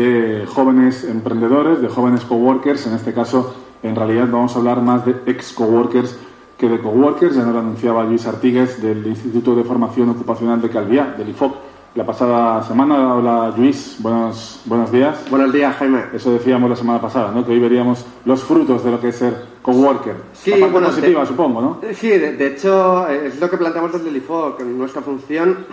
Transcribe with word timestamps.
De 0.00 0.46
jóvenes 0.46 1.02
emprendedores, 1.02 1.80
de 1.82 1.88
jóvenes 1.88 2.24
coworkers. 2.24 2.86
En 2.86 2.94
este 2.94 3.12
caso, 3.12 3.52
en 3.82 3.96
realidad 3.96 4.28
vamos 4.30 4.54
a 4.54 4.60
hablar 4.60 4.80
más 4.82 5.04
de 5.04 5.16
ex 5.26 5.52
coworkers 5.52 6.16
que 6.56 6.68
de 6.68 6.78
coworkers. 6.78 7.34
Ya 7.34 7.42
nos 7.42 7.54
lo 7.54 7.58
anunciaba 7.58 8.04
Luis 8.04 8.24
Artigues 8.24 8.80
del 8.80 9.04
Instituto 9.04 9.56
de 9.56 9.64
Formación 9.64 10.08
Ocupacional 10.10 10.62
de 10.62 10.70
Calviá, 10.70 11.16
del 11.18 11.30
IFOC. 11.30 11.56
La 11.96 12.06
pasada 12.06 12.62
semana, 12.62 13.16
hola 13.16 13.52
Luis, 13.56 13.96
buenos, 13.98 14.62
buenos 14.64 14.92
días. 14.92 15.24
Buenos 15.28 15.52
días, 15.52 15.74
Jaime. 15.74 16.04
Eso 16.14 16.30
decíamos 16.30 16.70
la 16.70 16.76
semana 16.76 17.00
pasada, 17.00 17.32
¿no? 17.32 17.44
que 17.44 17.50
hoy 17.50 17.58
veríamos 17.58 18.06
los 18.26 18.44
frutos 18.44 18.84
de 18.84 18.92
lo 18.92 19.00
que 19.00 19.08
es 19.08 19.16
ser 19.16 19.34
coworker. 19.60 20.14
Sí, 20.34 20.50
La 20.52 20.58
parte 20.58 20.72
bueno, 20.72 20.86
positiva, 20.86 21.22
de- 21.22 21.26
supongo, 21.26 21.60
¿no? 21.60 21.80
Sí, 21.94 22.10
de, 22.10 22.36
de 22.36 22.46
hecho, 22.46 23.08
es 23.08 23.40
lo 23.40 23.50
que 23.50 23.56
planteamos 23.56 23.92
desde 23.92 24.08
el 24.08 24.16
IFOC. 24.18 24.60
Nuestra 24.60 25.02
función 25.02 25.66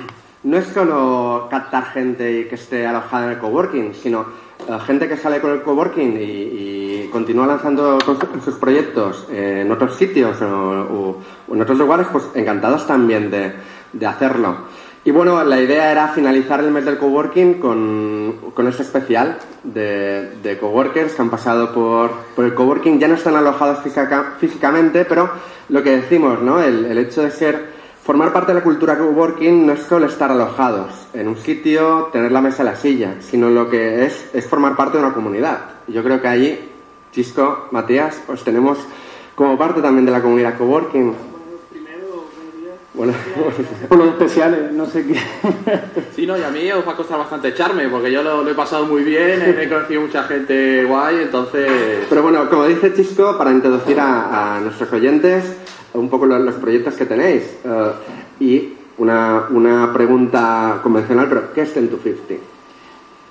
no 0.48 0.58
es 0.58 0.66
solo 0.68 1.48
captar 1.52 1.84
gente 1.92 2.48
que 2.48 2.56
esté 2.56 2.88
alojada 2.88 3.26
en 3.26 3.32
el 3.34 3.38
coworking, 3.40 3.94
sino 3.94 4.26
eh, 4.68 4.78
gente 4.86 5.08
que 5.10 5.18
sale 5.18 5.42
con 5.42 5.52
el 5.52 5.62
coworking 5.62 6.18
y, 6.18 6.23
y 6.23 7.10
continúa 7.12 7.48
lanzando 7.48 7.98
sus 8.45 8.56
proyectos 8.56 9.28
en 9.31 9.70
otros 9.72 9.95
sitios 9.95 10.42
o, 10.42 11.17
en 11.52 11.62
otros 11.62 11.78
lugares, 11.78 12.08
pues 12.12 12.23
encantados 12.34 12.88
también 12.88 13.30
de, 13.30 13.54
de 13.92 14.06
hacerlo. 14.06 14.56
Y 15.04 15.12
bueno, 15.12 15.44
la 15.44 15.59
idea 15.59 15.92
era 15.92 16.09
finalizar 16.09 16.59
el 16.61 16.72
mes 16.72 16.84
del 16.86 16.98
coworking 16.98 17.56
con, 17.56 18.52
con 18.54 18.67
este 18.67 18.84
especial 18.84 19.38
de, 19.64 20.32
de 20.44 20.58
coworkers 20.58 21.14
que 21.14 21.22
han 21.22 21.30
pasado 21.30 21.73
por, 21.73 22.11
por 22.36 22.45
el 22.45 22.54
coworking. 22.54 23.00
Ya 23.00 23.08
no 23.08 23.16
están 23.16 23.36
alojados 23.36 23.80
física- 23.80 24.34
físicamente, 24.39 25.06
pero 25.06 25.30
lo 25.70 25.82
que 25.84 25.92
decimos, 25.98 26.42
¿no? 26.42 26.61
El 26.61 26.98
hecho 26.98 27.22
de 27.22 27.32
ser, 27.32 27.77
formar 28.08 28.31
parte 28.31 28.53
de 28.53 28.59
la 28.59 28.63
cultura 28.63 28.97
coworking 28.97 29.66
no 29.66 29.73
es 29.73 29.81
solo 29.81 30.05
estar 30.05 30.31
alojados 30.31 30.94
en 31.13 31.27
un 31.27 31.36
sitio, 31.36 32.08
tener 32.14 32.31
la 32.31 32.39
mesa 32.39 32.64
la 32.64 32.77
silla, 32.77 33.16
sino 33.19 33.49
lo 33.49 33.69
que 33.69 34.05
es, 34.05 34.30
es 34.33 34.47
formar 34.47 34.77
parte 34.77 34.97
de 34.97 35.03
una 35.03 35.14
comunidad. 35.14 35.59
Yo 35.89 36.02
creo 36.05 36.22
que 36.22 36.30
allí, 36.30 36.58
Chisco, 37.11 37.67
Matías, 37.72 38.23
os 38.30 38.45
tenemos 38.45 38.77
como 39.36 39.58
parte 39.58 39.81
también 39.81 40.05
de 40.05 40.14
la 40.14 40.22
comunidad 40.22 40.58
coworking. 40.58 41.14
Bueno, 42.98 43.14
Por 43.90 43.98
los 44.00 44.08
especiales, 44.09 44.72
no 44.73 44.88
sé 44.88 45.06
qué. 45.06 45.16
Sí, 46.16 46.26
no, 46.26 46.36
y 46.38 46.42
a 46.42 46.50
mí 46.50 46.70
os 46.72 46.86
va 46.86 46.94
a 46.94 46.95
costar 46.95 47.20
bastante 47.20 47.50
echarme, 47.50 47.88
porque 47.89 48.12
yo 48.12 48.23
lo, 48.23 48.44
lo 48.44 48.50
he 48.50 48.56
pasado 48.56 48.86
muy 48.88 49.04
bien, 49.04 49.56
he 49.59 49.70
conocido 49.70 50.02
mucha 50.02 50.23
gente 50.23 50.84
guay, 50.84 51.17
entonces... 51.22 51.70
Pero 52.09 52.23
bueno, 52.23 52.50
como 52.50 52.66
dice 52.66 52.92
Chisco, 52.95 53.38
para 53.38 53.52
introducir 53.52 54.00
a, 54.00 54.56
a 54.58 54.59
nuestros 54.62 54.92
oyentes 54.92 55.44
un 55.94 56.09
poco 56.09 56.26
lo- 56.26 56.39
los, 56.39 56.56
proyectos 56.56 56.95
que 56.95 57.06
tenéis 57.06 57.44
eh, 57.64 57.92
y 58.39 58.73
una, 58.98 59.44
una 59.52 59.94
pregunta 59.94 60.80
convencional, 60.82 61.28
pero 61.30 61.54
¿qué 61.54 61.61
es 61.61 61.73
10 61.76 61.89
to 61.92 61.98
50? 62.04 62.34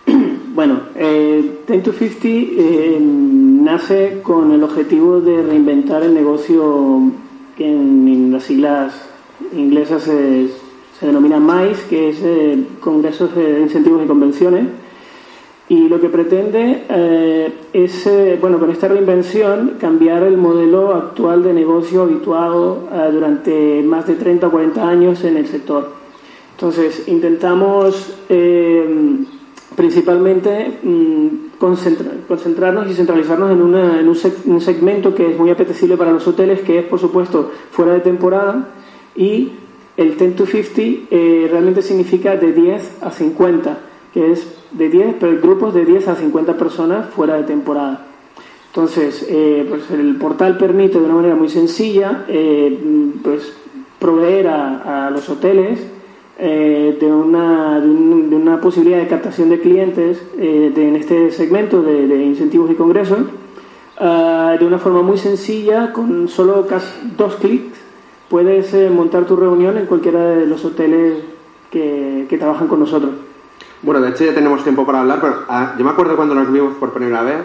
Bueno, 0.56 0.80
eh, 0.94 1.58
10 1.66 1.82
to 1.82 1.92
50 1.92 2.28
eh, 2.28 2.98
nace 3.00 4.20
con 4.22 4.52
el 4.52 4.62
objetivo 4.62 5.20
de 5.20 5.42
reinventar 5.42 6.02
el 6.02 6.14
negocio 6.14 7.02
que 7.56 7.66
en, 7.66 8.08
en 8.08 8.32
las 8.32 8.44
siglas 8.44 8.94
inglesas 9.54 10.02
se, 10.02 10.48
se 10.98 11.06
denomina 11.06 11.38
MICE, 11.38 11.86
que 11.88 12.08
es 12.10 12.18
eh, 12.22 12.64
Congresos 12.80 13.34
de 13.34 13.60
Incentivos 13.60 14.02
y 14.04 14.06
Convenciones. 14.08 14.66
Y 15.68 15.88
lo 15.88 16.00
que 16.00 16.08
pretende 16.08 16.84
eh, 16.88 17.52
es, 17.72 18.06
eh, 18.06 18.38
bueno, 18.40 18.60
con 18.60 18.70
esta 18.70 18.86
reinvención, 18.86 19.74
cambiar 19.80 20.22
el 20.22 20.36
modelo 20.36 20.94
actual 20.94 21.42
de 21.42 21.52
negocio 21.52 22.02
habituado 22.02 22.88
eh, 22.92 23.08
durante 23.12 23.82
más 23.82 24.06
de 24.06 24.14
30 24.14 24.46
o 24.46 24.50
40 24.52 24.88
años 24.88 25.24
en 25.24 25.36
el 25.36 25.46
sector. 25.48 25.90
Entonces, 26.52 27.08
intentamos 27.08 28.14
eh, 28.28 29.16
principalmente 29.74 30.78
mm, 30.84 31.26
concentra- 31.58 32.12
concentrarnos 32.28 32.88
y 32.88 32.94
centralizarnos 32.94 33.50
en, 33.50 33.60
una- 33.60 33.98
en 34.00 34.08
un, 34.08 34.14
seg- 34.14 34.44
un 34.46 34.60
segmento 34.60 35.14
que 35.16 35.32
es 35.32 35.38
muy 35.38 35.50
apetecible 35.50 35.96
para 35.96 36.12
los 36.12 36.26
hoteles, 36.28 36.60
que 36.60 36.78
es, 36.78 36.84
por 36.84 37.00
supuesto, 37.00 37.50
fuera 37.72 37.92
de 37.94 38.00
temporada, 38.00 38.68
y 39.16 39.52
el 39.96 40.16
10 40.16 40.36
to 40.36 40.46
50 40.46 41.06
eh, 41.10 41.48
realmente 41.50 41.82
significa 41.82 42.36
de 42.36 42.52
10 42.52 43.02
a 43.02 43.10
50, 43.10 43.78
que 44.12 44.32
es 44.32 44.46
de 44.72 44.88
10, 44.88 45.16
pero 45.18 45.40
grupos 45.40 45.72
de 45.74 45.84
10 45.84 46.08
a 46.08 46.14
50 46.16 46.56
personas 46.58 47.06
fuera 47.10 47.36
de 47.36 47.44
temporada. 47.44 48.06
Entonces, 48.68 49.26
eh, 49.30 49.64
pues 49.68 49.90
el 49.90 50.16
portal 50.16 50.58
permite 50.58 50.98
de 50.98 51.04
una 51.06 51.14
manera 51.14 51.34
muy 51.34 51.48
sencilla 51.48 52.24
eh, 52.28 52.78
pues 53.22 53.54
proveer 53.98 54.48
a, 54.48 55.10
los 55.10 55.26
hoteles 55.30 55.80
de, 56.38 57.06
una, 57.06 57.80
de, 57.80 57.86
de 57.86 58.36
una 58.36 58.60
posibilidad 58.60 58.98
de 58.98 59.06
captación 59.06 59.48
de 59.48 59.58
clientes 59.60 60.20
de- 60.36 60.88
en 60.88 60.96
este 60.96 61.30
segmento 61.30 61.80
de, 61.82 62.06
de 62.06 62.22
incentivos 62.22 62.70
y 62.70 62.74
congresos 62.74 63.20
ah, 63.98 64.54
de 64.58 64.66
una 64.66 64.78
forma 64.78 65.00
muy 65.00 65.16
sencilla, 65.16 65.94
con 65.94 66.28
solo 66.28 66.66
casi 66.66 66.92
dos 67.16 67.36
clics 67.36 67.78
puedes 68.28 68.72
eh, 68.74 68.90
montar 68.90 69.24
tu 69.24 69.36
reunión 69.36 69.78
en 69.78 69.86
cualquiera 69.86 70.20
de 70.20 70.46
los 70.46 70.64
hoteles 70.64 71.22
que, 71.70 72.26
que 72.28 72.38
trabajan 72.38 72.68
con 72.68 72.80
nosotros. 72.80 73.12
Bueno, 73.82 74.00
de 74.00 74.10
hecho 74.10 74.24
ya 74.24 74.34
tenemos 74.34 74.62
tiempo 74.62 74.86
para 74.86 75.00
hablar, 75.00 75.20
pero 75.20 75.44
ah, 75.48 75.74
yo 75.78 75.84
me 75.84 75.90
acuerdo 75.90 76.16
cuando 76.16 76.34
nos 76.34 76.50
vimos 76.50 76.74
por 76.76 76.92
primera 76.92 77.22
vez, 77.22 77.44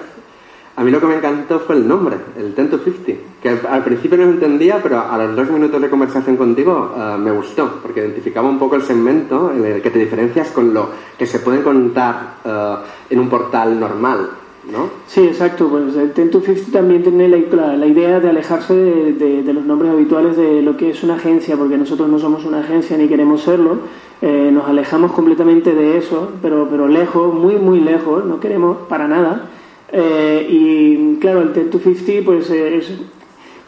a 0.76 0.84
mí 0.84 0.90
lo 0.90 1.02
que 1.02 1.06
me 1.06 1.16
encantó 1.16 1.60
fue 1.60 1.76
el 1.76 1.88
nombre, 1.88 2.16
el 2.38 2.56
10 2.56 2.70
to 2.72 2.78
50, 2.80 3.22
que 3.42 3.50
al, 3.68 3.84
principio 3.84 4.18
no 4.18 4.24
entendía, 4.24 4.80
pero 4.82 5.02
a 5.02 5.18
los 5.18 5.36
dos 5.36 5.52
minutos 5.52 5.82
de 5.82 5.90
conversación 5.90 6.38
contigo 6.38 6.94
ah, 6.98 7.18
me 7.20 7.32
gustó, 7.32 7.80
porque 7.82 8.00
identificaba 8.00 8.50
un 8.50 8.58
poco 8.58 8.78
el 8.78 8.84
segmento 8.84 9.52
en 9.52 9.66
el 9.66 9.82
que 9.82 9.92
te 9.92 10.00
diferencias 10.00 10.50
con 10.50 10.74
lo 10.74 10.90
que 11.18 11.26
se 11.26 11.40
puede 11.40 11.62
contar 11.62 12.38
ah, 12.46 12.84
en 13.10 13.20
un 13.20 13.30
portal 13.30 13.80
normal, 13.80 14.30
¿no? 14.70 14.90
Sí, 15.08 15.22
exacto. 15.22 15.68
Pues 15.70 15.96
el 15.96 16.14
10 16.14 16.32
to 16.32 16.42
50 16.42 16.72
también 16.72 17.04
tiene 17.04 17.28
la, 17.28 17.76
la- 17.78 17.86
idea 17.88 18.20
de 18.20 18.30
alejarse 18.30 18.74
de, 18.74 19.44
de- 19.44 19.54
los 19.54 19.66
nombres 19.66 19.92
habituales 19.92 20.38
de 20.38 20.62
lo 20.62 20.78
que 20.78 20.90
es 20.92 21.04
una 21.04 21.16
agencia, 21.16 21.56
porque 21.58 21.78
nosotros 21.78 22.10
no 22.10 22.20
somos 22.20 22.46
una 22.46 22.60
agencia 22.60 22.98
ni 22.98 23.08
queremos 23.08 23.42
serlo. 23.42 23.80
Eh, 24.22 24.50
nos 24.54 24.68
alejamos 24.68 25.12
completamente 25.14 25.74
de 25.74 25.98
eso, 25.98 26.32
pero, 26.42 26.68
pero 26.70 26.88
lejos, 26.88 27.34
muy, 27.34 27.56
muy 27.56 27.80
lejos, 27.80 28.24
no 28.26 28.40
queremos 28.40 28.78
para 28.88 29.08
nada. 29.08 29.50
Eh, 29.92 30.48
y 30.50 31.16
claro, 31.20 31.42
el 31.42 31.54
10 31.54 31.70
to 31.72 31.80
50 31.80 32.24
pues 32.24 32.50
eh, 32.52 32.78
es 32.78 32.92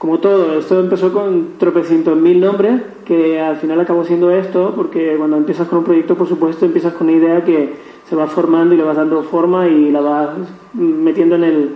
como 0.04 0.20
todo, 0.20 0.60
esto 0.60 0.82
empezó 0.82 1.14
con 1.14 1.58
tropecientos 1.58 2.18
mil 2.18 2.42
nombres, 2.42 2.82
que 3.06 3.40
al 3.40 3.56
final 3.56 3.80
acabó 3.80 4.04
siendo 4.04 4.32
esto, 4.32 4.74
porque 4.76 5.16
cuando 5.18 5.38
empiezas 5.38 5.66
con 5.70 5.78
un 5.78 5.86
proyecto, 5.86 6.18
por 6.18 6.28
supuesto, 6.28 6.66
empiezas 6.66 6.92
con 6.92 7.08
una 7.08 7.16
idea 7.16 7.46
que 7.46 7.76
se 8.10 8.14
va 8.14 8.28
formando 8.28 8.76
y 8.76 8.78
le 8.80 8.84
vas 8.84 8.98
dando 8.98 9.24
forma 9.24 9.66
y 9.70 9.92
la 9.92 10.02
vas 10.02 10.30
metiendo 10.74 11.36
en 11.36 11.44
el 11.46 11.76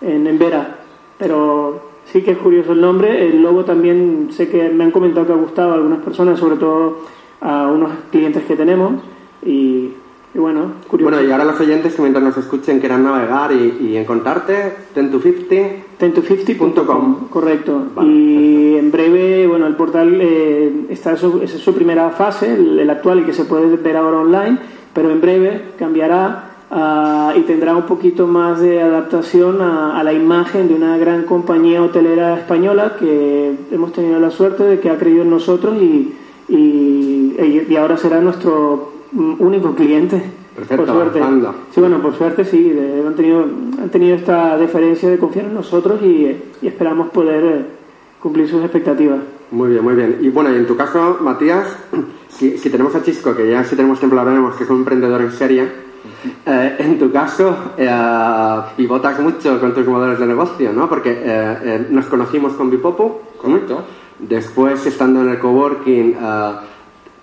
en, 0.00 0.38
Vera. 0.38 0.78
Pero 1.18 1.82
sí 2.06 2.22
que 2.22 2.30
es 2.30 2.38
curioso 2.38 2.72
el 2.72 2.80
nombre. 2.80 3.28
El 3.28 3.42
logo 3.42 3.66
también 3.66 4.28
sé 4.30 4.48
que 4.48 4.70
me 4.70 4.84
han 4.84 4.90
comentado 4.90 5.26
que 5.26 5.34
ha 5.34 5.36
gustado 5.36 5.72
a 5.72 5.74
algunas 5.74 5.98
personas, 5.98 6.38
sobre 6.38 6.56
todo 6.56 7.00
a 7.42 7.66
unos 7.66 7.90
clientes 8.10 8.44
que 8.44 8.56
tenemos. 8.56 8.94
Y, 9.44 9.90
y 10.38 10.40
bueno, 10.40 10.72
curioso. 10.88 11.10
Bueno, 11.10 11.28
y 11.28 11.32
ahora 11.32 11.44
los 11.44 11.58
oyentes 11.60 11.94
que 11.94 12.00
mientras 12.00 12.24
nos 12.24 12.36
escuchen 12.36 12.78
quieran 12.78 13.02
navegar 13.02 13.50
y, 13.52 13.88
y 13.88 13.96
encontrarte, 13.96 14.72
10 14.94 15.10
to 15.10 15.20
50, 15.20 15.54
10to50.com, 15.98 17.28
correcto. 17.28 17.88
y 18.02 18.76
en 18.76 18.90
breve, 18.92 19.48
bueno, 19.48 19.66
el 19.66 19.74
portal 19.74 20.16
eh, 20.20 20.86
está 20.90 21.16
su, 21.16 21.42
es 21.42 21.50
su 21.50 21.74
primera 21.74 22.10
fase, 22.10 22.54
el, 22.54 22.78
el 22.78 22.88
actual, 22.88 23.18
el 23.18 23.26
que 23.26 23.32
se 23.32 23.44
puede 23.46 23.76
ver 23.76 23.96
ahora 23.96 24.18
online, 24.18 24.58
pero 24.94 25.10
en 25.10 25.20
breve 25.20 25.72
cambiará 25.76 26.52
ah, 26.70 27.34
y 27.36 27.40
tendrá 27.40 27.74
un 27.74 27.82
poquito 27.86 28.28
más 28.28 28.60
de 28.60 28.80
adaptación 28.80 29.60
a, 29.60 29.98
a 29.98 30.04
la 30.04 30.12
imagen 30.12 30.68
de 30.68 30.74
una 30.74 30.96
gran 30.98 31.24
compañía 31.24 31.82
hotelera 31.82 32.38
española 32.38 32.94
que 32.96 33.56
hemos 33.72 33.92
tenido 33.92 34.20
la 34.20 34.30
suerte 34.30 34.62
de 34.62 34.78
que 34.78 34.88
ha 34.88 34.98
creído 34.98 35.22
en 35.22 35.30
nosotros 35.30 35.76
y, 35.82 36.14
y, 36.48 37.66
y 37.68 37.76
ahora 37.76 37.96
será 37.96 38.20
nuestro 38.20 38.92
mm, 39.10 39.34
único 39.40 39.74
cliente. 39.74 40.37
Perfecto, 40.58 40.84
por 40.86 40.94
suerte. 40.94 41.22
anda. 41.22 41.52
Sí, 41.74 41.80
bueno, 41.80 42.00
por 42.02 42.14
suerte 42.16 42.44
sí, 42.44 42.70
de- 42.70 43.04
han 43.06 43.14
tenido, 43.14 43.42
han 43.42 43.88
tenido 43.90 44.16
esta 44.16 44.56
deferencia 44.58 45.08
de 45.08 45.18
confiar 45.18 45.46
en 45.46 45.54
nosotros 45.54 46.00
y, 46.02 46.36
y 46.62 46.66
esperamos 46.66 47.08
poder 47.10 47.44
eh, 47.44 47.64
cumplir 48.20 48.48
sus 48.48 48.62
expectativas. 48.62 49.20
Muy 49.50 49.70
bien, 49.70 49.84
muy 49.84 49.94
bien. 49.94 50.18
Y 50.20 50.28
bueno, 50.28 50.52
y 50.52 50.56
en 50.56 50.66
tu 50.66 50.76
caso, 50.76 51.18
Matías, 51.20 51.66
si, 52.28 52.58
si 52.58 52.70
tenemos 52.70 52.94
a 52.94 53.02
Chisco, 53.02 53.34
que 53.34 53.50
ya 53.50 53.64
si 53.64 53.76
tenemos 53.76 53.98
tiempo 53.98 54.14
lo 54.14 54.20
hablaremos, 54.22 54.56
que 54.56 54.64
es 54.64 54.70
un 54.70 54.78
emprendedor 54.78 55.20
en 55.22 55.32
serie, 55.32 55.88
Eh, 56.46 56.76
en 56.78 56.98
tu 56.98 57.10
caso, 57.12 57.54
eh, 57.76 57.88
pivotas 58.76 59.18
mucho 59.20 59.60
con 59.60 59.74
tus 59.74 59.86
modelos 59.86 60.18
de 60.18 60.26
negocio, 60.26 60.72
¿no? 60.72 60.88
Porque 60.88 61.10
eh, 61.12 61.58
eh, 61.62 61.86
nos 61.90 62.06
conocimos 62.06 62.54
con 62.54 62.70
Bipopo. 62.70 63.22
Correcto. 63.40 63.82
Después, 64.18 64.84
estando 64.86 65.20
en 65.22 65.28
el 65.30 65.38
coworking, 65.38 66.16
eh, 66.20 66.52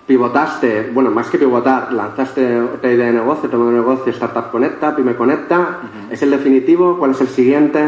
pivotaste, 0.08 0.92
bueno, 0.94 1.10
más 1.12 1.30
que 1.30 1.38
pivotar, 1.38 1.92
lanzaste 1.94 2.60
otra 2.62 2.92
idea 2.92 3.08
de 3.08 3.14
negocio, 3.14 3.50
modelo 3.52 3.72
de 3.72 3.78
negocio, 3.78 4.12
Startup 4.12 4.52
Conecta, 4.52 4.96
Pyme 4.96 5.16
Conecta. 5.16 5.80
¿Es 6.12 6.22
el 6.22 6.32
definitivo? 6.32 6.98
¿Cuál 7.00 7.12
es 7.12 7.22
el 7.22 7.28
siguiente? 7.28 7.84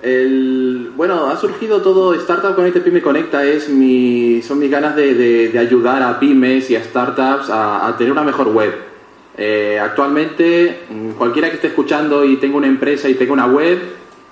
El, 0.00 0.92
bueno, 0.96 1.26
ha 1.26 1.36
surgido 1.36 1.82
todo 1.82 2.14
Startup 2.14 2.54
Connect 2.54 2.78
Pyme 2.84 3.02
Conecta 3.02 3.44
es 3.44 3.68
mi, 3.68 4.40
son 4.42 4.60
mis 4.60 4.70
ganas 4.70 4.94
de, 4.94 5.14
de- 5.14 5.48
de 5.48 5.58
ayudar 5.58 6.02
a 6.04 6.20
pymes 6.20 6.70
y 6.70 6.76
a 6.76 6.84
startups 6.84 7.50
a, 7.50 7.88
a 7.88 7.96
tener 7.96 8.12
una 8.12 8.22
mejor 8.22 8.48
web. 8.48 8.72
Eh, 9.36 9.78
actualmente, 9.82 10.82
mm, 10.88 11.10
cualquiera 11.12 11.48
que 11.48 11.56
esté 11.56 11.68
escuchando 11.68 12.24
y 12.24 12.36
tenga 12.36 12.56
una 12.56 12.68
empresa 12.68 13.08
y 13.08 13.14
tenga 13.14 13.32
una 13.32 13.46
web, 13.46 13.78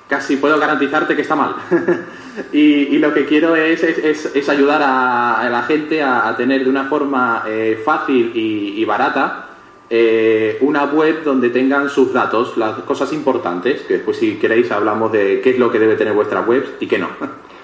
casi 0.09 0.37
puedo 0.37 0.57
garantizarte 0.61 1.17
que 1.17 1.23
está 1.23 1.35
mal. 1.35 1.57
y, 2.53 2.59
y 2.61 2.99
lo 2.99 3.13
que 3.15 3.25
quiero 3.27 3.55
es, 3.57 3.83
es- 3.83 4.35
es- 4.35 4.49
ayudar 4.49 4.81
a, 4.85 5.49
la 5.51 5.63
gente 5.63 6.03
a, 6.03 6.35
tener 6.37 6.65
de 6.65 6.71
una 6.71 6.85
forma 6.85 7.45
eh, 7.47 7.81
fácil 7.85 8.33
y, 8.35 8.81
y 8.81 8.85
barata 8.85 9.43
eh, 9.89 10.59
una 10.63 10.85
web 10.85 11.23
donde 11.25 11.51
tengan 11.51 11.89
sus 11.89 12.13
datos, 12.13 12.57
las 12.57 12.75
cosas 12.81 13.13
importantes, 13.13 13.83
que 13.83 13.95
después 13.95 14.17
si 14.17 14.35
queréis 14.37 14.71
hablamos 14.73 15.13
de 15.13 15.41
qué 15.43 15.51
es 15.51 15.59
lo 15.59 15.71
que 15.71 15.79
debe 15.79 15.95
tener 15.97 16.13
vuestra 16.15 16.41
web 16.41 16.65
y 16.81 16.87
qué 16.87 16.99
no. 16.99 17.09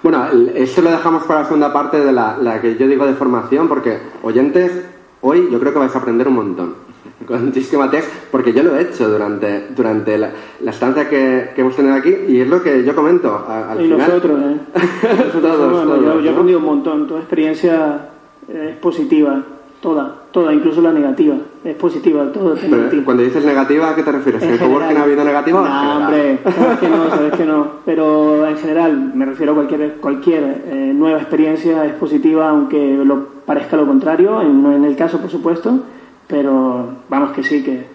Bueno, 0.02 0.26
eso 0.54 0.82
lo 0.82 0.90
dejamos 0.90 1.24
para 1.24 1.40
la 1.40 1.46
segunda 1.46 1.72
parte 1.72 2.00
de 2.00 2.12
la, 2.12 2.36
la 2.40 2.60
que 2.60 2.76
yo 2.76 2.86
digo 2.88 3.06
de 3.06 3.14
formación, 3.14 3.68
porque 3.68 3.98
oyentes, 4.22 4.84
hoy 5.22 5.48
yo 5.50 5.58
creo 5.58 5.72
que 5.72 5.78
vais 5.78 5.94
a 5.94 5.98
aprender 5.98 6.28
un 6.28 6.34
montón 6.34 6.74
con 7.26 7.52
Matex, 7.78 8.08
porque 8.30 8.52
yo 8.52 8.62
lo 8.62 8.76
he 8.76 8.82
hecho 8.82 9.08
durante, 9.08 9.68
durante 9.74 10.18
la, 10.18 10.30
la 10.60 10.70
estancia 10.70 11.08
que, 11.08 11.50
que 11.54 11.60
hemos 11.62 11.74
tenido 11.74 11.94
aquí, 11.94 12.14
y 12.28 12.40
es 12.40 12.48
lo 12.48 12.62
que 12.62 12.84
yo 12.84 12.94
comento. 12.94 13.32
a- 13.48 13.72
al 13.72 13.80
Y 13.80 13.84
final, 13.84 13.98
nosotros, 14.08 14.40
¿eh? 14.40 14.56
Nosotros, 15.26 15.42
Todos, 15.42 16.02
yo, 16.04 16.20
he 16.20 16.24
¿no? 16.24 16.30
aprendido 16.30 16.58
un 16.58 16.64
montón. 16.64 17.06
Toda 17.08 17.20
experiencia 17.20 18.08
es 18.48 18.76
positiva. 18.76 19.42
Toda, 19.80 20.14
toda, 20.30 20.52
incluso 20.54 20.80
la 20.80 20.92
negativa. 20.92 21.34
Es 21.64 21.74
positiva, 21.74 22.30
todo 22.32 22.54
es 22.54 22.60
Pero 22.60 22.76
negativo. 22.76 23.04
cuando 23.04 23.24
dices 23.24 23.44
negativa, 23.44 23.90
¿a 23.90 23.94
qué 23.96 24.04
te 24.04 24.12
refieres? 24.12 24.40
¿En 24.40 24.50
el 24.50 24.58
general. 24.58 24.78
coworking 24.78 24.96
ha 24.96 25.02
habido 25.02 25.24
negativa? 25.24 25.60
No, 25.68 25.96
hombre, 26.04 26.38
sabes 26.44 26.78
que 26.78 26.88
no, 26.88 27.10
sabes 27.10 27.32
que 27.34 27.44
no. 27.44 27.66
Pero 27.84 28.46
en 28.46 28.56
general, 28.58 29.12
me 29.12 29.24
refiero 29.26 29.52
a 29.52 29.54
cualquier, 29.56 29.94
cualquier 29.96 30.62
eh, 30.66 30.92
nueva 30.94 31.18
experiencia 31.18 31.84
es 31.84 31.94
positiva, 31.94 32.48
aunque 32.48 32.78
lo 33.04 33.26
parezca 33.46 33.76
lo 33.76 33.86
contrario, 33.86 34.40
en- 34.42 34.62
no 34.62 34.72
en 34.72 34.84
el 34.84 34.96
caso, 34.96 35.18
por 35.18 35.30
supuesto. 35.30 35.80
Pero 36.26 36.86
vamos 37.08 37.32
que 37.32 37.42
sí, 37.42 37.62
que 37.62 37.86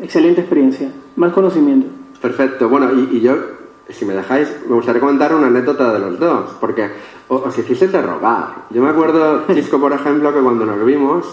excelente 0.00 0.40
experiencia. 0.40 0.88
Más 1.16 1.32
conocimiento. 1.32 1.86
Perfecto. 2.20 2.68
Bueno, 2.68 2.88
y, 2.92 3.16
y 3.18 3.20
yo, 3.20 3.36
si 3.88 4.04
me 4.04 4.14
dejáis, 4.14 4.48
me 4.68 4.74
gustaría 4.74 5.00
comentar 5.00 5.34
una 5.34 5.46
anécdota 5.48 5.92
de 5.92 5.98
los 5.98 6.18
dos, 6.18 6.50
porque 6.60 6.90
os 7.28 7.56
hicisteis 7.58 7.92
de 7.92 8.02
rogar. 8.02 8.64
Yo 8.70 8.82
me 8.82 8.88
acuerdo, 8.90 9.44
Chisco, 9.54 9.78
por 9.78 9.92
ejemplo, 9.92 10.32
que 10.32 10.40
cuando 10.40 10.64
nos 10.64 10.84
vimos, 10.84 11.24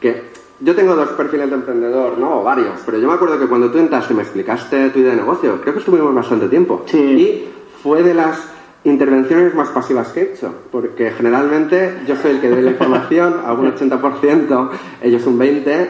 que 0.00 0.30
yo 0.60 0.74
tengo 0.74 0.96
dos 0.96 1.10
perfiles 1.10 1.50
de 1.50 1.54
emprendedor, 1.56 2.18
¿no? 2.18 2.40
O 2.40 2.42
varios, 2.42 2.80
pero 2.84 2.98
yo 2.98 3.06
me 3.06 3.14
acuerdo 3.14 3.38
que 3.38 3.46
cuando 3.46 3.70
tú 3.70 3.78
entraste 3.78 4.12
y 4.12 4.16
me 4.16 4.22
explicaste 4.22 4.90
tu 4.90 4.98
idea 4.98 5.10
de 5.12 5.18
negocio, 5.18 5.60
creo 5.60 5.74
que 5.74 5.80
estuvimos 5.80 6.12
bastante 6.14 6.48
tiempo. 6.48 6.82
Sí. 6.86 6.98
Y 6.98 7.48
fue 7.82 8.02
de 8.02 8.14
las 8.14 8.40
intervenciones 8.84 9.54
más 9.54 9.68
pasivas 9.70 10.08
que 10.08 10.20
he 10.20 10.32
hecho, 10.32 10.52
porque 10.70 11.10
generalmente 11.10 11.98
yo 12.06 12.16
soy 12.16 12.32
el 12.32 12.40
que 12.40 12.48
doy 12.48 12.62
la 12.62 12.70
información, 12.70 13.34
hago 13.46 13.62
un 13.62 13.72
80%, 13.74 14.68
ellos 15.02 15.26
un 15.26 15.38
20%, 15.38 15.64
eh, 15.66 15.86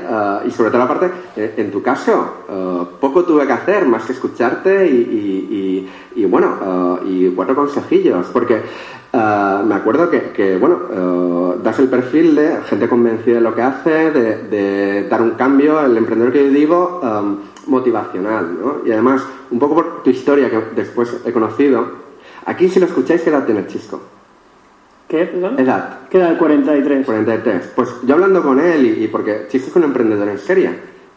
y 0.46 0.50
sobre 0.50 0.70
todo 0.70 0.80
la 0.80 0.88
parte, 0.88 1.10
eh, 1.36 1.54
en 1.58 1.70
tu 1.70 1.82
caso, 1.82 2.34
eh, 2.48 2.82
poco 3.00 3.24
tuve 3.24 3.46
que 3.46 3.52
hacer 3.52 3.84
más 3.86 4.04
que 4.04 4.12
escucharte 4.12 4.86
y, 4.88 4.90
y- 4.96 5.88
y- 6.16 6.22
y, 6.22 6.24
bueno, 6.26 6.98
eh, 7.04 7.08
y 7.08 7.28
cuatro 7.30 7.54
consejillos, 7.54 8.26
porque 8.32 8.60
me 9.12 9.74
acuerdo 9.74 10.10
que, 10.10 10.56
bueno, 10.58 11.56
das 11.62 11.78
el 11.78 11.88
perfil 11.88 12.34
de 12.36 12.58
gente 12.66 12.88
convencida 12.88 13.36
de 13.36 13.40
lo 13.40 13.54
que 13.54 13.62
hace, 13.62 14.10
de, 14.10 14.36
de 14.48 15.08
dar 15.08 15.22
un 15.22 15.30
cambio, 15.30 15.80
el 15.84 15.96
emprendedor 15.96 16.32
que 16.32 16.44
yo 16.44 16.50
digo, 16.50 17.00
eh, 17.02 17.36
motivacional, 17.68 18.56
¿no? 18.60 18.76
Y 18.84 18.92
además, 18.92 19.22
un 19.50 19.58
poco 19.58 19.74
por 19.76 20.02
tu 20.02 20.10
historia 20.10 20.50
que 20.50 20.58
después 20.76 21.20
he 21.24 21.32
conocido, 21.32 22.07
Aquí, 22.46 22.68
si 22.68 22.80
lo 22.80 22.86
escucháis, 22.86 23.22
¿qué 23.22 23.30
edad 23.30 23.44
tiene 23.44 23.66
Chisco? 23.66 24.00
¿Qué? 25.08 25.24
perdón? 25.24 25.58
Edad. 25.58 26.00
Queda 26.10 26.30
el 26.30 26.36
43. 26.38 27.06
43. 27.06 27.72
Pues 27.74 27.88
yo 28.04 28.14
hablando 28.14 28.42
con 28.42 28.60
él, 28.60 28.86
y, 28.86 29.04
y 29.04 29.08
porque 29.08 29.46
Chisco 29.48 29.70
es 29.70 29.76
un 29.76 29.84
emprendedor 29.84 30.28
en 30.28 30.38
serie, 30.38 30.70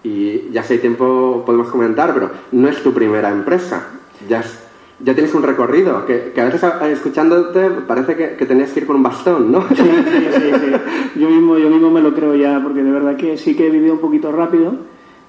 y 0.04 0.50
ya 0.52 0.64
si 0.64 0.74
hay 0.74 0.80
tiempo 0.80 1.44
podemos 1.46 1.70
comentar, 1.70 2.14
pero 2.14 2.32
no 2.54 2.68
es 2.70 2.82
tu 2.82 2.94
primera 2.94 3.30
empresa. 3.30 3.88
Ya, 4.30 4.40
es- 4.42 4.60
ya 5.04 5.16
tienes 5.16 5.34
un 5.34 5.42
recorrido, 5.42 6.06
que, 6.06 6.32
que 6.34 6.42
a 6.42 6.46
veces 6.46 6.64
escuchándote 6.92 7.70
parece 7.88 8.16
que, 8.16 8.36
que 8.36 8.46
tenías 8.46 8.72
que 8.72 8.82
ir 8.82 8.86
con 8.86 8.98
un 8.98 9.04
bastón, 9.04 9.52
¿no? 9.52 9.68
Sí, 9.70 9.76
sí, 9.78 10.28
sí, 10.32 10.52
sí. 10.60 10.72
Yo 11.20 11.28
mismo, 11.28 11.58
yo 11.58 11.70
mismo 11.70 11.90
me 11.90 12.02
lo 12.02 12.14
creo 12.14 12.36
ya, 12.36 12.60
porque 12.62 12.84
de 12.84 12.92
verdad 12.92 13.16
que 13.18 13.36
sí 13.38 13.56
que 13.56 13.66
he 13.68 13.70
vivido 13.72 13.94
un 13.96 14.00
poquito 14.00 14.32
rápido. 14.32 14.76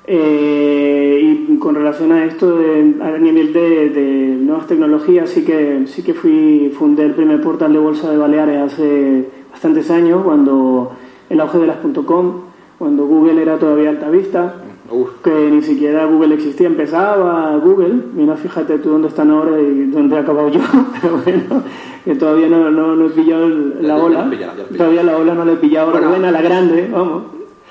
Eh, 0.06 1.20
y 1.50 1.56
con 1.58 1.74
relación 1.74 2.12
a 2.12 2.24
esto, 2.24 2.56
de- 2.58 2.94
a 3.00 3.18
nivel 3.18 3.52
de, 3.52 3.88
de 3.90 4.36
nuevas 4.40 4.66
tecnologías, 4.66 5.30
sí 5.30 5.44
que, 5.44 5.84
sí 5.86 6.02
que 6.02 6.12
fui, 6.14 6.72
fundé 6.76 7.04
el 7.04 7.12
primer 7.12 7.40
portal 7.40 7.72
de 7.72 7.78
bolsa 7.78 8.10
de 8.10 8.16
Baleares 8.18 8.60
hace 8.72 9.24
bastantes 9.50 9.90
años, 9.90 10.22
cuando 10.24 10.92
el 11.30 11.40
auge 11.40 11.58
de 11.58 11.66
las 11.68 11.76
.com, 12.06 12.32
cuando 12.78 13.06
Google 13.06 13.40
era 13.42 13.58
todavía 13.58 13.90
alta 13.90 14.10
vista, 14.10 14.54
Uf. 14.90 15.08
que 15.22 15.30
ni 15.50 15.62
siquiera 15.62 16.04
Google 16.06 16.34
existía, 16.34 16.66
empezaba 16.66 17.56
Google, 17.58 17.94
mira, 18.14 18.34
fíjate 18.36 18.78
tú 18.78 18.90
dónde 18.90 19.08
están 19.08 19.30
ahora 19.30 19.60
y 19.60 19.84
dónde 19.86 20.16
he 20.16 20.18
acabado 20.18 20.48
yo, 20.48 20.60
pero 21.00 21.18
bueno, 21.24 21.62
que 22.04 22.14
todavía 22.16 22.48
no, 22.48 22.70
no, 22.72 22.96
no 22.96 23.06
he 23.06 23.10
pillado 23.10 23.48
la 23.80 23.96
ola, 23.96 24.28
pillado, 24.28 24.52
pillado. 24.64 24.76
todavía 24.76 25.02
la 25.04 25.16
ola 25.16 25.34
no 25.34 25.44
la 25.44 25.52
he 25.52 25.56
pillado, 25.56 25.90
Bueno. 25.92 26.06
la 26.06 26.10
buena, 26.10 26.30
la 26.32 26.42
grande, 26.42 26.88
vamos. 26.92 27.22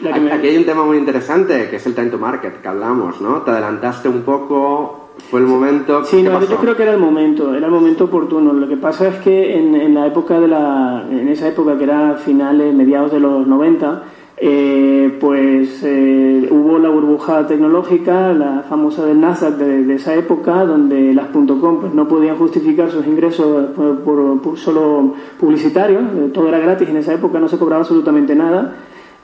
Me- 0.02 0.32
Aquí 0.32 0.48
hay 0.48 0.58
un 0.58 0.66
tema 0.66 0.84
muy 0.84 0.98
interesante, 0.98 1.70
que 1.70 1.76
es 1.76 1.86
el 1.86 1.94
time 1.94 2.08
to 2.10 2.18
market, 2.18 2.62
que 2.62 2.68
hablamos, 2.68 3.22
¿no? 3.22 3.42
Te 3.42 3.52
adelantaste 3.52 4.10
un 4.10 4.22
poco, 4.22 5.10
fue 5.30 5.40
el 5.42 5.46
momento... 5.48 6.04
Sí, 6.06 6.18
¿qué 6.18 6.30
no, 6.30 6.42
yo 6.42 6.58
creo 6.58 6.76
que 6.76 6.84
era 6.84 6.94
el 6.94 7.00
momento, 7.00 7.54
era 7.54 7.68
el 7.68 7.72
momento 7.72 8.06
oportuno. 8.06 8.52
Lo 8.54 8.68
que 8.68 8.78
pasa 8.78 9.08
es 9.10 9.16
que 9.18 9.58
en, 9.58 9.76
en 9.76 9.94
la 9.94 10.08
época 10.08 10.40
de 10.40 10.48
la, 10.48 11.06
en 11.10 11.28
esa 11.28 11.48
época 11.48 11.78
que 11.78 11.84
era 11.84 12.16
finales, 12.16 12.74
mediados 12.74 13.12
de 13.12 13.20
los 13.20 13.46
90, 13.46 14.04
eh, 14.44 15.18
pues 15.20 15.84
eh, 15.84 16.48
hubo 16.50 16.80
la 16.80 16.90
burbuja 16.90 17.46
tecnológica, 17.46 18.34
la 18.34 18.64
famosa 18.68 19.06
del 19.06 19.22
Nasdaq 19.22 19.54
de, 19.58 19.84
de 19.84 19.94
esa 19.96 20.16
época, 20.16 20.66
donde 20.66 21.14
las 21.14 21.28
.com 21.28 21.80
pues 21.80 21.94
no 21.94 22.08
podían 22.08 22.38
justificar 22.38 22.90
sus 22.90 23.06
ingresos 23.06 23.68
por, 23.76 24.00
por- 24.00 24.42
por 24.42 24.58
solo 24.58 25.14
publicitarios, 25.40 26.02
todo 26.34 26.48
era 26.48 26.58
gratis 26.58 26.90
en 26.90 26.98
esa 26.98 27.14
época, 27.14 27.40
no 27.40 27.48
se 27.48 27.60
cobraba 27.60 27.82
absolutamente 27.82 28.34
nada 28.34 28.74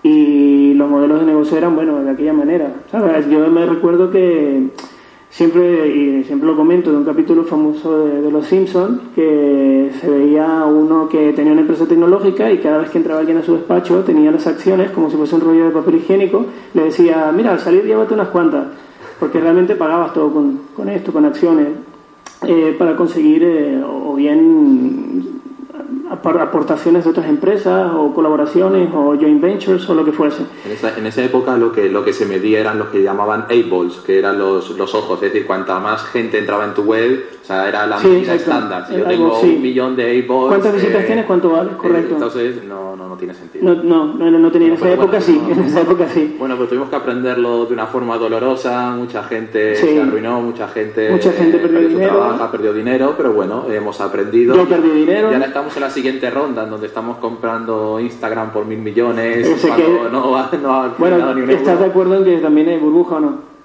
y 0.03 0.73
los 0.73 0.89
modelos 0.89 1.19
de 1.19 1.25
negocio 1.25 1.57
eran, 1.57 1.75
bueno, 1.75 2.03
de 2.03 2.11
aquella 2.11 2.33
manera. 2.33 2.71
¿sabes? 2.91 3.29
Yo 3.29 3.47
me 3.47 3.65
recuerdo 3.65 4.11
que 4.11 4.69
siempre, 5.29 5.87
y 5.87 6.23
siempre 6.23 6.47
lo 6.47 6.55
comento, 6.55 6.91
de 6.91 6.97
un 6.97 7.05
capítulo 7.05 7.43
famoso 7.43 8.05
de, 8.05 8.31
Los 8.31 8.45
Simpsons, 8.47 8.99
que 9.15 9.91
se 9.99 10.09
veía 10.09 10.65
uno 10.65 11.07
que 11.09 11.33
tenía 11.33 11.51
una 11.51 11.61
empresa 11.61 11.85
tecnológica 11.85 12.51
y 12.51 12.59
cada 12.59 12.79
vez 12.79 12.89
que 12.89 12.97
entraba 12.97 13.19
alguien 13.19 13.37
a 13.37 13.43
su 13.43 13.53
despacho 13.53 14.03
tenía 14.03 14.31
las 14.31 14.47
acciones 14.47 14.91
como 14.91 15.09
si 15.09 15.17
fuese 15.17 15.35
un 15.35 15.41
rollo 15.41 15.65
de 15.65 15.71
papel 15.71 15.95
higiénico, 15.95 16.45
le 16.73 16.85
decía, 16.85 17.31
mira, 17.35 17.51
al 17.51 17.59
salir 17.59 17.83
llévate 17.83 18.13
unas 18.13 18.29
cuantas, 18.29 18.67
porque 19.19 19.39
realmente 19.39 19.75
pagabas 19.75 20.13
todo 20.13 20.31
con, 20.31 20.61
con 20.75 20.89
esto, 20.89 21.11
con 21.11 21.25
acciones, 21.25 21.67
eh, 22.45 22.75
para 22.77 22.95
conseguir 22.95 23.43
eh, 23.43 23.81
o 23.83 24.13
bien 24.13 25.41
aportaciones 26.09 27.03
de 27.03 27.09
otras 27.09 27.27
empresas 27.27 27.91
o 27.93 28.13
colaboraciones 28.13 28.89
o 28.93 29.15
joint 29.15 29.41
ventures 29.41 29.87
o 29.89 29.93
lo 29.93 30.05
que 30.05 30.11
fuese. 30.11 30.43
En 30.65 30.71
esa, 30.71 30.97
en 30.97 31.05
esa 31.05 31.23
época 31.23 31.57
lo 31.57 31.71
que, 31.71 31.89
lo 31.89 32.03
que 32.03 32.13
se 32.13 32.25
medía 32.25 32.59
eran 32.59 32.79
los 32.79 32.87
que 32.89 33.03
llamaban 33.03 33.45
eyeballs, 33.49 33.97
que 34.05 34.19
eran 34.19 34.37
los, 34.39 34.69
los 34.77 34.93
ojos, 34.95 35.21
es 35.21 35.33
decir, 35.33 35.45
cuanta 35.45 35.79
más 35.79 36.03
gente 36.05 36.37
entraba 36.37 36.65
en 36.65 36.73
tu 36.73 36.83
web, 36.83 37.25
o 37.41 37.45
sea, 37.45 37.67
era 37.67 37.85
la 37.87 37.99
Sí, 37.99 38.07
medida 38.07 38.35
estándar. 38.35 38.85
Si 38.87 38.93
yo 38.97 39.03
tengo 39.05 39.25
eyeball, 39.27 39.41
sí. 39.41 39.53
un 39.55 39.61
millón 39.61 39.95
de 39.95 40.11
eyeballs... 40.11 40.47
¿Cuántas 40.47 40.73
visitas 40.73 41.05
tienes? 41.05 41.25
¿Cuánto 41.25 41.49
vales? 41.51 41.73
Correcto. 41.75 42.13
entonces 42.15 42.63
no, 42.63 42.95
no, 42.95 43.07
no 43.09 43.15
tiene 43.17 43.33
sentido. 43.33 43.63
No, 43.75 43.83
no, 43.83 44.05
no, 44.13 44.31
no 44.39 44.51
tenía 44.51 44.69
en 44.69 44.73
esa 44.75 44.89
época 44.91 45.19
bueno, 45.19 45.25
sí, 45.25 45.41
no. 45.45 45.53
en 45.53 45.59
esa 45.63 45.81
época 45.81 46.07
sí. 46.09 46.35
Bueno, 46.39 46.55
pues 46.57 46.69
tuvimos 46.69 46.89
que 46.89 46.95
aprenderlo 46.95 47.65
de 47.65 47.73
una 47.73 47.87
forma 47.87 48.17
dolorosa, 48.17 48.91
mucha 48.91 49.23
gente 49.23 49.75
Sí. 49.75 49.87
se 49.87 50.01
arruinó, 50.01 50.41
mucha 50.41 50.67
gente, 50.67 51.09
Mucha 51.09 51.31
gente 51.31 51.57
perdió 51.57 51.81
su 51.83 51.87
dinero. 51.89 52.49
perdido 52.51 52.73
dinero, 52.73 53.13
pero 53.17 53.33
bueno, 53.33 53.65
hemos 53.69 53.99
aprendido. 54.01 54.55
Yo 54.55 54.65
perdí 54.67 54.89
dinero. 54.89 55.31
Y 55.31 55.33
ahora 55.33 55.45
estamos 55.47 55.75
en 55.75 55.81
la 55.83 55.89
siguiente 55.97 56.29
ronda, 56.29 56.63
en 56.63 56.69
donde 56.69 56.85
estamos 56.85 57.17
comprando 57.17 57.99
Instagram 57.99 58.51
por 58.51 58.65
mil 58.65 58.77
millones, 58.77 59.47
cuando 59.65 60.03
que- 60.03 60.09
no, 60.11 60.31
no 60.61 60.73
ha 60.75 60.87
Bueno, 60.97 61.33
ni 61.33 61.53
¿estás 61.53 61.79
de 61.79 61.85
acuerdo 61.85 62.17
en 62.17 62.23
que 62.23 62.37
también 62.37 62.69
hay 62.69 62.77
burbuja 62.77 63.15
o 63.15 63.19
no? 63.19 63.57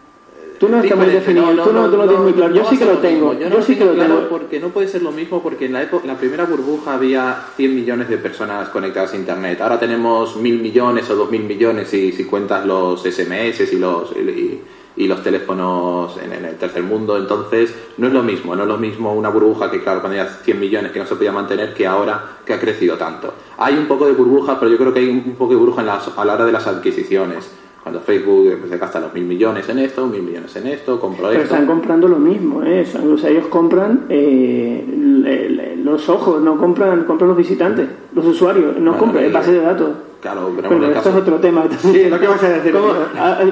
Tú 0.58 0.68
no 0.68 0.78
estás 0.80 0.96
muy 0.96 1.08
definido, 1.08 1.64
tú 1.64 1.72
no, 1.72 1.90
tú 1.90 1.96
no 1.96 2.04
tienes 2.04 2.20
muy 2.20 2.32
claro. 2.34 2.54
Yo 2.54 2.64
sí 2.64 2.78
que 2.78 2.84
lo 2.84 2.98
tengo, 2.98 3.34
yo, 3.34 3.62
sí 3.62 3.76
que 3.76 3.84
lo 3.84 3.94
claro 3.94 4.14
tengo. 4.16 4.28
porque 4.28 4.60
no 4.60 4.68
puede 4.68 4.86
ser 4.86 5.02
lo 5.02 5.10
mismo 5.10 5.42
porque 5.42 5.66
en 5.66 5.72
la, 5.72 5.82
época, 5.82 6.06
la 6.06 6.14
primera 6.16 6.44
burbuja 6.46 6.94
había 6.94 7.46
100 7.56 7.74
millones 7.74 8.08
de 8.08 8.16
personas 8.16 8.68
conectadas 8.68 9.12
a 9.12 9.16
internet. 9.16 9.60
Ahora 9.60 9.80
tenemos 9.80 10.36
mil 10.36 10.60
millones 10.60 11.10
o 11.10 11.16
dos 11.16 11.30
mil 11.32 11.42
millones 11.42 11.88
si, 11.88 12.12
si 12.12 12.24
cuentas 12.24 12.64
los 12.64 13.02
SMS 13.02 13.72
y 13.72 13.76
los 13.76 14.12
y, 14.16 14.60
y 14.96 15.06
los 15.08 15.22
teléfonos 15.22 16.16
en, 16.22 16.32
en 16.32 16.44
el 16.44 16.56
tercer 16.56 16.82
mundo. 16.82 17.16
Entonces, 17.16 17.74
no 17.98 18.06
es 18.08 18.12
lo 18.12 18.22
mismo, 18.22 18.54
no 18.54 18.62
es 18.62 18.68
lo 18.68 18.76
mismo 18.78 19.14
una 19.14 19.30
burbuja 19.30 19.70
que, 19.70 19.82
claro, 19.82 20.00
cuando 20.00 20.20
había 20.20 20.30
100 20.32 20.60
millones 20.60 20.92
que 20.92 20.98
no 20.98 21.06
se 21.06 21.14
podía 21.16 21.32
mantener 21.32 21.72
que 21.74 21.86
ahora 21.86 22.22
que 22.44 22.52
ha 22.52 22.60
crecido 22.60 22.96
tanto. 22.96 23.32
Hay 23.58 23.74
un 23.76 23.86
poco 23.86 24.06
de 24.06 24.12
burbuja, 24.12 24.58
pero 24.60 24.70
yo 24.70 24.76
creo 24.78 24.92
que 24.92 25.00
hay 25.00 25.08
un 25.08 25.34
poco 25.34 25.52
de 25.52 25.58
burbuja 25.58 25.80
en 25.80 25.86
las- 25.86 26.16
a 26.16 26.24
la 26.24 26.34
hora 26.34 26.44
de 26.44 26.52
las 26.52 26.66
adquisiciones. 26.66 27.50
Cuando 27.82 28.00
Facebook 28.00 28.60
se 28.68 28.78
gasta 28.78 29.00
los 29.00 29.12
mil 29.12 29.24
millones 29.24 29.68
en 29.68 29.80
esto, 29.80 30.06
mil 30.06 30.22
millones 30.22 30.54
en 30.54 30.68
esto, 30.68 31.00
compro 31.00 31.28
Pero 31.30 31.42
esto. 31.42 31.54
están 31.54 31.66
comprando 31.66 32.06
lo 32.06 32.16
mismo, 32.18 32.62
¿eh? 32.62 32.86
O 33.12 33.18
sea, 33.18 33.28
ellos 33.30 33.46
compran 33.46 34.06
eh, 34.08 35.74
los 35.82 36.08
ojos, 36.08 36.40
no 36.42 36.56
compran, 36.58 37.04
compran 37.04 37.28
los 37.28 37.36
visitantes, 37.36 37.88
los 38.14 38.24
usuarios, 38.24 38.76
no 38.78 38.92
Bueno, 38.92 38.98
compran 38.98 39.24
el 39.24 39.32
base 39.32 39.52
de 39.52 39.60
datos. 39.62 39.90
Claro, 40.22 40.52
pero, 40.54 40.68
Pero 40.68 40.84
el 40.84 40.90
esto 40.92 41.02
caso- 41.02 41.08
es 41.10 41.22
otro 41.22 41.36
tema. 41.40 41.64
Sí, 41.80 42.04
lo 42.08 42.20
que 42.20 42.28
vas 42.28 42.42
a 42.44 42.48
decir. 42.48 42.72
¿Cómo? 42.72 42.92
Ah, 43.18 43.38
eh, 43.42 43.46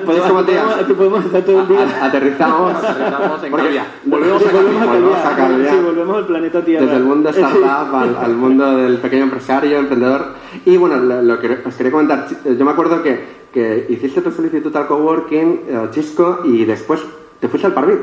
podemos, 0.97 1.25
estar 1.25 1.43
todo 1.43 1.61
el 1.63 1.69
día. 1.69 1.81
A- 2.01 2.07
Aterrizamos. 2.07 2.75
Aterrizamos 2.77 3.45
en 3.45 3.51
Porque. 3.51 3.81
Volvemos 4.05 4.43
a 4.47 4.53
volvemos 4.53 5.19
a 5.19 5.49
volvemos. 5.49 5.69
Sí, 5.73 5.77
volvemos 5.85 6.17
al 6.17 6.27
planeta 6.27 6.65
Tierra. 6.65 6.85
Desde 6.87 6.97
el 6.99 7.05
mundo 7.05 7.29
startup 7.31 7.95
al, 7.97 8.17
al 8.17 8.35
mundo 8.37 8.77
del 8.77 8.99
pequeño 8.99 9.25
empresario, 9.25 9.79
emprendedor. 9.79 10.27
Y 10.65 10.77
bueno, 10.77 10.97
lo, 10.99 11.23
lo 11.23 11.41
que 11.41 11.59
os 11.67 11.75
quería 11.75 11.91
comentar, 11.91 12.29
chi- 12.29 12.37
yo 12.57 12.65
me 12.65 12.71
acuerdo 12.71 13.03
que, 13.03 13.21
que 13.53 13.87
hiciste 13.89 14.21
tu 14.21 14.31
solicitud 14.31 14.75
al 14.77 14.87
coworking, 14.87 15.61
eh, 15.69 15.89
Chisco, 15.91 16.43
y 16.45 16.65
después 16.65 17.01
te 17.41 17.49
fuiste 17.49 17.67
al 17.67 17.75
Parvit. 17.75 17.99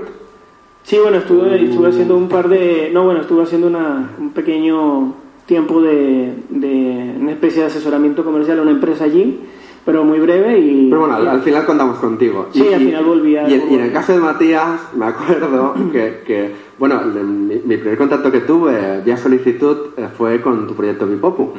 Sí, 0.83 0.97
bueno, 1.01 1.17
estuve, 1.17 1.63
estuve 1.63 1.87
haciendo 1.89 2.17
un 2.17 2.27
par 2.27 2.49
de... 2.49 2.91
No, 2.93 3.03
bueno, 3.05 3.21
estuve 3.21 3.43
haciendo 3.43 3.67
una, 3.67 4.09
un 4.19 4.31
pequeño 4.31 5.13
tiempo 5.47 5.81
de, 5.81 6.33
de 6.49 7.15
una 7.19 7.31
especie 7.31 7.61
de 7.61 7.67
asesoramiento 7.67 8.23
comercial 8.23 8.59
a 8.59 8.61
una 8.61 8.71
empresa 8.71 9.05
allí, 9.05 9.39
pero 9.85 10.03
muy 10.03 10.19
breve 10.19 10.59
y... 10.59 10.87
Pero 10.89 10.99
bueno, 11.01 11.15
al, 11.15 11.27
al 11.27 11.41
final 11.41 11.65
contamos 11.65 11.97
contigo. 11.99 12.47
Sí, 12.51 12.61
al 12.73 12.81
final 12.81 13.05
volví 13.05 13.37
a- 13.37 13.47
Y, 13.49 13.53
en- 13.53 13.71
y 13.71 13.75
en 13.75 13.81
el 13.81 13.93
caso 13.93 14.11
de 14.11 14.19
Matías, 14.19 14.81
me 14.95 15.05
acuerdo 15.05 15.73
que, 15.91 16.21
que, 16.27 16.55
bueno, 16.77 17.01
mi, 17.01 17.55
mi 17.65 17.77
primer 17.77 17.97
contacto 17.97 18.29
que 18.31 18.41
tuve 18.41 19.01
vía 19.03 19.15
solicitud 19.17 19.77
eh, 19.95 20.09
fue 20.17 20.41
con 20.41 20.67
tu 20.67 20.75
proyecto 20.75 21.07
Bipopu. 21.07 21.53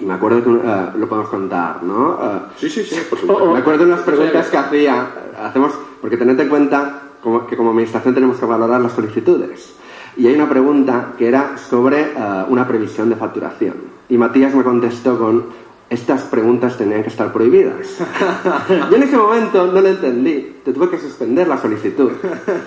Y 0.00 0.04
me 0.04 0.14
acuerdo 0.14 0.42
que 0.42 0.50
eh, 0.50 0.86
lo 0.98 1.08
podemos 1.08 1.30
contar, 1.30 1.80
¿no? 1.84 2.18
Eh, 2.20 2.38
Sí, 2.56 2.68
sí, 2.68 2.82
sí, 2.82 2.96
por 3.08 3.18
Oh, 3.18 3.20
supuesto. 3.20 3.44
oh. 3.44 3.52
Me 3.52 3.60
acuerdo 3.60 3.84
de 3.86 3.92
unas 3.92 4.00
preguntas 4.04 4.48
que 4.48 4.56
hacía, 4.56 5.06
hacemos, 5.40 5.72
porque 6.00 6.16
tened 6.16 6.38
en 6.40 6.48
cuenta 6.48 7.02
como- 7.22 7.46
que 7.46 7.56
como 7.56 7.70
administración 7.70 8.12
tenemos 8.12 8.36
que 8.38 8.44
valorar 8.46 8.80
las 8.80 8.92
solicitudes. 8.92 9.76
Y 10.16 10.26
hay 10.26 10.34
una 10.34 10.48
pregunta 10.48 11.12
que 11.18 11.28
era 11.28 11.56
sobre 11.58 12.00
eh, 12.02 12.44
una 12.48 12.66
previsión 12.66 13.08
de 13.10 13.16
facturación. 13.16 13.74
Y 14.08 14.16
Matías 14.16 14.54
me 14.54 14.62
contestó 14.62 15.18
con, 15.18 15.44
estas 15.90 16.22
preguntas 16.22 16.76
tenían 16.76 17.02
que 17.02 17.08
estar 17.08 17.32
prohibidas. 17.32 17.98
Yo 18.90 18.96
en 18.96 19.02
ese 19.02 19.16
momento 19.16 19.66
no 19.66 19.80
lo 19.80 19.88
entendí, 19.88 20.56
te 20.64 20.72
tuve 20.72 20.88
que 20.90 20.98
suspender 20.98 21.46
la 21.46 21.58
solicitud. 21.58 22.10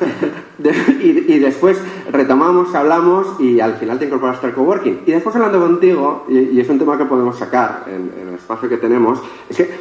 De- 0.57 0.71
y, 1.01 1.33
y 1.33 1.39
después 1.39 1.79
retomamos, 2.11 2.73
hablamos 2.75 3.39
y 3.39 3.59
al 3.59 3.75
final 3.75 3.99
te 3.99 4.05
incorporaste 4.05 4.47
al 4.47 4.53
coworking. 4.53 5.01
Y 5.05 5.11
después 5.11 5.35
hablando 5.35 5.59
contigo, 5.59 6.25
y, 6.29 6.37
y 6.37 6.59
es 6.59 6.69
un 6.69 6.79
tema 6.79 6.97
que 6.97 7.05
podemos 7.05 7.37
sacar 7.37 7.85
en, 7.87 8.11
en 8.21 8.29
el 8.29 8.35
espacio 8.35 8.69
que 8.69 8.77
tenemos, 8.77 9.19
es 9.49 9.57
que 9.57 9.71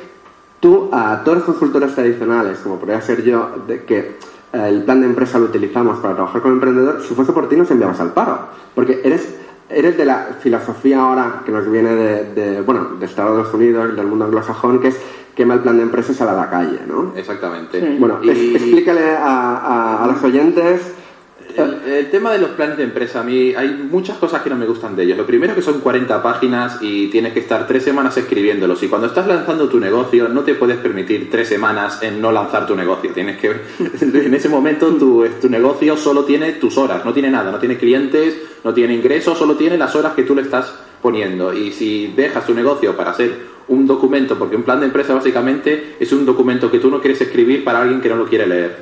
tú 0.60 0.88
a 0.92 1.22
todos 1.22 1.38
los 1.38 1.46
consultores 1.46 1.94
tradicionales, 1.94 2.58
como 2.58 2.78
podría 2.78 3.00
ser 3.00 3.22
yo, 3.22 3.50
de 3.66 3.84
que 3.84 4.16
el 4.64 4.82
plan 4.84 5.00
de 5.00 5.06
empresa 5.06 5.38
lo 5.38 5.46
utilizamos 5.46 5.98
para 5.98 6.14
trabajar 6.14 6.40
con 6.42 6.50
el 6.52 6.56
emprendedor, 6.56 7.02
si 7.06 7.14
fuese 7.14 7.32
por 7.32 7.48
ti 7.48 7.56
nos 7.56 7.70
enviabas 7.70 8.00
al 8.00 8.12
paro. 8.12 8.38
Porque 8.74 9.00
eres, 9.04 9.34
eres 9.68 9.96
de 9.96 10.04
la 10.04 10.28
filosofía 10.40 11.00
ahora 11.00 11.42
que 11.44 11.52
nos 11.52 11.70
viene 11.70 11.90
de, 11.94 12.34
de, 12.34 12.60
bueno, 12.62 12.90
de 12.98 13.06
Estados 13.06 13.52
Unidos, 13.54 13.96
del 13.96 14.06
mundo 14.06 14.24
anglosajón, 14.26 14.80
que 14.80 14.88
es 14.88 14.96
quema 15.34 15.54
el 15.54 15.60
plan 15.60 15.76
de 15.76 15.82
empresa 15.82 16.12
y 16.12 16.14
sale 16.14 16.30
a 16.30 16.34
la 16.34 16.48
calle, 16.50 16.80
¿no? 16.88 17.12
Exactamente. 17.16 17.80
Sí. 17.80 17.96
Bueno, 17.98 18.18
Y- 18.22 18.30
es- 18.30 18.62
explícale 18.62 19.16
a, 19.16 19.56
a- 19.56 20.04
a 20.04 20.06
los 20.06 20.22
oyentes. 20.22 20.80
El, 21.56 21.92
el 21.92 22.10
tema 22.10 22.32
de 22.32 22.38
los 22.38 22.50
planes 22.50 22.76
de 22.76 22.84
empresa, 22.84 23.20
a 23.20 23.22
mí 23.22 23.54
hay 23.54 23.68
muchas 23.90 24.18
cosas 24.18 24.42
que 24.42 24.50
no 24.50 24.56
me 24.56 24.66
gustan 24.66 24.96
de 24.96 25.04
ellos. 25.04 25.16
Lo 25.16 25.26
primero 25.26 25.54
que 25.54 25.62
son 25.62 25.80
40 25.80 26.22
páginas 26.22 26.78
y 26.80 27.08
tienes 27.08 27.32
que 27.32 27.40
estar 27.40 27.66
tres 27.66 27.82
semanas 27.82 28.16
escribiéndolos. 28.16 28.82
Y 28.82 28.88
cuando 28.88 29.06
estás 29.06 29.26
lanzando 29.26 29.68
tu 29.68 29.80
negocio, 29.80 30.28
no 30.28 30.42
te 30.42 30.54
puedes 30.54 30.76
permitir 30.78 31.30
tres 31.30 31.48
semanas 31.48 32.02
en 32.02 32.20
no 32.20 32.32
lanzar 32.32 32.66
tu 32.66 32.76
negocio. 32.76 33.12
Tienes 33.12 33.38
que, 33.38 33.50
en 34.00 34.34
ese 34.34 34.48
momento, 34.48 34.88
tu, 34.94 35.26
tu 35.40 35.48
negocio 35.48 35.96
solo 35.96 36.24
tiene 36.24 36.52
tus 36.52 36.76
horas, 36.78 37.04
no 37.04 37.12
tiene 37.12 37.30
nada, 37.30 37.50
no 37.50 37.58
tiene 37.58 37.76
clientes, 37.76 38.36
no 38.64 38.74
tiene 38.74 38.94
ingresos, 38.94 39.38
solo 39.38 39.56
tiene 39.56 39.78
las 39.78 39.94
horas 39.94 40.14
que 40.14 40.22
tú 40.22 40.34
le 40.34 40.42
estás 40.42 40.72
poniendo. 41.00 41.52
Y 41.52 41.72
si 41.72 42.08
dejas 42.16 42.46
tu 42.46 42.54
negocio 42.54 42.96
para 42.96 43.10
hacer 43.10 43.56
un 43.68 43.86
documento, 43.86 44.38
porque 44.38 44.56
un 44.56 44.62
plan 44.62 44.80
de 44.80 44.86
empresa 44.86 45.14
básicamente 45.14 45.96
es 45.98 46.12
un 46.12 46.24
documento 46.24 46.70
que 46.70 46.78
tú 46.78 46.90
no 46.90 47.00
quieres 47.00 47.20
escribir 47.20 47.64
para 47.64 47.82
alguien 47.82 48.00
que 48.00 48.08
no 48.08 48.16
lo 48.16 48.26
quiere 48.26 48.46
leer. 48.46 48.76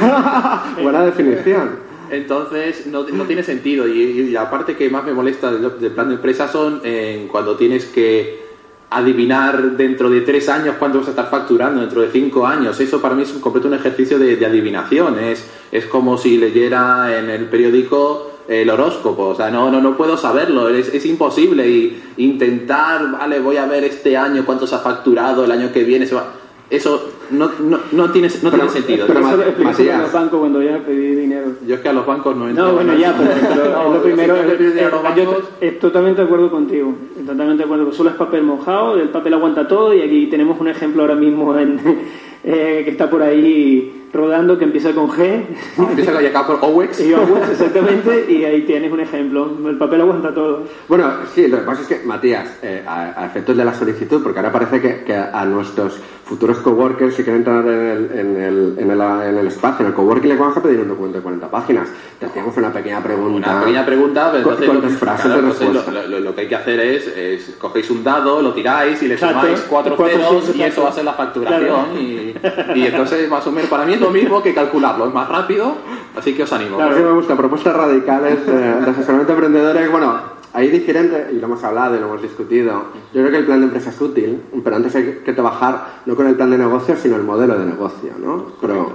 Buena 0.82 1.04
definición. 1.04 1.85
Entonces 2.10 2.86
no, 2.86 3.04
no 3.04 3.24
tiene 3.24 3.42
sentido 3.42 3.86
y, 3.88 4.00
y 4.00 4.30
la 4.30 4.50
parte 4.50 4.76
que 4.76 4.88
más 4.90 5.04
me 5.04 5.12
molesta 5.12 5.50
del, 5.52 5.92
plan 5.92 6.08
de 6.08 6.14
empresa 6.14 6.48
son 6.48 6.80
eh, 6.84 7.28
cuando 7.30 7.56
tienes 7.56 7.86
que 7.86 8.46
adivinar 8.90 9.72
dentro 9.76 10.08
de 10.08 10.20
tres 10.20 10.48
años 10.48 10.76
cuánto 10.78 10.98
vas 10.98 11.08
a 11.08 11.10
estar 11.10 11.28
facturando, 11.28 11.80
dentro 11.80 12.02
de 12.02 12.10
cinco 12.10 12.46
años. 12.46 12.78
Eso 12.80 13.00
para 13.00 13.14
mí 13.14 13.22
es 13.22 13.34
un 13.34 13.40
completo 13.40 13.68
un 13.68 13.74
ejercicio 13.74 14.18
de, 14.18 14.36
de 14.36 14.46
adivinación. 14.46 15.18
Es, 15.18 15.44
es 15.72 15.86
como 15.86 16.18
si 16.18 16.38
leyera 16.38 17.18
en 17.18 17.30
el 17.30 17.46
periódico 17.46 18.32
el 18.48 18.70
horóscopo. 18.70 19.28
O 19.28 19.34
sea, 19.34 19.50
no, 19.50 19.70
no, 19.70 19.80
no 19.80 19.96
puedo 19.96 20.16
saberlo. 20.16 20.68
Es, 20.68 20.92
es 20.94 21.04
imposible. 21.06 21.68
Y 21.68 22.02
intentar, 22.18 23.10
vale, 23.10 23.40
voy 23.40 23.56
a 23.56 23.66
ver 23.66 23.84
este 23.84 24.16
año 24.16 24.44
cuánto 24.46 24.66
se 24.66 24.76
ha 24.76 24.78
facturado, 24.78 25.44
el 25.44 25.50
año 25.50 25.72
que 25.72 25.84
viene 25.84 26.06
se 26.06 26.14
va... 26.14 26.32
Eso 26.68 27.10
no, 27.30 27.48
no, 27.60 27.78
no 27.92 28.10
tiene, 28.10 28.28
no 28.42 28.50
tiene 28.50 28.68
sentido. 28.68 29.06
pero 29.06 29.20
Yo- 29.20 29.26
Eso 29.28 29.36
lo 29.36 29.42
explicaste 29.44 29.82
Matías. 29.84 29.98
a 29.98 30.02
los 30.02 30.12
bancos 30.12 30.40
cuando 30.40 30.58
vayan 30.58 30.74
a 30.74 30.84
pedir 30.84 31.16
dinero. 31.16 31.46
yo 31.64 31.74
es 31.76 31.80
que 31.80 31.88
a 31.88 31.92
los 31.92 32.04
bancos 32.06 32.36
no 32.36 32.48
entro. 32.48 32.66
No, 32.66 32.72
bueno, 32.74 32.94
ya, 32.96 33.14
pero, 33.16 33.30
pero 33.48 33.70
No, 33.70 33.86
es 33.86 33.92
lo 33.94 34.02
primero. 34.02 34.36
si 34.36 34.42
los 34.42 34.74
eh, 34.74 34.90
yo 35.16 35.38
estoy 35.60 35.78
totalmente 35.78 36.20
de 36.22 36.26
acuerdo 36.26 36.50
contigo. 36.50 36.92
Totalmente 37.24 37.58
de 37.58 37.64
acuerdo. 37.64 37.92
Solo 37.92 38.10
es 38.10 38.16
papel 38.16 38.42
mojado, 38.42 38.96
el 39.00 39.10
papel 39.10 39.34
aguanta 39.34 39.68
todo 39.68 39.94
y 39.94 40.00
aquí 40.02 40.26
tenemos 40.26 40.60
un 40.60 40.66
ejemplo 40.68 41.02
ahora 41.02 41.14
mismo 41.14 41.56
en, 41.56 41.78
eh, 42.44 42.82
que 42.84 42.90
está 42.90 43.08
por 43.08 43.22
ahí 43.22 44.05
rodando 44.12 44.58
que 44.58 44.64
empieza 44.64 44.92
con 44.92 45.08
G. 45.10 45.44
Empieza 45.78 46.12
con 46.46 46.58
OWEX. 46.60 47.00
Y 47.06 47.12
vamos, 47.12 47.40
exactamente, 47.50 48.26
y 48.28 48.44
ahí 48.44 48.62
tienes 48.62 48.90
un 48.92 49.00
ejemplo. 49.00 49.50
El 49.66 49.76
papel 49.78 50.00
aguanta 50.00 50.32
todo. 50.34 50.62
Bueno, 50.88 51.10
sí, 51.34 51.46
lo 51.48 51.58
que 51.58 51.62
pasa 51.64 51.82
es 51.82 51.88
que, 51.88 52.06
Matías, 52.06 52.58
eh, 52.62 52.82
a, 52.86 53.22
a 53.22 53.26
efectos 53.26 53.56
de 53.56 53.64
la 53.64 53.74
solicitud, 53.74 54.22
porque 54.22 54.38
ahora 54.38 54.52
parece 54.52 54.80
que, 54.80 55.04
que 55.04 55.14
a 55.14 55.44
nuestros 55.44 55.98
futuros 56.24 56.58
coworkers, 56.58 57.14
si 57.14 57.22
quieren 57.22 57.42
entrar 57.42 57.64
en 57.68 57.86
el, 57.86 58.10
en, 58.18 58.36
el, 58.42 58.74
en, 58.78 58.90
el, 58.90 59.00
en 59.00 59.38
el 59.38 59.46
espacio, 59.46 59.82
en 59.84 59.92
el 59.92 59.94
coworking, 59.94 60.28
le 60.30 60.36
vamos 60.36 60.56
a 60.56 60.62
pedir 60.62 60.80
un 60.80 60.88
documento 60.88 61.18
de 61.18 61.22
40 61.22 61.48
páginas. 61.50 61.88
Te 62.18 62.26
hacíamos 62.26 62.56
una 62.56 62.72
pequeña 62.72 63.00
pregunta. 63.02 63.50
Una 63.52 63.60
pequeña 63.60 63.86
pregunta, 63.86 64.28
pero 64.32 64.38
entonces, 64.42 64.66
¿Cuántas 64.66 64.92
lo, 64.92 64.98
frases 64.98 65.24
claro, 65.26 65.36
de 65.42 65.46
entonces 65.48 65.68
respuesta? 65.74 66.02
lo, 66.02 66.08
lo- 66.08 66.20
lo 66.20 66.34
que 66.34 66.40
hay 66.40 66.48
que 66.48 66.54
hacer 66.56 66.80
es, 66.80 67.06
es 67.16 67.56
cogéis 67.60 67.90
un 67.90 68.02
dado, 68.02 68.42
lo 68.42 68.52
tiráis 68.52 69.00
y 69.02 69.08
le 69.08 69.16
sumáis 69.18 69.60
cuatro 69.68 69.94
Cuatro 69.96 70.16
ceros 70.18 70.56
y 70.56 70.62
eso 70.62 70.82
va 70.82 70.88
a 70.88 70.92
ser 70.92 71.04
la 71.04 71.12
facturación. 71.12 71.60
Claro. 71.60 72.00
Y, 72.00 72.34
y 72.74 72.86
entonces, 72.86 73.28
más 73.30 73.46
o 73.46 73.52
menos, 73.52 73.70
para 73.70 73.84
mí 73.84 73.95
es 73.96 74.00
lo 74.00 74.10
mismo 74.10 74.42
que 74.42 74.54
calcularlo, 74.54 75.08
es 75.08 75.14
más 75.14 75.28
rápido, 75.28 75.74
así 76.16 76.32
que 76.34 76.44
os 76.44 76.52
animo. 76.52 76.76
Claro, 76.76 76.96
sí 76.96 77.02
me 77.02 77.12
gusta. 77.12 77.36
Propuestas 77.36 77.74
radicales 77.76 78.46
de, 78.46 78.52
de 78.56 78.90
asesoramiento 78.90 79.32
a 79.32 79.36
emprendedores. 79.36 79.90
Bueno, 79.90 80.14
ahí 80.54 80.68
diferente, 80.68 81.28
y 81.32 81.36
lo 81.38 81.46
hemos 81.46 81.62
hablado 81.64 81.96
y 81.96 82.00
lo 82.00 82.06
hemos 82.06 82.22
discutido. 82.22 82.72
Yo 83.12 83.20
creo 83.20 83.30
que 83.30 83.38
el 83.38 83.44
plan 83.44 83.60
de 83.60 83.66
empresa 83.66 83.90
es 83.90 84.00
útil, 84.00 84.40
pero 84.64 84.76
antes 84.76 84.94
hay 84.96 85.20
que 85.24 85.32
trabajar 85.32 86.00
no 86.06 86.14
con 86.16 86.26
el 86.26 86.34
plan 86.36 86.50
de 86.50 86.58
negocio, 86.58 86.96
sino 86.96 87.16
el 87.16 87.24
modelo 87.24 87.58
de 87.58 87.66
negocio, 87.66 88.10
¿no? 88.24 88.46
Pero, 88.60 88.90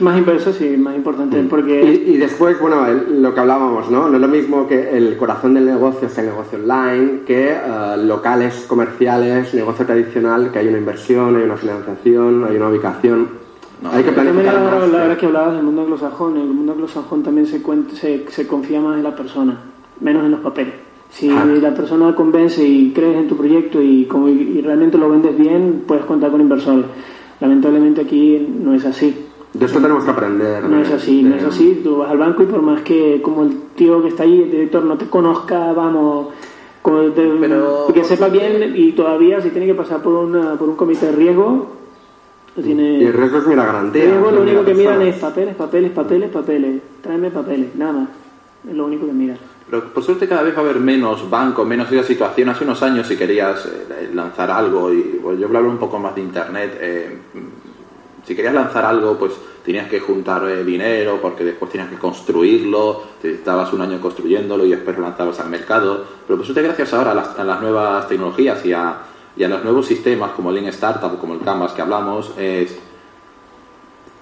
Más 0.00 0.16
inverso, 0.16 0.50
sí, 0.52 0.76
más 0.78 0.94
importante, 0.96 1.42
porque... 1.50 1.82
y, 1.84 2.12
y 2.12 2.16
después, 2.16 2.58
bueno, 2.58 2.86
el- 2.86 3.20
lo 3.22 3.34
que 3.34 3.40
hablábamos, 3.40 3.90
¿no? 3.90 4.08
No 4.08 4.14
es 4.14 4.20
lo 4.22 4.28
mismo 4.28 4.66
que 4.66 4.96
el 4.96 5.16
corazón 5.18 5.52
del 5.52 5.66
negocio 5.66 6.08
sea 6.08 6.24
el 6.24 6.30
negocio 6.30 6.58
online 6.58 7.20
que 7.26 7.50
eh, 7.52 7.96
locales 7.98 8.64
comerciales, 8.66 9.52
negocio 9.52 9.84
tradicional, 9.84 10.50
que 10.52 10.60
hay 10.60 10.68
una 10.68 10.78
inversión, 10.78 11.36
hay 11.36 11.42
una 11.42 11.56
financiación, 11.56 12.46
hay 12.48 12.56
una 12.56 12.68
ubicación. 12.68 13.39
No, 13.82 13.90
hay 13.90 14.02
que 14.04 14.12
También 14.12 14.34
planificar 14.36 14.54
la, 14.62 14.86
más. 14.98 15.08
la 15.08 15.16
que 15.16 15.26
hablabas 15.26 15.54
del 15.54 15.62
mundo 15.64 15.82
anglosajón, 15.82 16.36
en 16.36 16.42
el 16.42 16.48
mundo 16.48 16.72
anglosajón 16.72 17.22
también 17.22 17.46
se, 17.46 17.62
cuen- 17.62 17.88
se, 17.90 18.26
se 18.28 18.46
confía 18.46 18.80
más 18.80 18.96
en 18.98 19.02
la 19.04 19.16
persona, 19.16 19.56
menos 20.00 20.24
en 20.24 20.32
los 20.32 20.40
papeles. 20.40 20.74
Si 21.10 21.28
Ah. 21.30 21.44
la 21.44 21.74
persona 21.74 22.14
convence 22.14 22.62
y 22.62 22.92
crees 22.92 23.16
en 23.16 23.26
tu 23.28 23.36
proyecto 23.36 23.80
y, 23.82 24.04
como, 24.04 24.28
y 24.28 24.60
realmente 24.60 24.96
lo 24.98 25.08
vendes 25.08 25.36
bien, 25.36 25.82
puedes 25.86 26.04
contar 26.04 26.30
con 26.30 26.40
inversores. 26.40 26.84
Lamentablemente 27.40 28.02
aquí 28.02 28.46
no 28.62 28.74
es 28.74 28.84
así. 28.84 29.26
De 29.54 29.66
esto 29.66 29.80
tenemos 29.80 30.04
que 30.04 30.10
aprender. 30.10 30.62
No 30.64 30.80
es 30.80 30.90
así, 30.92 31.22
de- 31.24 31.30
no 31.30 31.36
es 31.36 31.44
así. 31.44 31.80
Tú 31.82 31.96
vas 31.96 32.10
al 32.10 32.18
banco 32.18 32.42
y 32.42 32.46
por 32.46 32.62
más 32.62 32.82
que 32.82 33.20
como 33.22 33.42
el 33.44 33.56
tío 33.74 34.02
que 34.02 34.08
está 34.08 34.22
ahí, 34.24 34.42
el 34.42 34.50
director, 34.50 34.84
no 34.84 34.96
te 34.96 35.06
conozca, 35.06 35.72
vamos, 35.72 36.28
como 36.82 37.00
te- 37.12 37.28
Pero- 37.40 37.86
que 37.92 38.04
sepa 38.04 38.28
bien 38.28 38.74
y 38.76 38.92
todavía 38.92 39.40
si 39.40 39.48
tiene 39.50 39.66
que 39.66 39.74
pasar 39.74 40.02
por, 40.02 40.12
una, 40.14 40.54
por 40.56 40.68
un 40.68 40.76
comité 40.76 41.06
de 41.06 41.12
riesgo, 41.12 41.79
tiene... 42.54 42.98
Y 42.98 43.04
el 43.04 43.12
riesgo 43.12 43.38
es 43.38 43.46
mira 43.46 43.64
garantía. 43.64 44.04
Riesgo, 44.04 44.30
lo 44.30 44.42
único 44.42 44.60
mira 44.60 44.72
que 44.72 44.74
miran 44.74 45.02
es 45.02 45.16
papeles, 45.16 45.54
papeles, 45.54 45.90
papeles, 45.92 46.30
papeles. 46.30 46.82
Tráeme 47.02 47.30
papeles, 47.30 47.74
nada 47.74 47.92
más. 47.92 48.08
Es 48.68 48.74
lo 48.74 48.86
único 48.86 49.06
que 49.06 49.12
miran. 49.12 49.38
Pero 49.70 49.84
por 49.92 50.02
suerte 50.02 50.26
cada 50.26 50.42
vez 50.42 50.54
va 50.54 50.58
a 50.58 50.64
haber 50.64 50.80
menos 50.80 51.30
bancos, 51.30 51.66
menos 51.66 51.90
esa 51.92 52.02
situación. 52.02 52.48
Hace 52.48 52.64
unos 52.64 52.82
años 52.82 53.06
si 53.06 53.16
querías 53.16 53.66
eh, 53.66 54.10
lanzar 54.12 54.50
algo 54.50 54.92
y 54.92 55.20
pues, 55.22 55.38
yo 55.38 55.46
hablar 55.46 55.62
un 55.62 55.78
poco 55.78 55.98
más 55.98 56.14
de 56.14 56.20
internet. 56.22 56.78
eh, 56.80 57.18
si 58.26 58.36
querías 58.36 58.54
lanzar 58.54 58.84
algo, 58.84 59.16
pues 59.16 59.32
tenías 59.64 59.88
que 59.88 60.00
juntar 60.00 60.48
eh, 60.48 60.64
dinero 60.64 61.18
porque 61.22 61.44
después 61.44 61.70
tenías 61.70 61.90
que 61.90 61.96
construirlo, 61.96 63.02
te 63.20 63.32
estabas 63.34 63.72
un 63.72 63.80
año 63.80 64.00
construyéndolo 64.00 64.64
y 64.66 64.70
después 64.70 64.96
lo 64.96 65.04
lanzabas 65.04 65.40
al 65.40 65.48
mercado. 65.48 66.04
Pero 66.26 66.36
pues 66.36 66.48
usted 66.48 66.64
gracias 66.64 66.92
ahora 66.92 67.12
a 67.12 67.14
las, 67.14 67.38
a 67.38 67.44
las 67.44 67.60
nuevas 67.60 68.08
tecnologías 68.08 68.64
y 68.66 68.72
a, 68.72 68.98
y 69.36 69.44
a, 69.44 69.48
los 69.48 69.64
nuevos 69.64 69.86
sistemas 69.86 70.32
como 70.32 70.50
el 70.50 70.56
Lean 70.56 70.68
Startup 70.68 71.18
como 71.18 71.34
el 71.34 71.40
Canvas 71.40 71.72
que 71.72 71.82
hablamos, 71.82 72.32
es, 72.36 72.78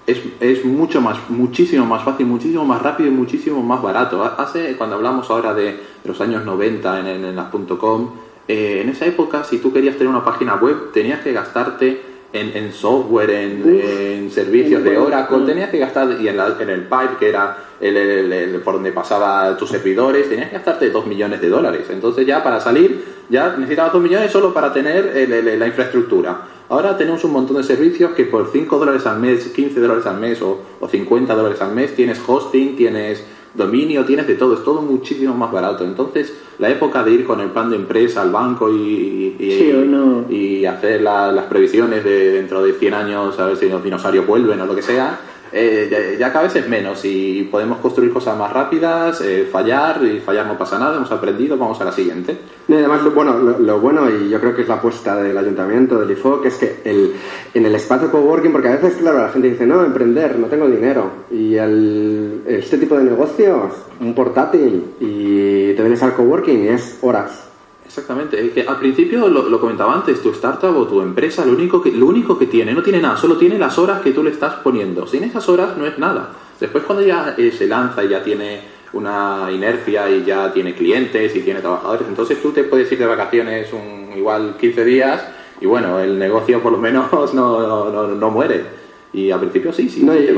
es, 0.07 0.21
es, 0.39 0.65
mucho 0.65 1.01
más, 1.01 1.29
muchísimo 1.29 1.85
más 1.85 2.03
fácil, 2.03 2.25
muchísimo 2.25 2.65
más 2.65 2.81
rápido 2.81 3.09
y 3.09 3.13
muchísimo 3.13 3.61
más 3.61 3.81
barato. 3.81 4.23
Hace, 4.23 4.75
cuando 4.77 4.95
hablamos 4.95 5.29
ahora 5.29 5.53
de, 5.53 5.63
de 5.63 5.79
los 6.05 6.19
años 6.21 6.45
90 6.45 6.99
en, 6.99 7.07
en, 7.07 7.25
en 7.25 7.35
las 7.35 7.49
.com, 7.49 8.11
eh, 8.47 8.81
en 8.81 8.89
esa 8.89 9.05
época 9.05 9.43
si 9.43 9.59
tú 9.59 9.71
querías 9.71 9.95
tener 9.95 10.09
una 10.09 10.25
página 10.25 10.55
web 10.55 10.91
tenías 10.91 11.19
que 11.19 11.31
gastarte 11.31 12.08
en, 12.31 12.55
en 12.55 12.71
software, 12.71 13.29
en, 13.31 13.61
Uf, 13.61 13.83
en 13.83 14.31
servicios 14.31 14.83
de 14.83 14.97
Oracle, 14.97 15.45
tenías 15.45 15.69
que 15.69 15.79
gastar, 15.79 16.17
y 16.19 16.27
en, 16.27 16.37
la, 16.37 16.55
en 16.59 16.69
el 16.69 16.81
pipe, 16.83 17.17
que 17.19 17.29
era 17.29 17.57
el, 17.79 17.97
el, 17.97 18.31
el, 18.31 18.61
por 18.61 18.75
donde 18.75 18.91
pasaba 18.91 19.57
tus 19.57 19.69
servidores, 19.69 20.29
tenías 20.29 20.49
que 20.49 20.55
gastarte 20.55 20.89
2 20.89 21.07
millones 21.07 21.41
de 21.41 21.49
dólares. 21.49 21.87
Entonces 21.89 22.25
ya 22.25 22.43
para 22.43 22.59
salir, 22.59 23.03
ya 23.29 23.55
necesitabas 23.57 23.93
2 23.93 24.01
millones 24.01 24.31
solo 24.31 24.53
para 24.53 24.71
tener 24.71 25.27
la 25.57 25.67
infraestructura. 25.67 26.41
Ahora 26.69 26.95
tenemos 26.95 27.23
un 27.23 27.31
montón 27.31 27.57
de 27.57 27.63
servicios 27.63 28.11
que 28.11 28.25
por 28.25 28.51
5 28.51 28.77
dólares 28.77 29.05
al 29.07 29.19
mes, 29.19 29.47
15 29.47 29.79
dólares 29.79 30.05
al 30.05 30.19
mes 30.19 30.39
o, 30.43 30.61
o 30.79 30.87
50 30.87 31.33
dólares 31.33 31.59
al 31.61 31.73
mes 31.73 31.95
tienes 31.95 32.21
hosting, 32.25 32.75
tienes 32.75 33.23
dominio, 33.53 34.05
tienes 34.05 34.27
de 34.27 34.35
todo, 34.35 34.53
es 34.53 34.63
todo 34.63 34.81
muchísimo 34.81 35.33
más 35.33 35.51
barato. 35.51 35.83
Entonces, 35.83 36.33
la 36.59 36.69
época 36.69 37.03
de 37.03 37.11
ir 37.11 37.25
con 37.25 37.39
el 37.39 37.49
plan 37.49 37.69
de 37.69 37.77
empresa 37.77 38.21
al 38.21 38.31
banco 38.31 38.69
y, 38.71 39.35
y, 39.39 39.51
sí, 39.51 39.71
no. 39.85 40.25
y 40.29 40.65
hacer 40.65 41.01
la, 41.01 41.31
las 41.31 41.45
previsiones 41.45 42.03
de 42.03 42.31
dentro 42.33 42.63
de 42.63 42.73
100 42.73 42.93
años, 42.93 43.39
a 43.39 43.45
ver 43.45 43.57
si 43.57 43.69
los 43.69 43.83
dinosaurios 43.83 44.27
vuelven 44.27 44.61
o 44.61 44.65
lo 44.65 44.75
que 44.75 44.81
sea, 44.81 45.19
eh, 45.51 45.87
ya, 45.89 46.27
ya, 46.27 46.31
cada 46.31 46.45
vez 46.45 46.55
es 46.55 46.67
menos 46.67 47.03
y 47.03 47.43
podemos 47.51 47.79
construir 47.79 48.13
cosas 48.13 48.37
más 48.37 48.51
rápidas, 48.51 49.21
eh, 49.21 49.47
fallar 49.51 50.03
y 50.03 50.19
fallar 50.19 50.45
no 50.45 50.57
pasa 50.57 50.77
nada, 50.77 50.97
hemos 50.97 51.11
aprendido, 51.11 51.57
vamos 51.57 51.79
a 51.81 51.85
la 51.85 51.91
siguiente. 51.91 52.37
Y 52.67 52.73
además, 52.73 53.03
lo 53.03 53.11
bueno, 53.11 53.37
lo, 53.39 53.59
lo, 53.59 53.79
bueno, 53.79 54.09
y 54.09 54.29
yo 54.29 54.39
creo 54.39 54.55
que 54.55 54.61
es 54.61 54.67
la 54.67 54.75
apuesta 54.75 55.21
del 55.21 55.37
ayuntamiento, 55.37 55.99
del 55.99 56.11
IFOC, 56.11 56.45
es 56.45 56.55
que 56.55 56.81
el, 56.85 57.13
en 57.53 57.65
el 57.65 57.75
espacio 57.75 58.11
coworking, 58.11 58.51
porque 58.51 58.67
a 58.67 58.75
veces, 58.75 58.97
claro, 58.97 59.19
la 59.19 59.29
gente 59.29 59.49
dice, 59.49 59.65
no, 59.65 59.83
emprender, 59.83 60.37
no 60.37 60.47
tengo 60.47 60.67
dinero, 60.67 61.09
y 61.31 61.55
el, 61.55 62.43
este 62.45 62.77
tipo 62.77 62.97
de 62.97 63.05
negocios, 63.05 63.73
un 63.99 64.13
portátil, 64.13 64.93
y 64.99 65.73
te 65.73 65.81
vienes 65.81 66.03
al 66.03 66.13
coworking 66.13 66.65
y 66.65 66.67
es 66.67 66.97
horas. 67.01 67.48
Exactamente, 67.89 68.39
es 68.39 68.51
que 68.51 68.61
al 68.61 68.77
principio 68.77 69.27
lo, 69.27 69.49
lo, 69.49 69.59
comentaba 69.59 69.95
antes, 69.95 70.21
tu 70.21 70.29
startup 70.29 70.77
o 70.77 70.85
tu 70.85 71.01
empresa 71.01 71.43
lo 71.43 71.53
único, 71.53 71.81
que, 71.81 71.91
lo 71.91 72.05
único 72.05 72.37
que 72.37 72.45
tiene, 72.45 72.71
no 72.71 72.83
tiene 72.83 73.01
nada, 73.01 73.17
solo 73.17 73.35
tiene 73.35 73.57
las 73.57 73.79
horas 73.79 74.01
que 74.01 74.11
tú 74.11 74.23
le 74.23 74.29
estás 74.29 74.57
poniendo. 74.57 75.07
Sin 75.07 75.23
esas 75.23 75.49
horas 75.49 75.75
no 75.75 75.87
es 75.87 75.97
nada. 75.97 76.29
Después 76.59 76.83
cuando 76.83 77.03
ya 77.03 77.33
eh, 77.35 77.51
se 77.51 77.65
lanza 77.65 78.03
y 78.03 78.09
ya 78.09 78.23
tiene 78.23 78.61
una 78.93 79.49
inercia 79.51 80.07
y 80.07 80.23
ya 80.23 80.53
tiene 80.53 80.75
clientes 80.75 81.35
y 81.35 81.41
tiene 81.41 81.61
trabajadores, 81.61 82.07
entonces 82.07 82.39
tú 82.39 82.51
te 82.51 82.63
puedes 82.63 82.91
ir 82.91 82.99
de 82.99 83.07
vacaciones 83.07 83.73
un, 83.73 84.15
igual 84.15 84.55
15 84.59 84.85
días 84.85 85.27
y 85.59 85.65
bueno, 85.65 85.99
el 85.99 86.19
negocio 86.19 86.61
por 86.61 86.71
lo 86.71 86.77
menos 86.77 87.11
no, 87.33 87.89
no, 87.89 88.07
no 88.07 88.29
muere. 88.29 88.65
Y 89.11 89.31
al 89.31 89.39
principio 89.39 89.73
sí, 89.73 89.89
sí. 89.89 90.03
No, 90.03 90.13
y, 90.15 90.29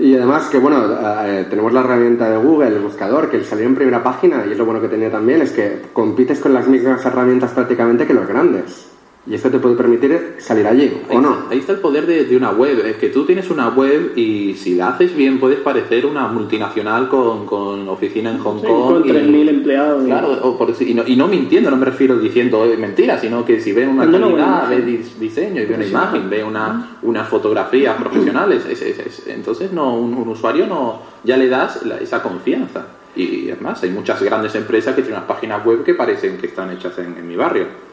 y, 0.00 0.14
además 0.14 0.48
que, 0.48 0.58
bueno, 0.58 0.84
eh, 1.24 1.46
tenemos 1.50 1.72
la 1.72 1.80
herramienta 1.80 2.30
de 2.30 2.36
Google, 2.36 2.68
el 2.68 2.80
buscador, 2.80 3.28
que 3.28 3.42
salió 3.42 3.66
en 3.66 3.74
primera 3.74 4.02
página, 4.02 4.44
y 4.46 4.52
es 4.52 4.58
lo 4.58 4.64
bueno 4.64 4.80
que 4.80 4.88
tenía 4.88 5.10
también, 5.10 5.42
es 5.42 5.50
que 5.50 5.82
compites 5.92 6.38
con 6.38 6.54
las 6.54 6.68
mismas 6.68 7.04
herramientas 7.04 7.50
prácticamente 7.52 8.06
que 8.06 8.14
los 8.14 8.28
grandes. 8.28 8.89
Y 9.26 9.34
esto 9.34 9.50
te 9.50 9.58
puede 9.58 9.74
permitir 9.74 10.36
salir 10.38 10.66
allí, 10.66 10.84
ahí 11.10 11.16
¿o 11.16 11.20
no? 11.20 11.32
Está, 11.34 11.50
ahí 11.50 11.58
está 11.58 11.72
el 11.72 11.80
poder 11.80 12.06
de, 12.06 12.24
de, 12.24 12.36
una 12.36 12.52
web. 12.52 12.86
Es 12.86 12.96
que 12.96 13.10
tú 13.10 13.26
tienes 13.26 13.50
una 13.50 13.68
web 13.68 14.16
y 14.16 14.54
si 14.54 14.74
la 14.76 14.88
haces 14.88 15.14
bien 15.14 15.38
puedes 15.38 15.58
parecer 15.58 16.06
una 16.06 16.26
multinacional 16.28 17.06
con, 17.08 17.44
con 17.44 17.86
oficina 17.90 18.30
en 18.30 18.38
Hong 18.38 18.60
sí, 18.60 18.66
Kong. 18.66 18.92
Con 18.92 19.04
3.000 19.04 19.48
empleados. 19.50 20.04
Claro, 20.06 20.38
o 20.42 20.56
por, 20.56 20.74
y, 20.80 20.94
no, 20.94 21.02
y, 21.06 21.16
no, 21.16 21.28
mintiendo, 21.28 21.70
no 21.70 21.76
me 21.76 21.84
refiero 21.84 22.18
diciendo 22.18 22.66
mentiras, 22.78 23.20
sino 23.20 23.44
que 23.44 23.60
si 23.60 23.72
ven 23.72 23.90
una 23.90 24.06
no, 24.06 24.18
calidad, 24.18 24.62
no, 24.62 24.68
ve 24.70 25.04
diseño 25.20 25.60
y 25.60 25.66
ve 25.66 25.74
una 25.74 25.86
imagen, 25.86 26.30
ve 26.30 26.42
una, 26.42 26.96
unas 27.02 27.28
fotografías 27.28 27.96
profesionales, 28.00 28.64
es, 28.70 28.80
es, 28.80 28.98
es, 29.00 29.26
entonces 29.26 29.70
no 29.70 29.96
un, 29.96 30.14
un, 30.14 30.28
usuario 30.28 30.66
no 30.66 31.02
ya 31.24 31.36
le 31.36 31.48
das 31.48 31.84
la, 31.84 31.98
esa 31.98 32.22
confianza. 32.22 32.86
Y 33.14 33.50
es 33.50 33.60
más, 33.60 33.82
hay 33.82 33.90
muchas 33.90 34.22
grandes 34.22 34.54
empresas 34.54 34.94
que 34.94 35.02
tienen 35.02 35.18
unas 35.18 35.28
páginas 35.28 35.62
web 35.64 35.84
que 35.84 35.92
parecen 35.94 36.38
que 36.38 36.46
están 36.46 36.70
hechas 36.70 36.96
en, 36.98 37.16
en 37.18 37.28
mi 37.28 37.36
barrio. 37.36 37.89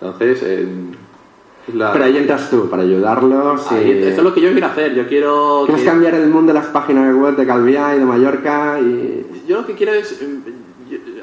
Entonces, 0.00 0.42
eh, 0.42 0.66
la... 1.74 1.92
Pero 1.92 2.04
ahí 2.04 2.16
entras 2.16 2.50
tú, 2.50 2.68
para 2.68 2.82
ayudarlos. 2.82 3.70
Ahí, 3.70 3.90
y... 3.90 4.02
Eso 4.04 4.18
es 4.18 4.22
lo 4.22 4.34
que 4.34 4.40
yo 4.40 4.50
quiero 4.52 4.66
hacer. 4.66 4.94
Yo 4.94 5.06
quiero. 5.06 5.62
¿Quieres 5.66 5.84
que... 5.84 5.90
cambiar 5.90 6.14
el 6.14 6.28
mundo 6.28 6.52
de 6.52 6.58
las 6.58 6.68
páginas 6.68 7.14
web 7.14 7.36
de 7.36 7.46
Calviá 7.46 7.94
y 7.94 7.98
de 7.98 8.04
Mallorca? 8.04 8.78
Y... 8.80 9.26
Yo 9.46 9.60
lo 9.60 9.66
que 9.66 9.74
quiero 9.74 9.92
es. 9.92 10.20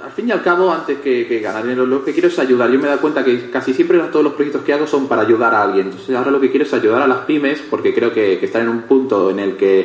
Al 0.03 0.11
fin 0.11 0.29
y 0.29 0.31
al 0.31 0.41
cabo, 0.41 0.71
antes 0.71 0.99
que, 0.99 1.27
que, 1.27 1.39
ganar 1.39 1.63
dinero, 1.63 1.85
lo 1.85 2.05
que 2.05 2.13
quiero 2.13 2.29
es 2.29 2.39
ayudar. 2.39 2.71
Yo 2.71 2.79
me 2.79 2.85
he 2.85 2.87
dado 2.87 3.01
cuenta 3.01 3.25
que 3.25 3.49
casi 3.49 3.73
siempre 3.73 3.99
todos 4.11 4.23
los 4.23 4.33
proyectos 4.33 4.61
que 4.61 4.73
hago 4.73 4.87
son 4.87 5.07
para 5.07 5.23
ayudar 5.23 5.53
a 5.53 5.63
alguien. 5.63 5.87
Entonces, 5.87 6.15
ahora 6.15 6.31
lo 6.31 6.39
que 6.39 6.49
quiero 6.49 6.65
es 6.65 6.73
ayudar 6.73 7.01
a 7.01 7.07
las 7.07 7.19
pymes, 7.19 7.61
porque 7.69 7.93
creo 7.93 8.13
que, 8.13 8.39
que 8.39 8.45
están 8.45 8.61
en 8.61 8.69
un 8.69 8.81
punto 8.83 9.29
en 9.29 9.39
el 9.39 9.57
que 9.57 9.79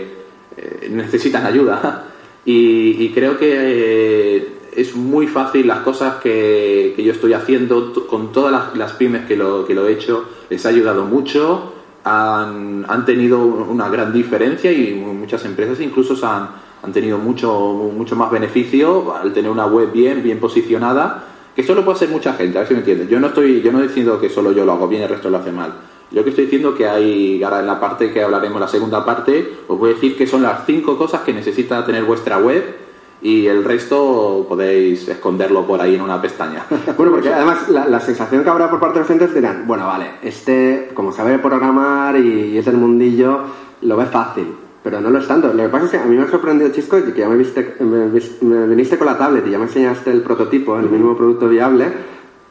eh, 0.56 0.88
necesitan 0.90 1.46
ayuda. 1.46 2.08
Y, 2.44 3.04
y 3.04 3.12
creo 3.14 3.38
que. 3.38 3.52
Eh, 3.52 4.48
es 4.74 4.96
muy 4.96 5.26
fácil 5.26 5.66
las 5.66 5.80
cosas 5.80 6.16
que, 6.22 6.94
yo 6.96 7.12
estoy 7.12 7.34
haciendo 7.34 7.92
con 8.08 8.32
todas 8.32 8.52
las, 8.52 8.76
las, 8.76 8.92
pymes 8.92 9.26
que 9.26 9.36
lo, 9.36 9.64
que 9.66 9.74
he 9.74 9.92
hecho, 9.92 10.24
les 10.48 10.64
ha 10.64 10.70
ayudado 10.70 11.04
mucho, 11.04 11.72
han, 12.04 13.04
tenido 13.04 13.38
una 13.38 13.88
gran 13.88 14.12
diferencia 14.12 14.72
y 14.72 14.94
muchas 14.94 15.44
empresas 15.44 15.80
incluso 15.80 16.14
han, 16.26 16.92
tenido 16.92 17.18
mucho, 17.18 17.52
mucho 17.94 18.16
más 18.16 18.30
beneficio 18.30 19.14
al 19.14 19.32
tener 19.32 19.50
una 19.50 19.66
web 19.66 19.92
bien, 19.92 20.22
bien 20.22 20.40
posicionada, 20.40 21.24
que 21.54 21.60
eso 21.60 21.74
lo 21.74 21.84
puede 21.84 21.96
hacer 21.96 22.08
mucha 22.08 22.32
gente, 22.32 22.56
a 22.56 22.62
ver 22.62 22.68
si 22.68 22.74
me 22.74 22.80
entiendes. 22.80 23.08
Yo 23.08 23.20
no 23.20 23.28
estoy, 23.28 23.60
yo 23.60 23.72
no 23.72 23.80
diciendo 23.80 24.18
que 24.18 24.30
solo 24.30 24.52
yo 24.52 24.64
lo 24.64 24.72
hago 24.72 24.88
bien 24.88 25.02
y 25.02 25.04
el 25.04 25.10
resto 25.10 25.28
lo 25.28 25.38
hace 25.38 25.52
mal. 25.52 25.74
Yo 26.10 26.24
que 26.24 26.30
estoy 26.30 26.44
diciendo 26.44 26.74
que 26.74 26.86
hay, 26.86 27.42
ahora 27.42 27.60
en 27.60 27.66
la 27.66 27.80
parte 27.80 28.10
que 28.10 28.22
hablaremos, 28.22 28.60
la 28.60 28.68
segunda 28.68 29.04
parte, 29.04 29.52
os 29.68 29.78
voy 29.78 29.90
a 29.90 29.94
decir 29.94 30.16
que 30.16 30.26
son 30.26 30.42
las 30.42 30.66
cinco 30.66 30.98
cosas 30.98 31.22
que 31.22 31.32
necesita 31.32 31.84
tener 31.86 32.04
vuestra 32.04 32.38
web 32.38 32.91
y 33.22 33.46
el 33.46 33.62
resto 33.62 34.44
podéis 34.48 35.06
esconderlo 35.08 35.64
por 35.64 35.80
ahí 35.80 35.94
en 35.94 36.00
una 36.00 36.20
pestaña. 36.20 36.66
Bueno, 36.96 37.12
porque 37.12 37.32
además 37.32 37.68
la, 37.68 37.86
la, 37.86 38.00
sensación 38.00 38.42
que 38.42 38.50
habrá 38.50 38.68
por 38.68 38.80
parte 38.80 38.94
de 38.94 39.00
los 39.00 39.06
clientes 39.06 39.34
dirán, 39.34 39.64
bueno, 39.66 39.86
vale, 39.86 40.06
este, 40.22 40.90
como 40.94 41.12
sabe 41.12 41.38
programar 41.38 42.16
y, 42.16 42.58
es 42.58 42.64
del 42.64 42.76
mundillo, 42.76 43.40
lo 43.82 43.96
ve 43.96 44.06
fácil, 44.06 44.46
pero 44.82 45.00
no 45.00 45.10
lo 45.10 45.18
es 45.18 45.26
tanto. 45.26 45.52
Lo 45.52 45.62
que 45.62 45.68
pasa 45.68 45.84
es 45.86 45.90
que 45.92 45.96
a 45.98 46.04
mí 46.04 46.16
me 46.16 46.24
ha 46.24 46.30
sorprendido, 46.30 46.70
Chisco, 46.70 46.96
que 47.02 47.18
ya 47.18 47.28
me, 47.28 47.36
viste, 47.36 47.76
me, 47.80 48.06
me 48.42 48.66
viniste 48.66 48.98
con 48.98 49.06
la 49.06 49.18
tablet 49.18 49.46
y 49.46 49.50
ya 49.50 49.58
me 49.58 49.64
enseñaste 49.64 50.10
el 50.10 50.22
prototipo, 50.22 50.78
el 50.78 50.88
mínimo 50.88 51.16
producto 51.16 51.48
viable, 51.48 51.86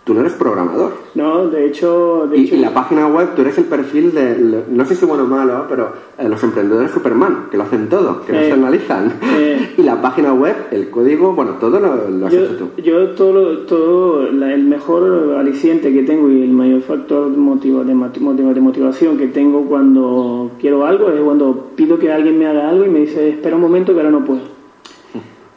tú 0.04 0.16
no 0.16 0.22
eres 0.22 0.34
programador. 0.34 0.94
No, 1.14 1.48
de 1.48 1.68
hecho... 1.68 2.28
De 2.28 2.38
y, 2.38 2.46
hecho... 2.46 2.56
la 2.56 2.74
página 2.74 3.08
web, 3.08 3.36
tú 3.36 3.42
eres 3.42 3.58
el 3.58 3.66
perfil 3.66 4.14
de, 4.14 4.64
no 4.70 4.86
sé 4.86 4.96
si 4.96 5.06
bueno 5.06 5.24
o 5.24 5.28
malo, 5.28 5.66
pero 5.70 5.92
eh, 6.18 6.28
los 6.28 6.44
emprendedores 6.44 6.92
Superman, 6.92 7.48
que 7.52 7.58
lo 7.58 7.64
hacen 7.64 7.88
todo, 7.88 8.26
que 8.26 8.32
eh, 8.32 8.36
no 8.36 8.42
se 8.42 8.52
analizan. 8.54 9.14
Eh, 9.38 9.74
y 9.78 9.84
la 9.84 10.02
página 10.02 10.34
web, 10.34 10.56
el 10.72 10.90
código, 10.90 11.34
bueno, 11.34 11.54
todo 11.60 11.80
lo, 11.80 12.10
lo 12.10 12.26
has 12.26 12.34
yo, 12.34 12.40
hecho 12.40 12.56
tú. 12.56 12.82
Yo 12.82 13.10
todo, 13.12 13.60
todo 13.60 14.32
la, 14.32 14.54
el 14.54 14.64
mejor 14.64 15.36
aliciente 15.38 15.94
que 15.94 16.04
tengo 16.04 16.32
y 16.32 16.42
el 16.42 16.52
mayor 16.52 16.82
factor 16.82 17.30
motiva, 17.30 17.84
de, 17.84 17.94
motiva, 17.94 18.34
de 18.54 18.62
motivación 18.62 19.18
que 19.18 19.28
tengo 19.28 19.66
cuando 19.66 20.52
quiero 20.60 20.86
algo 20.86 21.10
es 21.12 21.22
cuando 21.22 21.72
pido 21.76 22.00
que 22.00 22.12
alguien 22.12 22.40
me 22.40 22.48
haga 22.48 22.70
algo 22.70 22.86
y 22.86 22.90
me 22.90 23.02
dice, 23.02 23.30
espera 23.30 23.56
un 23.56 23.62
momento 23.62 23.94
que 23.94 24.00
ahora 24.00 24.12
no 24.12 24.26
puedo. 24.26 24.42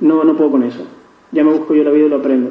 No, 0.00 0.22
no 0.22 0.37
puedo 0.37 0.50
con 0.50 0.64
eso. 0.64 0.85
Ya 1.33 1.42
me 1.42 1.52
busco 1.52 1.74
yo 1.74 1.83
la 1.83 1.90
vida 1.90 2.07
y 2.07 2.09
lo 2.11 2.16
aprendo. 2.16 2.50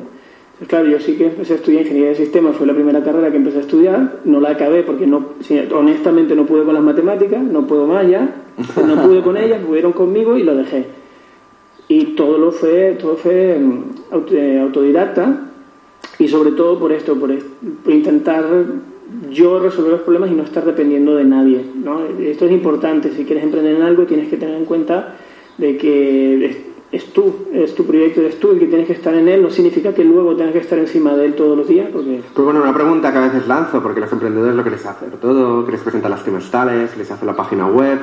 Claro, 0.67 0.87
yo 0.87 0.99
sí 0.99 1.15
que 1.15 1.27
empecé 1.27 1.53
a 1.53 1.55
estudiar 1.57 1.81
ingeniería 1.81 2.09
de 2.09 2.15
sistemas, 2.15 2.55
fue 2.55 2.67
la 2.67 2.73
primera 2.73 3.03
carrera 3.03 3.31
que 3.31 3.37
empecé 3.37 3.57
a 3.57 3.61
estudiar, 3.61 4.19
no 4.23 4.39
la 4.39 4.51
acabé 4.51 4.83
porque 4.83 5.07
no, 5.07 5.29
honestamente 5.73 6.35
no 6.35 6.45
pude 6.45 6.63
con 6.63 6.73
las 6.73 6.83
matemáticas, 6.83 7.43
no 7.43 7.65
puedo 7.67 7.87
más 7.87 8.07
ya, 8.07 8.33
no 8.85 9.01
pude 9.01 9.21
con 9.21 9.35
ellas, 9.35 9.61
pudieron 9.65 9.93
conmigo 9.93 10.37
y 10.37 10.43
lo 10.43 10.55
dejé. 10.55 10.85
Y 11.87 12.15
todo 12.15 12.37
lo 12.37 12.51
fue, 12.51 12.97
todo 12.99 13.17
fue 13.17 13.59
mm, 13.59 14.61
autodidacta 14.61 15.49
y 16.19 16.27
sobre 16.27 16.51
todo 16.51 16.79
por 16.79 16.91
esto, 16.91 17.15
por, 17.19 17.31
por 17.83 17.93
intentar 17.93 18.45
yo 19.29 19.59
resolver 19.59 19.91
los 19.91 20.01
problemas 20.01 20.31
y 20.31 20.33
no 20.33 20.43
estar 20.43 20.63
dependiendo 20.63 21.15
de 21.15 21.25
nadie. 21.25 21.65
¿no? 21.75 22.05
Esto 22.19 22.45
es 22.45 22.51
importante, 22.51 23.11
si 23.11 23.25
quieres 23.25 23.43
emprender 23.43 23.75
en 23.75 23.81
algo 23.81 24.05
tienes 24.05 24.29
que 24.29 24.37
tener 24.37 24.55
en 24.55 24.65
cuenta 24.65 25.15
de 25.57 25.77
que 25.77 26.72
es 26.93 27.07
tú, 27.07 27.47
es 27.51 27.73
tu 27.73 27.85
proyecto, 27.85 28.21
eres 28.21 28.39
tú 28.39 28.51
el 28.51 28.59
que 28.59 28.67
tienes 28.67 28.85
que 28.85 28.93
estar 28.93 29.15
en 29.15 29.27
él, 29.27 29.41
no 29.41 29.49
significa 29.49 29.91
que 29.95 30.03
luego 30.03 30.35
tengas 30.35 30.53
que 30.53 30.59
estar 30.59 30.77
encima 30.77 31.15
de 31.15 31.25
él 31.25 31.33
todos 31.33 31.57
los 31.57 31.67
días. 31.67 31.89
Porque... 31.91 32.21
Pues 32.31 32.45
bueno, 32.45 32.61
una 32.61 32.73
pregunta 32.73 33.11
que 33.11 33.17
a 33.17 33.21
veces 33.21 33.47
lanzo, 33.47 33.81
porque 33.81 33.99
los 33.99 34.11
emprendedores 34.11 34.55
lo 34.55 34.63
que 34.63 34.69
les 34.69 34.85
hace 34.85 35.07
todo, 35.19 35.65
que 35.65 35.71
les 35.71 35.81
presenta 35.81 36.07
las 36.07 36.21
trimestrales, 36.21 36.91
que 36.91 36.99
les 36.99 37.09
hace 37.09 37.25
la 37.25 37.35
página 37.35 37.65
web, 37.65 37.97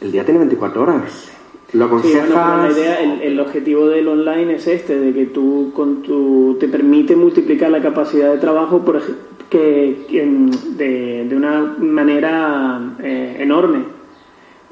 el 0.00 0.10
día 0.10 0.24
tiene 0.24 0.40
24 0.40 0.82
horas. 0.82 1.30
Lo 1.74 1.84
aconsejas... 1.84 2.26
Sí, 2.26 2.32
bueno, 2.32 2.62
la 2.62 2.72
idea, 2.72 3.00
el, 3.02 3.20
el, 3.20 3.40
objetivo 3.40 3.86
del 3.86 4.08
online 4.08 4.54
es 4.54 4.66
este, 4.66 4.98
de 4.98 5.12
que 5.12 5.26
tú 5.26 5.72
con 5.74 6.00
tu, 6.00 6.56
te 6.58 6.68
permite 6.68 7.14
multiplicar 7.16 7.70
la 7.70 7.82
capacidad 7.82 8.32
de 8.32 8.38
trabajo 8.38 8.82
por, 8.82 9.02
que, 9.50 10.06
que 10.08 10.24
de, 10.24 11.26
de, 11.28 11.36
una 11.36 11.76
manera 11.78 12.80
eh, 13.02 13.36
enorme 13.40 13.95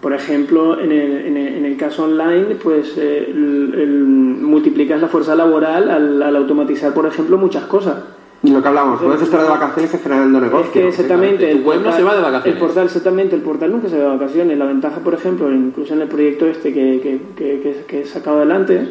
Por 0.01 0.13
ejemplo, 0.13 0.79
en 0.81 0.93
el, 0.93 1.27
en 1.27 1.37
el, 1.37 1.55
en 1.55 1.65
el 1.65 1.77
caso 1.77 2.05
online, 2.05 2.57
pues 2.63 2.95
eh, 2.99 3.27
el- 3.31 3.75
el- 3.75 4.05
multiplicas 4.05 5.01
la 5.01 5.09
fuerza 5.09 5.35
laboral 5.35 5.91
al, 5.91 6.23
al 6.23 6.37
automatizar, 6.37 6.93
por 6.93 7.07
ejemplo, 7.07 7.39
muchas 7.39 7.65
cosas. 7.65 7.97
Y 8.43 8.51
lo 8.51 8.61
que 8.61 8.69
hablamos, 8.69 9.01
puedes 9.01 9.23
estar 9.23 9.41
de 9.43 9.49
vacaciones 9.49 9.91
generando 10.03 10.39
negocio. 10.39 10.67
Es 10.67 10.71
que 10.73 10.89
exactamente. 10.89 11.55
Tu 11.57 11.67
web 11.67 11.81
no 11.83 11.93
se 11.93 12.03
va 12.03 12.15
de 12.15 12.21
vacaciones. 12.21 12.55
El 12.55 12.61
portal, 12.61 12.85
exactamente, 12.85 13.37
el 13.37 13.41
portal 13.43 13.73
nunca 13.73 13.89
se 13.89 13.97
va 13.97 14.03
de 14.13 14.19
vacaciones. 14.19 14.59
La 14.59 14.67
ventaja, 14.67 14.99
por 15.01 15.15
ejemplo, 15.15 15.51
incluso 15.51 15.95
en 15.95 16.03
el 16.03 16.09
proyecto 16.09 16.47
este 16.47 16.75
que, 16.75 17.01
que, 17.01 17.21
que, 17.37 17.61
que- 17.61 17.85
que 17.87 18.01
he 18.03 18.05
sacado 18.05 18.37
adelante, 18.39 18.87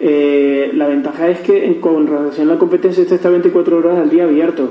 eh, 0.00 0.72
la 0.74 0.88
ventaja 0.88 1.28
es 1.28 1.38
que 1.40 1.64
en, 1.66 1.74
con 1.80 2.08
relación 2.08 2.50
a 2.50 2.54
la 2.54 2.58
competencia, 2.58 3.02
este 3.02 3.14
está 3.14 3.30
24 3.30 3.76
horas 3.76 3.98
al 3.98 4.10
día 4.10 4.24
abierto. 4.24 4.70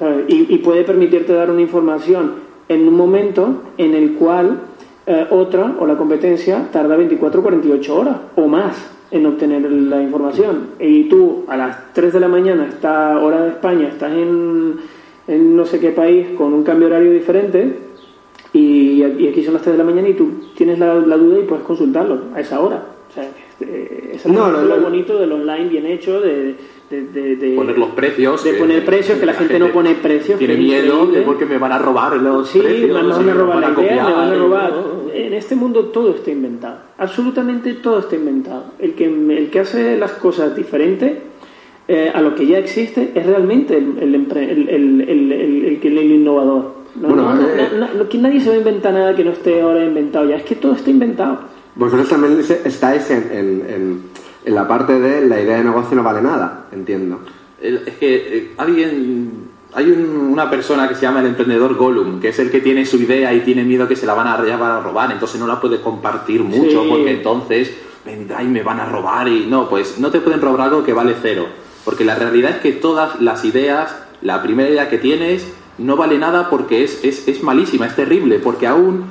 ¿sabes? 0.00 0.24
Y, 0.26 0.52
y 0.52 0.58
puede 0.58 0.82
permitirte 0.82 1.32
dar 1.32 1.48
una 1.50 1.60
información 1.60 2.32
en 2.68 2.88
un 2.88 2.94
momento 2.96 3.62
en 3.78 3.94
el 3.94 4.14
cual 4.14 4.58
eh, 5.06 5.26
otra 5.30 5.74
o 5.78 5.86
la 5.86 5.96
competencia 5.96 6.68
tarda 6.72 6.96
24 6.96 7.40
o 7.40 7.42
48 7.42 7.96
horas 7.98 8.16
o 8.36 8.46
más 8.48 8.92
en 9.10 9.24
obtener 9.26 9.62
la 9.70 10.02
información. 10.02 10.70
Y 10.80 11.04
tú 11.04 11.44
a 11.48 11.56
las 11.56 11.92
3 11.92 12.12
de 12.12 12.20
la 12.20 12.28
mañana, 12.28 12.66
esta 12.68 13.18
hora 13.20 13.42
de 13.42 13.50
España, 13.50 13.88
estás 13.88 14.12
en, 14.12 14.74
en 15.28 15.56
no 15.56 15.64
sé 15.64 15.78
qué 15.78 15.90
país 15.90 16.28
con 16.36 16.52
un 16.52 16.64
cambio 16.64 16.88
horario 16.88 17.12
diferente 17.12 17.78
y, 18.52 19.02
y 19.04 19.28
aquí 19.28 19.44
son 19.44 19.54
las 19.54 19.62
3 19.62 19.74
de 19.76 19.78
la 19.84 19.88
mañana 19.88 20.08
y 20.08 20.14
tú 20.14 20.28
tienes 20.56 20.78
la, 20.78 20.94
la 20.94 21.16
duda 21.16 21.38
y 21.38 21.42
puedes 21.42 21.64
consultarlo 21.64 22.18
a 22.34 22.40
esa 22.40 22.60
hora. 22.60 22.82
O 23.08 23.12
sea, 23.12 23.24
eh, 23.60 24.12
eso 24.14 24.28
No, 24.28 24.46
es 24.48 24.52
lo- 24.54 24.62
lo, 24.62 24.76
lo- 24.76 24.82
bonito 24.82 25.18
del 25.18 25.32
online 25.32 25.68
bien 25.68 25.86
hecho, 25.86 26.20
de, 26.20 26.56
de, 26.90 27.02
de- 27.06 27.36
de- 27.36 27.56
Poner 27.56 27.76
los 27.78 27.90
precios. 27.90 28.44
de 28.44 28.52
que- 28.52 28.58
poner 28.58 28.84
precios, 28.84 29.18
que 29.18 29.26
la 29.26 29.34
gente 29.34 29.58
no 29.58 29.68
pone 29.72 29.94
precios, 29.94 30.38
Tiene 30.38 30.56
miedo 30.56 31.06
de 31.06 31.22
porque 31.22 31.44
me 31.46 31.58
van 31.58 31.72
a 31.72 31.78
robar 31.78 32.16
los 32.16 32.48
Sí, 32.48 32.60
precios. 32.60 32.92
van 32.92 33.10
a 33.28 33.34
robar 33.34 33.60
la 33.60 33.82
idea, 33.82 34.04
me 34.04 34.12
van 34.12 34.28
a 34.30 34.34
robar. 34.34 34.72
En 35.12 35.32
este 35.34 35.56
mundo 35.56 35.86
todo 35.86 36.14
está 36.14 36.30
inventado. 36.30 36.78
Absolutamente 36.98 37.74
todo 37.74 37.98
está 38.00 38.14
inventado. 38.16 38.64
El 38.78 38.92
que, 38.94 39.04
el 39.06 39.48
que 39.50 39.60
hace 39.60 39.96
las 39.98 40.12
cosas 40.12 40.54
diferentes 40.54 41.12
eh, 41.88 42.10
a 42.12 42.20
lo 42.20 42.34
que 42.34 42.46
ya 42.46 42.58
existe 42.58 43.12
es 43.14 43.24
realmente 43.26 43.76
el, 43.76 43.96
el, 44.00 44.14
el, 45.08 45.78
el, 45.82 46.10
innovador. 46.12 46.76
No, 47.00 47.08
Bueno, 47.08 47.34
no, 47.34 47.34
no, 47.42 47.48
eh, 47.48 47.68
no, 47.78 47.88
no, 47.94 48.08
que 48.08 48.18
nadie 48.18 48.40
se 48.40 48.48
va 48.48 48.54
a 48.54 48.58
inventar 48.58 48.92
nada 48.92 49.14
que 49.14 49.24
no 49.24 49.30
esté 49.32 49.60
ahora 49.60 49.84
inventado 49.84 50.28
ya. 50.28 50.36
Es 50.36 50.44
que 50.44 50.54
todo 50.56 50.72
está 50.72 50.90
inventado. 50.90 51.40
Vosotros 51.74 52.08
también 52.08 52.38
estáis 52.64 53.10
en, 53.10 53.22
en, 53.32 53.66
en, 53.68 54.00
en 54.46 54.54
la 54.54 54.66
parte 54.66 54.98
de 54.98 55.26
la 55.26 55.38
idea 55.40 55.58
de 55.58 55.64
negocio 55.64 55.94
no 55.96 56.02
vale 56.02 56.22
nada, 56.22 56.66
entiendo. 56.72 57.20
El- 57.60 57.82
Es 57.86 57.94
que 57.96 58.14
eh, 58.38 58.50
alguien. 58.56 59.44
Hay 59.74 59.90
un- 59.90 60.30
una 60.32 60.48
persona 60.48 60.88
que 60.88 60.94
se 60.94 61.02
llama 61.02 61.20
el 61.20 61.26
emprendedor 61.26 61.74
Gollum, 61.74 62.18
que 62.20 62.28
es 62.28 62.38
el 62.38 62.50
que 62.50 62.60
tiene 62.60 62.86
su 62.86 62.96
idea 62.96 63.34
y 63.34 63.40
tiene 63.40 63.62
miedo 63.64 63.86
que 63.86 63.96
se 63.96 64.06
la 64.06 64.14
van 64.14 64.26
a, 64.26 64.42
ya 64.46 64.56
van 64.56 64.70
a 64.70 64.80
robar, 64.80 65.12
entonces 65.12 65.38
no 65.38 65.46
la 65.46 65.60
puede 65.60 65.82
compartir 65.82 66.42
mucho 66.42 66.82
Sí. 66.82 66.86
porque 66.88 67.10
entonces 67.10 67.74
vendrá 68.04 68.42
y 68.42 68.46
me 68.46 68.62
van 68.62 68.80
a 68.80 68.86
robar 68.86 69.28
y 69.28 69.44
no, 69.46 69.68
pues 69.68 69.98
no 69.98 70.10
te 70.10 70.20
pueden 70.20 70.40
robar 70.40 70.62
algo 70.68 70.82
que 70.82 70.94
vale 70.94 71.14
cero, 71.20 71.46
porque 71.84 72.04
la 72.06 72.14
realidad 72.14 72.52
es 72.52 72.56
que 72.58 72.72
todas 72.72 73.20
las 73.20 73.44
ideas, 73.44 73.94
la 74.22 74.42
primera 74.42 74.70
idea 74.70 74.88
que 74.88 74.96
tienes 74.96 75.46
no 75.76 75.96
vale 75.96 76.16
nada 76.16 76.48
porque 76.48 76.82
es, 76.84 77.04
es, 77.04 77.28
es 77.28 77.42
malísima, 77.42 77.86
es 77.86 77.96
terrible, 77.96 78.38
porque 78.38 78.66
aún 78.66 79.04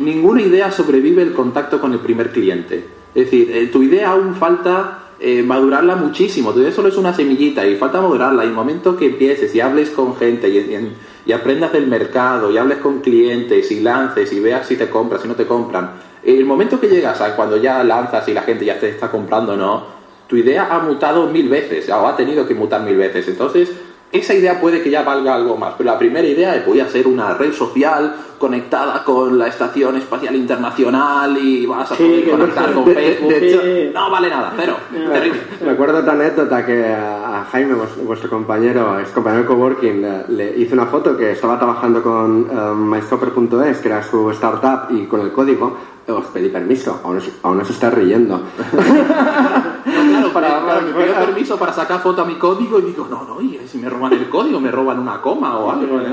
ninguna 0.00 0.42
idea 0.42 0.72
sobrevive 0.72 1.22
el 1.22 1.34
contacto 1.34 1.80
con 1.80 1.92
el 1.92 2.00
primer 2.00 2.32
cliente. 2.32 2.84
Es 3.14 3.24
decir, 3.24 3.50
eh, 3.54 3.66
tu 3.66 3.82
idea 3.82 4.10
aún 4.10 4.34
falta 4.34 5.00
eh, 5.18 5.42
madurarla 5.42 5.96
muchísimo. 5.96 6.52
Tu 6.52 6.60
idea 6.60 6.72
solo 6.72 6.88
es 6.88 6.96
una 6.96 7.12
semillita 7.12 7.66
y 7.66 7.76
falta 7.76 8.00
madurarla. 8.00 8.44
Y 8.44 8.48
el 8.48 8.54
momento 8.54 8.96
que 8.96 9.06
empieces 9.06 9.54
y 9.54 9.60
hables 9.60 9.90
con 9.90 10.16
gente 10.16 10.48
y, 10.48 11.32
aprendas 11.32 11.72
del 11.72 11.86
mercado 11.86 12.50
y 12.50 12.58
hables 12.58 12.78
con 12.78 13.00
clientes 13.00 13.70
y 13.70 13.80
lances 13.80 14.32
y 14.32 14.40
veas 14.40 14.66
si 14.66 14.76
te 14.76 14.88
compran, 14.88 15.20
si 15.20 15.28
no 15.28 15.34
te 15.34 15.46
compran, 15.46 15.92
el 16.24 16.44
momento 16.44 16.80
que 16.80 16.88
llegas 16.88 17.20
a 17.20 17.36
cuando 17.36 17.56
ya 17.56 17.84
lanzas 17.84 18.26
y 18.28 18.34
la 18.34 18.42
gente 18.42 18.64
ya 18.64 18.80
te 18.80 18.88
está 18.88 19.10
comprando 19.10 19.56
no, 19.56 19.84
tu 20.26 20.36
idea 20.36 20.68
ha 20.70 20.80
mutado 20.80 21.26
mil 21.28 21.48
veces 21.48 21.88
o 21.88 22.06
ha 22.06 22.16
tenido 22.16 22.46
que 22.46 22.54
mutar 22.54 22.82
mil 22.82 22.96
veces. 22.96 23.28
Entonces, 23.28 23.70
esa 24.12 24.34
idea 24.34 24.60
puede 24.60 24.82
que 24.82 24.90
ya 24.90 25.02
valga 25.02 25.34
algo 25.34 25.56
más, 25.56 25.74
pero 25.78 25.90
la 25.92 25.98
primera 25.98 26.26
idea 26.26 26.56
es 26.56 26.66
voy 26.66 26.80
a 26.80 26.84
hacer 26.84 27.06
una 27.06 27.34
red 27.34 27.52
social 27.52 28.14
conectada 28.38 29.04
con 29.04 29.38
la 29.38 29.46
Estación 29.48 29.96
Espacial 29.96 30.34
Internacional 30.34 31.36
y 31.36 31.66
vas 31.66 31.92
a 31.92 31.94
Sí, 31.96 32.02
poder 32.04 32.30
conectar 32.30 32.70
no- 32.70 32.74
con 32.76 32.84
de- 32.86 32.94
Facebook. 32.94 33.28
de 33.30 33.48
hecho- 33.88 33.92
no 33.94 34.10
vale 34.10 34.30
nada, 34.30 34.52
cero. 34.58 34.76
Terrible. 35.12 35.40
Recuerdo 35.60 35.98
otra 35.98 36.12
anécdota 36.14 36.64
que 36.64 36.86
a 36.86 37.46
Jaime, 37.52 37.74
vues- 37.74 38.04
vuestro 38.04 38.30
compañero, 38.30 38.98
ex 38.98 39.10
compañero 39.10 39.42
de 39.42 39.48
coworking, 39.48 40.06
le, 40.28 40.56
hice 40.58 40.74
una 40.74 40.86
foto 40.86 41.16
que 41.16 41.32
estaba 41.32 41.58
trabajando 41.58 42.02
con 42.02 42.48
eh, 42.50 42.74
myshopper.es, 42.74 43.78
que 43.78 43.88
era 43.88 44.02
su 44.02 44.30
startup, 44.30 44.90
y 44.90 45.04
con 45.06 45.20
el 45.20 45.32
código 45.32 45.76
os 46.18 46.26
pedí 46.26 46.48
permiso, 46.48 47.00
aún, 47.04 47.18
os- 47.18 47.30
aún 47.42 47.60
os 47.60 47.70
está 47.70 47.90
riendo. 47.90 48.40
Claro, 49.82 50.32
Para- 50.32 50.60
claro, 50.62 50.86
me 50.86 51.04
para- 51.06 51.26
permiso 51.26 51.56
para 51.58 51.72
sacar 51.72 52.00
foto 52.00 52.22
a 52.22 52.24
mi 52.24 52.34
código 52.34 52.78
y 52.78 52.82
digo, 52.82 53.06
no, 53.10 53.24
no, 53.24 53.40
y 53.40 53.58
si 53.66 53.78
me 53.78 53.88
roban 53.88 54.12
el 54.12 54.28
código, 54.28 54.60
me 54.60 54.70
roban 54.70 54.98
una 54.98 55.20
coma 55.20 55.58
o 55.58 55.70
algo. 55.70 55.98
¿eh? 56.00 56.04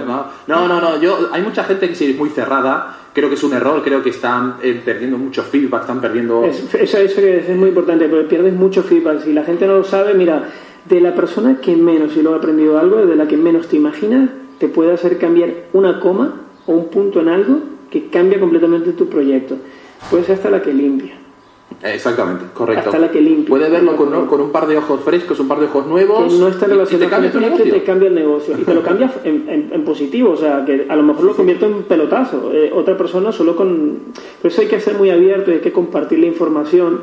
No, 0.47 0.67
no, 0.67 0.79
no, 0.81 0.99
yo, 1.01 1.29
hay 1.31 1.41
mucha 1.41 1.63
gente 1.63 1.87
que 1.89 1.95
sí 1.95 2.11
es 2.11 2.17
muy 2.17 2.29
cerrada, 2.29 2.95
creo 3.13 3.27
que 3.29 3.35
es 3.35 3.43
un 3.43 3.53
error, 3.53 3.81
creo 3.83 4.01
que 4.01 4.09
están 4.11 4.55
eh, 4.61 4.81
perdiendo 4.83 5.17
mucho 5.17 5.43
feedback, 5.43 5.81
están 5.81 5.99
perdiendo... 6.01 6.43
Es- 6.45 6.73
eso, 6.73 6.97
eso 6.97 7.19
es, 7.21 7.49
es 7.49 7.57
muy 7.57 7.69
importante, 7.69 8.07
porque 8.07 8.25
pierdes 8.25 8.53
mucho 8.53 8.83
feedback. 8.83 9.23
Si 9.23 9.33
la 9.33 9.43
gente 9.43 9.67
no 9.67 9.77
lo 9.77 9.83
sabe, 9.83 10.13
mira, 10.13 10.43
de 10.85 11.01
la 11.01 11.13
persona 11.13 11.57
que 11.61 11.75
menos, 11.75 12.13
si 12.13 12.21
lo 12.21 12.33
ha 12.33 12.37
aprendido 12.37 12.79
algo, 12.79 13.05
de 13.05 13.15
la 13.15 13.27
que 13.27 13.37
menos 13.37 13.67
te 13.67 13.75
imaginas, 13.75 14.29
te 14.59 14.69
puede 14.69 14.93
hacer 14.93 15.17
cambiar 15.17 15.49
una 15.73 15.99
coma 15.99 16.33
o 16.65 16.71
un 16.71 16.87
punto 16.89 17.19
en 17.19 17.27
algo 17.29 17.59
que 17.91 18.07
cambia 18.09 18.39
completamente 18.39 18.93
tu 18.93 19.07
proyecto. 19.07 19.55
Puede 20.09 20.23
ser 20.23 20.35
hasta 20.35 20.49
la 20.49 20.61
que 20.61 20.73
limpia. 20.73 21.13
Eh, 21.83 21.93
Exactamente, 21.95 22.45
correcto. 22.53 22.85
Hasta 22.89 22.99
la 22.99 23.11
que 23.11 23.21
limpia. 23.21 23.49
Puede 23.49 23.69
verlo 23.69 23.95
con, 23.97 24.25
con 24.27 24.41
un 24.41 24.51
par 24.51 24.67
de 24.67 24.77
ojos 24.77 25.01
frescos, 25.01 25.39
un 25.39 25.47
par 25.47 25.59
de 25.59 25.65
ojos 25.65 25.85
nuevos. 25.85 26.33
que 26.33 26.39
no 26.39 26.47
está 26.47 26.65
relacionado 26.65 27.09
te 27.09 27.31
con 27.31 27.43
el 27.43 27.49
negocio. 27.51 27.73
te 27.73 27.83
cambia 27.83 28.07
el 28.09 28.15
negocio 28.15 28.55
y 28.57 28.63
te 28.63 28.73
lo 28.73 28.81
cambia 28.83 29.11
en, 29.23 29.49
en- 29.49 29.69
en 29.73 29.83
positivo 29.83 30.31
o 30.31 30.37
sea 30.37 30.63
que 30.65 30.85
a 30.89 30.95
lo 30.95 31.03
mejor 31.03 31.23
lo 31.25 31.35
convierte 31.35 31.65
en 31.65 31.83
pelotazo 31.83 32.51
eh, 32.53 32.71
otra 32.73 32.97
persona 32.97 33.31
solo 33.31 33.55
con 33.55 33.99
por 34.41 34.49
eso 34.51 34.61
hay 34.61 34.67
que 34.67 34.79
ser 34.79 34.95
muy 34.97 35.09
abierto 35.09 35.51
y 35.51 35.55
hay 35.55 35.59
que 35.59 35.71
compartir 35.73 36.19
la 36.19 36.25
información 36.27 37.01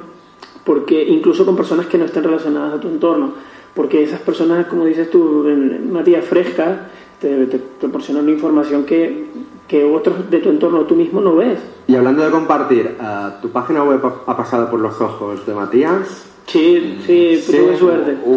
porque 0.65 1.05
incluso 1.05 1.45
con 1.45 1.57
personas 1.57 1.87
que 1.87 1.99
no 1.99 2.07
estén 2.07 2.25
relacionadas 2.25 2.75
a 2.75 2.81
tu 2.81 2.89
entorno 2.89 3.33
porque 3.75 4.03
esas 4.03 4.21
personas 4.21 4.67
como 4.67 4.87
dices 4.87 5.11
tú 5.11 5.45
Matías 5.91 6.25
frescas 6.25 6.79
te, 7.21 7.47
te 7.47 7.59
proporcionan 7.59 8.25
una 8.25 8.33
información 8.33 8.85
que, 8.85 9.27
que 9.69 9.85
otros 9.85 10.31
de 10.31 10.39
tu 10.39 10.51
entorno 10.51 10.81
tú 10.83 10.95
mismo 10.95 11.21
no 11.21 11.37
ves 11.37 11.59
Y 11.87 11.97
hablando 11.97 12.25
de 12.25 12.31
compartir, 12.31 12.97
eh, 13.01 13.29
¿tu 13.41 13.49
página 13.51 13.83
web 13.83 14.01
ha, 14.27 14.37
pasado 14.37 14.71
por 14.71 14.81
los 14.81 15.01
ojos 15.01 15.45
de 15.47 15.55
Matías? 15.55 16.31
sí 16.47 17.01
sí, 17.07 17.41
Sí, 17.43 17.57
tuve 17.57 17.77
suerte 17.79 18.19
Hubo, 18.25 18.37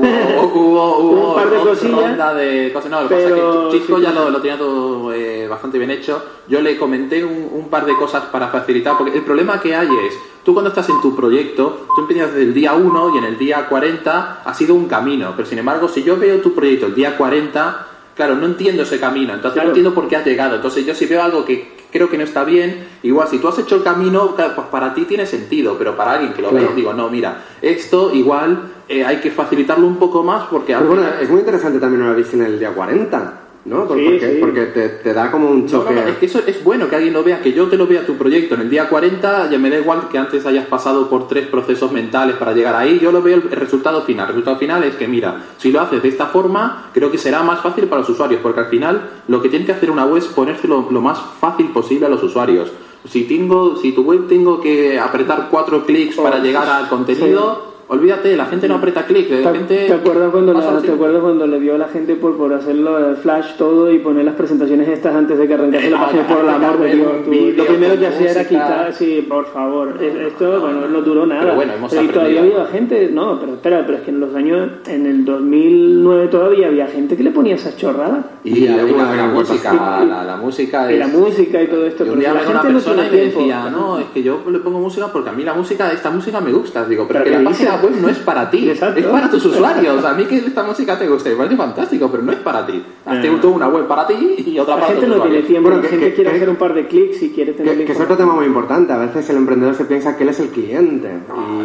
hubo, 0.53 0.97
hubo 0.99 1.29
Un 1.29 1.35
par 1.35 1.49
de 1.49 1.57
cosillas, 1.57 2.09
ronda 2.09 2.33
de 2.33 2.71
cosas. 2.73 2.91
No, 2.91 3.01
lo 3.01 3.07
pero 3.09 3.21
pasa 3.21 3.35
es 3.35 3.71
que 3.71 3.77
Chisco 3.77 3.97
sí, 3.97 4.03
ya 4.03 4.09
sí. 4.09 4.15
lo, 4.15 4.29
lo 4.29 4.41
tenía 4.41 4.57
todo 4.57 5.13
eh, 5.13 5.47
bastante 5.47 5.77
bien 5.77 5.91
hecho. 5.91 6.23
Yo 6.47 6.61
le 6.61 6.77
comenté 6.77 7.23
un, 7.23 7.49
un 7.51 7.69
par 7.69 7.85
de 7.85 7.95
cosas 7.97 8.23
para 8.25 8.47
facilitar, 8.47 8.97
porque 8.97 9.17
el 9.17 9.23
problema 9.23 9.59
que 9.59 9.75
hay 9.75 9.87
es, 10.07 10.17
tú 10.43 10.53
cuando 10.53 10.69
estás 10.69 10.87
en 10.87 11.01
tu 11.01 11.13
proyecto, 11.13 11.85
tú 11.93 12.01
empiezas 12.03 12.29
desde 12.33 12.43
el 12.43 12.53
día 12.53 12.73
1 12.73 13.15
y 13.15 13.17
en 13.17 13.23
el 13.25 13.37
día 13.37 13.67
40 13.67 14.43
ha 14.45 14.53
sido 14.53 14.75
un 14.75 14.87
camino, 14.87 15.33
pero 15.35 15.45
sin 15.45 15.59
embargo, 15.59 15.89
si 15.89 16.03
yo 16.03 16.15
veo 16.17 16.39
tu 16.39 16.53
proyecto 16.53 16.85
el 16.85 16.95
día 16.95 17.17
40, 17.17 17.87
claro, 18.17 18.35
no 18.35 18.45
entiendo 18.47 18.83
ese 18.83 18.99
camino, 18.99 19.33
entonces 19.33 19.53
Claro. 19.53 19.69
no 19.69 19.71
entiendo 19.71 19.93
por 19.93 20.07
qué 20.09 20.17
has 20.17 20.25
llegado. 20.25 20.55
Entonces 20.57 20.85
yo 20.85 20.93
si 20.93 21.05
veo 21.05 21.23
algo 21.23 21.45
que 21.45 21.77
creo 21.89 22.09
que 22.09 22.17
no 22.17 22.25
está 22.25 22.43
bien, 22.43 22.85
igual 23.03 23.29
si 23.29 23.37
tú 23.39 23.47
has 23.47 23.57
hecho 23.59 23.75
el 23.75 23.83
camino, 23.83 24.35
pues 24.35 24.67
para 24.69 24.93
ti 24.93 25.05
tiene 25.05 25.25
sentido, 25.25 25.75
pero 25.77 25.95
para 25.95 26.13
alguien 26.13 26.33
que 26.33 26.41
lo 26.41 26.51
ve, 26.51 26.59
Claro. 26.59 26.75
digo, 26.75 26.93
no, 26.93 27.09
mira, 27.09 27.43
esto 27.61 28.11
igual 28.13 28.73
eh, 28.89 29.05
hay 29.05 29.17
que 29.17 29.31
facilitarlo 29.31 29.87
un 29.87 29.95
poco 29.97 30.21
más 30.23 30.47
porque 30.49 30.75
bueno, 30.75 31.03
es 31.21 31.29
muy 31.29 31.39
interesante 31.39 31.79
también 31.79 32.01
una 32.03 32.13
visión 32.13 32.41
en 32.41 32.47
el 32.47 32.59
día 32.59 32.71
40, 32.71 33.33
¿no? 33.67 33.81
Sí, 33.93 34.05
porque 34.05 34.31
sí. 34.33 34.37
porque 34.39 34.65
te, 34.67 34.89
te 34.89 35.13
da 35.13 35.29
como 35.29 35.49
un 35.49 35.67
choque. 35.67 35.93
no, 35.93 36.01
no, 36.01 36.07
es 36.07 36.17
que 36.17 36.25
eso 36.25 36.41
es 36.47 36.63
bueno 36.63 36.89
que 36.89 36.95
alguien 36.95 37.13
lo 37.13 37.23
vea, 37.23 37.41
que 37.41 37.51
yo 37.51 37.67
te 37.67 37.77
lo 37.77 37.85
vea 37.85 38.05
tu 38.05 38.15
proyecto 38.15 38.55
en 38.55 38.61
el 38.61 38.69
día 38.69 38.87
40, 38.87 39.51
ya 39.51 39.59
me 39.59 39.69
da 39.69 39.77
igual 39.77 40.07
que 40.09 40.17
antes 40.17 40.45
hayas 40.45 40.65
pasado 40.65 41.09
por 41.09 41.27
tres 41.27 41.47
procesos 41.47 41.91
mentales 41.91 42.37
para 42.37 42.53
llegar 42.53 42.75
ahí, 42.75 42.99
yo 42.99 43.11
lo 43.11 43.21
veo 43.21 43.35
el, 43.35 43.51
resultado 43.51 44.01
final. 44.03 44.27
El 44.27 44.35
resultado 44.35 44.57
final 44.57 44.83
es 44.83 44.95
que, 44.95 45.07
mira, 45.07 45.43
si 45.57 45.71
lo 45.71 45.81
haces 45.81 46.01
de 46.01 46.09
esta 46.09 46.27
forma, 46.27 46.89
creo 46.93 47.11
que 47.11 47.17
será 47.17 47.43
más 47.43 47.61
fácil 47.61 47.85
para 47.85 48.01
los 48.01 48.09
usuarios, 48.09 48.39
porque 48.41 48.61
al 48.61 48.67
final 48.67 49.09
lo 49.27 49.41
que 49.41 49.49
tiene 49.49 49.65
que 49.65 49.73
hacer 49.73 49.91
una 49.91 50.05
web 50.05 50.17
es 50.17 50.27
ponérselo 50.27 50.87
lo 50.89 51.01
más 51.01 51.19
fácil 51.39 51.67
posible 51.67 52.05
a 52.05 52.09
los 52.09 52.23
usuarios. 52.23 52.71
Si, 53.05 53.23
tengo, 53.23 53.77
si 53.77 53.91
tu 53.91 54.03
web 54.03 54.27
tengo 54.27 54.59
que 54.59 54.99
apretar 54.99 55.47
cuatro 55.49 55.85
clics 55.85 56.15
para 56.15 56.37
Oh, 56.37 56.43
llegar 56.43 56.67
al 56.67 56.89
contenido, 56.89 57.76
olvídate, 57.89 58.35
la 58.35 58.45
gente 58.47 58.67
no 58.67 58.75
aprieta 58.75 59.05
clic, 59.05 59.29
la 59.29 59.51
¿Te, 59.51 59.57
gente... 59.57 59.85
te 59.87 59.93
acuerdas 59.93 60.29
cuando 60.31 60.53
pasa 60.53 60.71
la- 60.71 60.77
así. 60.79 60.87
te 60.87 60.93
acuerdas 60.93 61.21
cuando 61.21 61.47
le 61.47 61.59
dio 61.59 61.75
a 61.75 61.77
la 61.77 61.87
gente 61.87 62.15
por, 62.15 62.35
por 62.37 62.53
hacerlo 62.53 62.97
de 62.99 63.15
flash 63.15 63.53
todo 63.57 63.91
y 63.91 63.99
poner 63.99 64.25
las 64.25 64.35
presentaciones 64.35 64.87
estas 64.89 65.15
antes 65.15 65.37
de 65.37 65.47
que 65.47 65.53
arrancase 65.53 65.89
la 65.89 65.99
página 66.05 66.27
por 66.27 66.39
el 66.43 66.49
amor 66.49 66.79
de 66.79 66.95
Dios? 66.95 67.55
Lo 67.57 67.65
primero 67.65 67.97
que 67.99 68.07
hacía 68.07 68.31
era 68.31 68.47
quitar, 68.47 68.93
sí, 68.93 69.25
por 69.27 69.45
favor. 69.47 69.97
Es- 70.01 70.15
Esto, 70.27 70.59
bueno, 70.61 70.87
no 70.87 71.01
duró 71.01 71.25
nada. 71.25 71.41
Pero 71.43 71.55
bueno, 71.55 71.73
hemos 71.73 71.93
y 71.93 72.07
todavía 72.07 72.41
había 72.41 72.65
gente, 72.67 73.09
no, 73.11 73.39
pero 73.39 73.53
espera, 73.53 73.83
pero 73.85 73.99
es 73.99 74.03
que 74.03 74.11
en 74.11 74.19
los 74.19 74.35
años, 74.35 74.69
en 74.87 75.05
el 75.05 75.23
2009 75.25 76.27
todavía 76.27 76.67
había 76.67 76.87
gente 76.87 77.15
que 77.15 77.23
le 77.23 77.31
ponía 77.31 77.55
esas 77.55 77.77
chorradas. 77.77 78.25
Y, 78.43 78.67
la, 78.67 78.83
y 78.83 78.91
la- 78.91 79.27
música, 79.27 79.73
la, 80.07 80.23
la 80.23 80.35
música 80.37 80.91
Y 80.91 80.97
la 80.97 81.07
música 81.07 81.61
y 81.61 81.67
todo 81.67 81.85
esto. 81.85 82.05
Yo 82.05 82.13
pero 82.13 82.21
la 82.23 82.31
una 82.31 82.39
gente 82.41 82.67
no 82.67 82.73
persona 82.73 83.05
y 83.05 83.09
tiene 83.09 83.25
me 83.25 83.31
tiempo. 83.31 83.39
decía, 83.39 83.69
no, 83.69 83.99
es 83.99 84.05
que 84.13 84.23
yo 84.23 84.41
le 84.49 84.59
pongo 84.59 84.79
música 84.79 85.07
porque 85.11 85.29
a 85.29 85.33
mí 85.33 85.43
la 85.43 85.53
música, 85.53 85.91
esta 85.91 86.09
música 86.11 86.41
me 86.41 86.51
gusta. 86.51 86.85
Digo, 86.85 87.05
pero, 87.07 87.23
Pero 87.23 87.25
que 87.25 87.31
la 87.31 87.37
¿qué 87.39 87.45
página? 87.55 87.76
Web 87.81 87.95
no 88.01 88.09
es 88.09 88.17
para 88.19 88.49
ti, 88.49 88.69
Exacto. 88.69 88.99
es 88.99 89.05
para 89.05 89.29
tus 89.29 89.45
usuarios. 89.45 90.03
A 90.05 90.13
mí 90.13 90.25
que 90.25 90.37
esta 90.37 90.63
música 90.63 90.97
te 90.97 91.07
guste, 91.07 91.29
me 91.31 91.35
parece 91.37 91.55
fantástico, 91.55 92.09
pero 92.11 92.23
no 92.23 92.31
es 92.31 92.39
para 92.39 92.65
ti. 92.65 92.81
Hazte 93.05 93.27
Eh. 93.27 93.39
una 93.47 93.67
web 93.69 93.87
para 93.87 94.05
ti 94.07 94.13
y 94.45 94.59
otra 94.59 94.75
La 94.75 94.81
para 94.81 94.93
gente 94.93 95.07
tus 95.07 95.15
no 95.17 95.23
tiene 95.23 95.41
tiempo, 95.43 95.69
Bueno, 95.69 95.77
la 95.77 95.81
que- 95.83 95.89
gente 95.89 96.09
que- 96.09 96.13
quiere 96.15 96.29
que- 96.31 96.35
hacer 96.37 96.49
un 96.49 96.55
par 96.57 96.73
de 96.73 96.87
clics 96.87 97.21
y 97.23 97.29
quiere 97.31 97.53
tener 97.53 97.77
Que, 97.77 97.85
que 97.85 97.91
es 97.93 97.99
otro 97.99 98.17
tema 98.17 98.33
muy 98.33 98.45
importante. 98.45 98.93
A 98.93 98.97
veces 98.97 99.29
el 99.29 99.37
emprendedor 99.37 99.75
se 99.75 99.85
piensa 99.85 100.15
que 100.17 100.23
él 100.23 100.29
es 100.29 100.39
el 100.39 100.49
cliente 100.49 101.09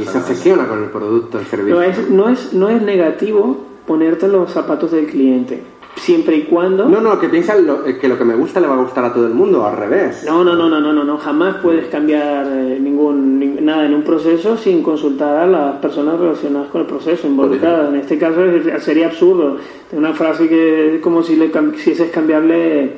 y 0.01 0.05
se 0.05 0.19
obsesiona 0.19 0.67
con 0.67 0.83
el 0.83 0.91
producto, 0.91 1.39
el 1.39 1.47
servicio. 1.47 1.75
No 1.77 1.83
es, 1.83 2.11
no, 2.11 2.29
es, 2.29 2.53
no 2.53 2.69
es 2.69 2.81
negativo 2.83 3.57
ponerte 3.87 4.27
en 4.27 4.33
los 4.33 4.51
zapatos 4.53 4.93
del 4.93 5.07
cliente, 5.07 5.63
siempre 5.97 6.37
y 6.37 6.43
cuando... 6.45 6.89
No, 6.89 7.01
no, 7.01 7.19
que 7.21 7.29
piensa 7.29 7.57
lo- 7.57 7.85
que 7.85 8.09
lo 8.09 8.19
que 8.19 8.25
me 8.25 8.35
gusta 8.35 8.61
le 8.61 8.67
va 8.67 8.75
a 8.75 8.83
gustar 8.83 9.05
a 9.05 9.13
todo 9.13 9.27
el 9.27 9.35
mundo, 9.35 9.65
al 9.67 9.77
revés. 9.77 10.25
No, 10.27 10.43
no, 10.43 10.55
no, 10.57 10.69
no, 10.69 10.81
no, 10.81 10.93
no, 10.93 11.05
no, 11.05 11.17
jamás 11.19 11.57
puedes 11.63 11.87
cambiar 11.89 12.47
eh, 12.47 12.79
ningún 12.81 13.39
nin- 13.41 13.61
nada 13.61 13.87
en 13.87 13.95
un 13.95 14.03
proceso 14.03 14.57
sin 14.57 14.83
consultar 14.83 15.37
a 15.37 15.47
las 15.47 15.77
personas 15.77 16.19
relacionadas 16.19 16.69
con 16.71 16.81
el 16.81 16.87
proceso, 16.87 17.27
involucradas. 17.27 17.91
En 17.91 17.97
este 18.01 18.19
caso 18.19 18.45
es- 18.45 18.83
sería 18.83 19.07
absurdo. 19.07 19.59
Una 19.93 20.13
frase 20.15 20.49
que 20.49 20.97
es 20.97 21.01
como 21.03 21.23
si 21.23 21.37
le 21.37 21.53
cam- 21.53 21.73
quisieses 21.73 22.11
cambiarle 22.11 22.95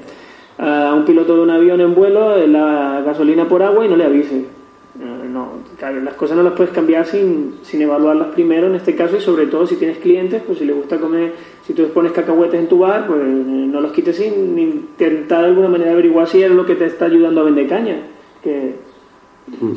a 0.58 0.94
un 0.94 1.04
piloto 1.04 1.34
de 1.36 1.42
un 1.42 1.50
avión 1.50 1.80
en 1.80 1.94
vuelo 1.94 2.36
eh, 2.36 2.46
la 2.46 3.02
gasolina 3.04 3.48
por 3.48 3.62
agua 3.62 3.84
y 3.84 3.88
no 3.88 3.96
le 3.96 4.04
avise. 4.04 4.44
No, 5.34 5.48
claro, 5.76 6.00
las 6.00 6.14
cosas 6.14 6.36
no 6.36 6.44
las 6.44 6.52
puedes 6.52 6.72
cambiar 6.72 7.04
sin, 7.06 7.56
sin 7.64 7.82
evaluarlas 7.82 8.28
primero 8.28 8.68
en 8.68 8.76
este 8.76 8.94
caso 8.94 9.16
y 9.16 9.20
sobre 9.20 9.48
todo 9.48 9.66
si 9.66 9.74
tienes 9.74 9.98
clientes, 9.98 10.40
pues 10.46 10.60
si 10.60 10.64
le 10.64 10.72
gusta 10.72 11.00
comer, 11.00 11.32
si 11.66 11.72
tú 11.72 11.88
pones 11.88 12.12
cacahuetes 12.12 12.60
en 12.60 12.68
tu 12.68 12.78
bar, 12.78 13.08
pues 13.08 13.20
eh, 13.20 13.24
no 13.24 13.80
los 13.80 13.90
quites 13.90 14.16
sin 14.16 14.56
intentar 14.56 15.40
de 15.40 15.48
alguna 15.48 15.68
manera 15.68 15.90
averiguar 15.90 16.28
si 16.28 16.40
es 16.40 16.52
lo 16.52 16.64
que 16.64 16.76
te 16.76 16.86
está 16.86 17.06
ayudando 17.06 17.40
a 17.40 17.44
vender 17.44 17.68
caña. 17.68 17.96
Que, 18.44 18.76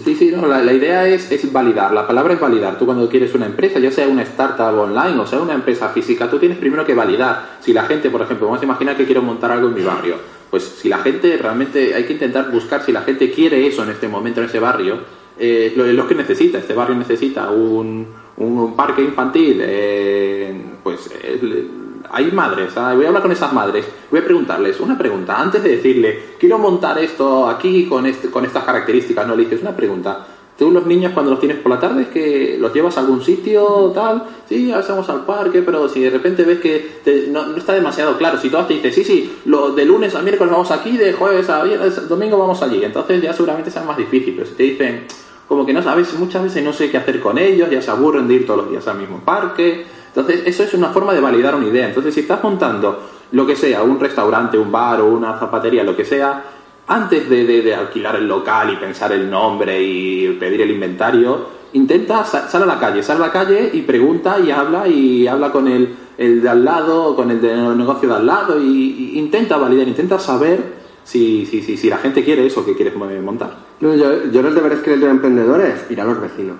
Sí, 0.05 0.15
sí, 0.15 0.31
no, 0.31 0.47
la, 0.47 0.61
la 0.61 0.71
idea 0.71 1.07
es, 1.07 1.29
es 1.29 1.51
validar, 1.51 1.91
la 1.91 2.05
palabra 2.05 2.35
es 2.35 2.39
validar. 2.39 2.77
Tú 2.77 2.85
cuando 2.85 3.09
quieres 3.09 3.33
una 3.33 3.47
empresa, 3.47 3.79
ya 3.79 3.91
sea 3.91 4.07
una 4.07 4.21
startup 4.21 4.77
online 4.77 5.19
o 5.19 5.25
sea 5.25 5.39
una 5.39 5.55
empresa 5.55 5.89
física, 5.89 6.29
tú 6.29 6.37
tienes 6.37 6.59
primero 6.59 6.85
que 6.85 6.93
validar. 6.93 7.57
Si 7.61 7.73
la 7.73 7.83
gente, 7.83 8.11
por 8.11 8.21
ejemplo, 8.21 8.45
vamos 8.45 8.61
a 8.61 8.65
imaginar 8.65 8.95
que 8.95 9.05
quiero 9.05 9.23
montar 9.23 9.51
algo 9.51 9.67
en 9.67 9.73
mi 9.73 9.81
barrio, 9.81 10.17
pues 10.49 10.63
si 10.63 10.87
la 10.87 10.99
gente 10.99 11.35
realmente, 11.37 11.95
hay 11.95 12.05
que 12.05 12.13
intentar 12.13 12.49
buscar 12.51 12.83
si 12.83 12.91
la 12.91 13.01
gente 13.01 13.31
quiere 13.31 13.65
eso 13.67 13.83
en 13.83 13.89
este 13.89 14.07
momento, 14.07 14.39
en 14.39 14.45
ese 14.45 14.59
barrio, 14.59 14.99
eh, 15.39 15.73
lo, 15.75 15.85
lo 15.85 16.07
que 16.07 16.15
necesita. 16.15 16.57
Este 16.59 16.73
barrio 16.73 16.95
necesita 16.95 17.49
un, 17.51 18.05
un 18.37 18.75
parque 18.75 19.01
infantil, 19.01 19.59
eh, 19.61 20.61
pues 20.83 21.09
el- 21.23 21.69
hay 22.09 22.31
madres, 22.31 22.71
¿ah? 22.77 22.93
voy 22.95 23.03
a 23.03 23.07
hablar 23.09 23.21
con 23.21 23.33
esas 23.33 23.51
madres, 23.51 23.85
voy 24.09 24.21
a 24.21 24.23
preguntarles 24.23 24.79
una 24.79 24.97
pregunta, 24.97 25.41
antes 25.41 25.61
de 25.61 25.71
decirle, 25.75 26.19
quiero 26.39 26.57
montar 26.57 26.97
esto 26.99 27.47
aquí 27.49 27.85
con, 27.85 28.05
este, 28.05 28.29
con 28.29 28.45
estas 28.45 28.63
características, 28.63 29.27
no 29.27 29.35
le 29.35 29.43
dices 29.43 29.61
una 29.61 29.75
pregunta. 29.75 30.25
Tú 30.57 30.71
los 30.71 30.85
niños 30.87 31.11
cuando 31.13 31.29
los 31.31 31.39
tienes 31.39 31.57
por 31.59 31.69
la 31.71 31.79
tarde 31.79 32.03
es 32.03 32.07
que 32.07 32.57
los 32.59 32.73
llevas 32.73 32.97
a 32.97 33.01
algún 33.01 33.21
sitio, 33.21 33.91
tal, 33.93 34.23
sí, 34.47 34.71
ahora 34.71 34.87
vamos 34.89 35.09
al 35.09 35.25
parque, 35.25 35.61
pero 35.61 35.87
si 35.89 35.99
de 35.99 36.09
repente 36.09 36.43
ves 36.45 36.59
que 36.59 36.99
te- 37.03 37.27
no, 37.27 37.55
está 37.57 37.73
demasiado 37.73 38.17
claro, 38.17 38.39
si 38.39 38.49
todas 38.49 38.67
te 38.69 38.75
dices, 38.75 38.95
sí, 38.95 39.03
sí, 39.03 39.33
lo, 39.45 39.71
de 39.71 39.83
lunes 39.85 40.15
a 40.15 40.21
miércoles 40.21 40.51
vamos 40.51 40.71
aquí, 40.71 40.95
de 40.97 41.11
jueves 41.13 41.49
a 41.49 41.61
viernes, 41.63 42.07
domingo 42.07 42.37
vamos 42.39 42.61
allí, 42.63 42.83
entonces 42.83 43.21
ya 43.21 43.33
seguramente 43.33 43.69
sea 43.69 43.83
más 43.83 43.97
difícil, 43.97 44.33
pero 44.35 44.47
si 44.47 44.55
te 44.55 44.63
dicen, 44.63 45.03
como 45.47 45.65
que 45.65 45.73
no 45.73 45.81
sabes, 45.81 46.13
muchas 46.19 46.43
veces 46.43 46.63
no 46.63 46.73
sé 46.73 46.89
qué 46.91 46.97
hacer 46.97 47.19
con 47.19 47.37
ellos, 47.37 47.69
ya 47.69 47.81
se 47.81 47.89
aburren 47.91 48.27
de 48.27 48.33
ir 48.35 48.45
todos 48.45 48.61
los 48.63 48.69
días 48.71 48.87
al 48.87 48.97
mismo 48.97 49.19
parque. 49.19 49.85
Entonces, 50.07 50.43
eso 50.45 50.63
es 50.63 50.73
una 50.73 50.89
forma 50.89 51.13
de 51.13 51.19
validar 51.21 51.55
una 51.55 51.67
idea. 51.67 51.87
Entonces, 51.87 52.13
si 52.13 52.21
estás 52.21 52.43
montando 52.43 52.99
lo 53.31 53.45
que 53.45 53.55
sea, 53.55 53.83
un 53.83 53.99
restaurante, 53.99 54.57
un 54.57 54.71
bar 54.71 54.99
o 55.01 55.05
una 55.07 55.37
zapatería, 55.39 55.83
lo 55.83 55.95
que 55.95 56.05
sea, 56.05 56.43
antes 56.87 57.29
de, 57.29 57.45
de- 57.45 57.75
alquilar 57.75 58.15
el 58.15 58.27
local 58.27 58.71
y 58.73 58.77
pensar 58.77 59.11
el 59.11 59.29
nombre 59.29 59.81
y 59.81 60.29
pedir 60.39 60.61
el 60.61 60.71
inventario, 60.71 61.57
intenta, 61.73 62.23
sa- 62.23 62.47
sal 62.49 62.63
a 62.63 62.65
la 62.65 62.79
calle, 62.79 63.03
sal 63.03 63.17
a 63.17 63.27
la 63.27 63.31
calle 63.31 63.69
y 63.73 63.81
pregunta 63.81 64.39
y 64.39 64.51
habla 64.51 64.87
y 64.87 65.27
habla 65.27 65.51
con 65.51 65.67
el, 65.67 65.93
el 66.17 66.41
de 66.41 66.49
al 66.49 66.63
lado, 66.65 67.15
con 67.15 67.29
el 67.29 67.41
del 67.41 67.77
negocio 67.77 68.07
de 68.09 68.15
al 68.15 68.25
lado 68.25 68.61
y, 68.61 69.11
y 69.13 69.19
intenta 69.19 69.57
validar, 69.57 69.87
intenta 69.87 70.17
saber 70.17 70.86
si, 71.07 71.45
si, 71.45 71.61
si, 71.61 71.77
si 71.77 71.89
la 71.89 71.97
gente 71.97 72.21
quiere 72.23 72.45
eso 72.45 72.65
que 72.65 72.75
quieres 72.75 72.95
mo- 72.95 73.05
montar. 73.23 73.51
No, 73.79 73.95
yo, 73.95 74.25
yo 74.29 74.41
los 74.41 74.53
deberes 74.53 74.79
que 74.79 74.91
les 74.91 74.99
doy 74.99 75.07
a 75.09 75.11
emprendedores 75.13 75.85
ir 75.89 76.01
a 76.01 76.03
los 76.05 76.19
vecinos 76.19 76.57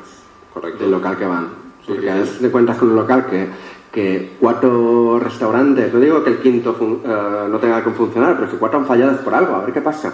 Correcto. 0.53 0.83
del 0.83 0.91
local 0.91 1.17
que 1.17 1.25
van. 1.25 1.47
Sí, 1.85 1.91
Porque 1.93 2.09
a 2.09 2.13
sí. 2.13 2.19
veces 2.21 2.39
te 2.39 2.49
cuentas 2.49 2.77
con 2.77 2.89
un 2.91 2.95
local 2.95 3.25
que, 3.29 3.47
que 3.91 4.37
cuatro 4.39 5.19
restaurantes, 5.19 5.93
no 5.93 5.99
digo 5.99 6.23
que 6.23 6.29
el 6.31 6.37
quinto 6.37 6.75
eh, 7.05 7.47
no 7.49 7.57
tenga 7.59 7.83
que 7.83 7.89
funcionar, 7.91 8.35
pero 8.37 8.49
si 8.49 8.57
cuatro 8.57 8.79
han 8.79 8.85
fallado 8.85 9.11
es 9.11 9.17
por 9.19 9.33
algo, 9.33 9.55
a 9.55 9.61
ver 9.65 9.73
qué 9.73 9.81
pasa. 9.81 10.13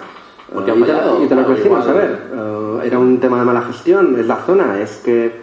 ¿Por 0.52 0.66
qué 0.66 0.72
Eh, 0.72 0.74
han 0.74 0.80
y 0.80 0.84
te-? 0.84 0.92
Y 1.24 1.28
te 1.28 1.36
los 1.36 1.46
Claro, 1.46 1.50
vecinos, 1.50 1.88
a 1.88 1.94
ver. 1.94 2.28
eh, 2.34 2.80
era 2.88 3.00
un 3.00 3.20
tema 3.20 3.40
de 3.40 3.46
mala 3.46 3.62
gestión, 3.62 4.18
es 4.20 4.26
la 4.26 4.38
zona, 4.38 4.80
es 4.82 4.98
que 5.06 5.43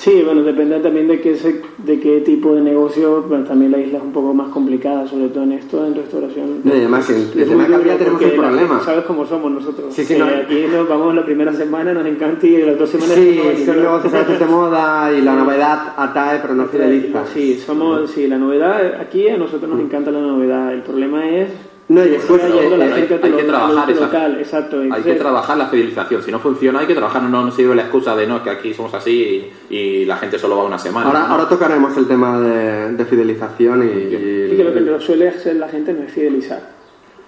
Sí, 0.00 0.22
bueno, 0.24 0.42
depende 0.42 0.80
también 0.80 1.08
de 1.08 1.20
qué, 1.20 1.36
se- 1.36 1.60
de 1.76 2.00
qué 2.00 2.22
tipo 2.22 2.54
de 2.54 2.62
negocio, 2.62 3.22
bueno, 3.28 3.44
también 3.44 3.70
la 3.70 3.78
isla 3.78 3.98
es 3.98 4.04
un 4.04 4.12
poco 4.12 4.32
más 4.32 4.48
complicada, 4.48 5.06
sobre 5.06 5.28
todo 5.28 5.42
en 5.44 5.52
esto, 5.52 5.84
en 5.86 5.94
restauración. 5.94 6.60
No, 6.64 6.74
y 6.74 6.78
además, 6.78 7.10
en 7.10 7.16
el 7.16 7.22
Es 7.22 7.48
tema 7.50 7.64
de 7.68 7.94
tenemos 7.96 8.22
un 8.22 8.30
problema. 8.30 8.80
Sabes 8.82 9.04
cómo 9.04 9.26
somos 9.26 9.52
nosotros. 9.52 9.92
Sí, 9.92 10.02
sí, 10.06 10.16
no. 10.18 10.24
Aquí 10.24 10.64
nos 10.72 10.88
vamos 10.88 11.14
la 11.14 11.22
primera 11.22 11.52
semana, 11.52 11.92
nos 11.92 12.06
encanta 12.06 12.46
y 12.46 12.62
las 12.62 12.78
dos 12.78 12.88
semanas... 12.88 13.14
sí, 13.14 13.40
negocios 13.66 14.14
a 14.14 14.18
veces 14.20 14.38
de 14.38 14.46
moda 14.46 15.12
y 15.12 15.20
la 15.20 15.34
novedad 15.36 15.92
atrae 15.94 16.38
pero 16.40 16.54
no 16.54 16.64
fideliza. 16.64 17.26
Sí, 17.26 17.58
somos, 17.58 18.10
sí, 18.10 18.26
la 18.26 18.38
novedad, 18.38 18.94
aquí 18.98 19.28
a 19.28 19.36
nosotros 19.36 19.70
nos 19.70 19.80
encanta 19.80 20.10
la 20.10 20.20
novedad. 20.22 20.72
El 20.72 20.80
problema 20.80 21.28
es 21.28 21.50
No, 21.90 22.04
y 22.04 22.08
después, 22.10 22.40
eh, 22.44 22.76
la 22.78 22.84
hay- 22.84 23.06
gente 23.08 23.32
que 23.36 23.42
trabajar 23.42 23.90
esa- 23.90 24.00
local, 24.04 24.36
exacto. 24.38 24.80
Hay 24.92 25.02
que 25.02 25.14
trabajar 25.16 25.56
la 25.58 25.66
fidelización. 25.66 26.22
Si 26.22 26.30
no 26.30 26.38
funciona, 26.38 26.78
hay 26.78 26.86
que 26.86 26.94
trabajar. 26.94 27.20
No, 27.24 27.44
no 27.44 27.50
sirve 27.50 27.74
la 27.74 27.82
excusa 27.82 28.14
de 28.14 28.28
no, 28.28 28.36
es 28.36 28.42
que 28.42 28.50
aquí 28.50 28.72
somos 28.74 28.94
así 28.94 29.52
y, 29.68 29.74
y 29.76 30.04
la 30.04 30.16
gente 30.16 30.38
solo 30.38 30.56
va 30.56 30.62
una 30.64 30.78
semana. 30.78 31.08
ahora, 31.08 31.18
¿no? 31.26 31.26
ahora 31.34 31.48
tocaremos 31.48 31.96
el 31.96 32.06
tema 32.06 32.40
de, 32.40 32.92
de 32.92 33.04
fidelización 33.04 33.82
y, 33.82 33.86
y 33.86 34.56
que 34.56 34.62
lo 34.64 34.72
que 34.72 34.80
lo 34.80 35.00
suele 35.00 35.28
hacer 35.30 35.56
la 35.56 35.68
gente 35.68 35.92
no 35.92 36.04
es 36.04 36.12
fidelizar. 36.12 36.60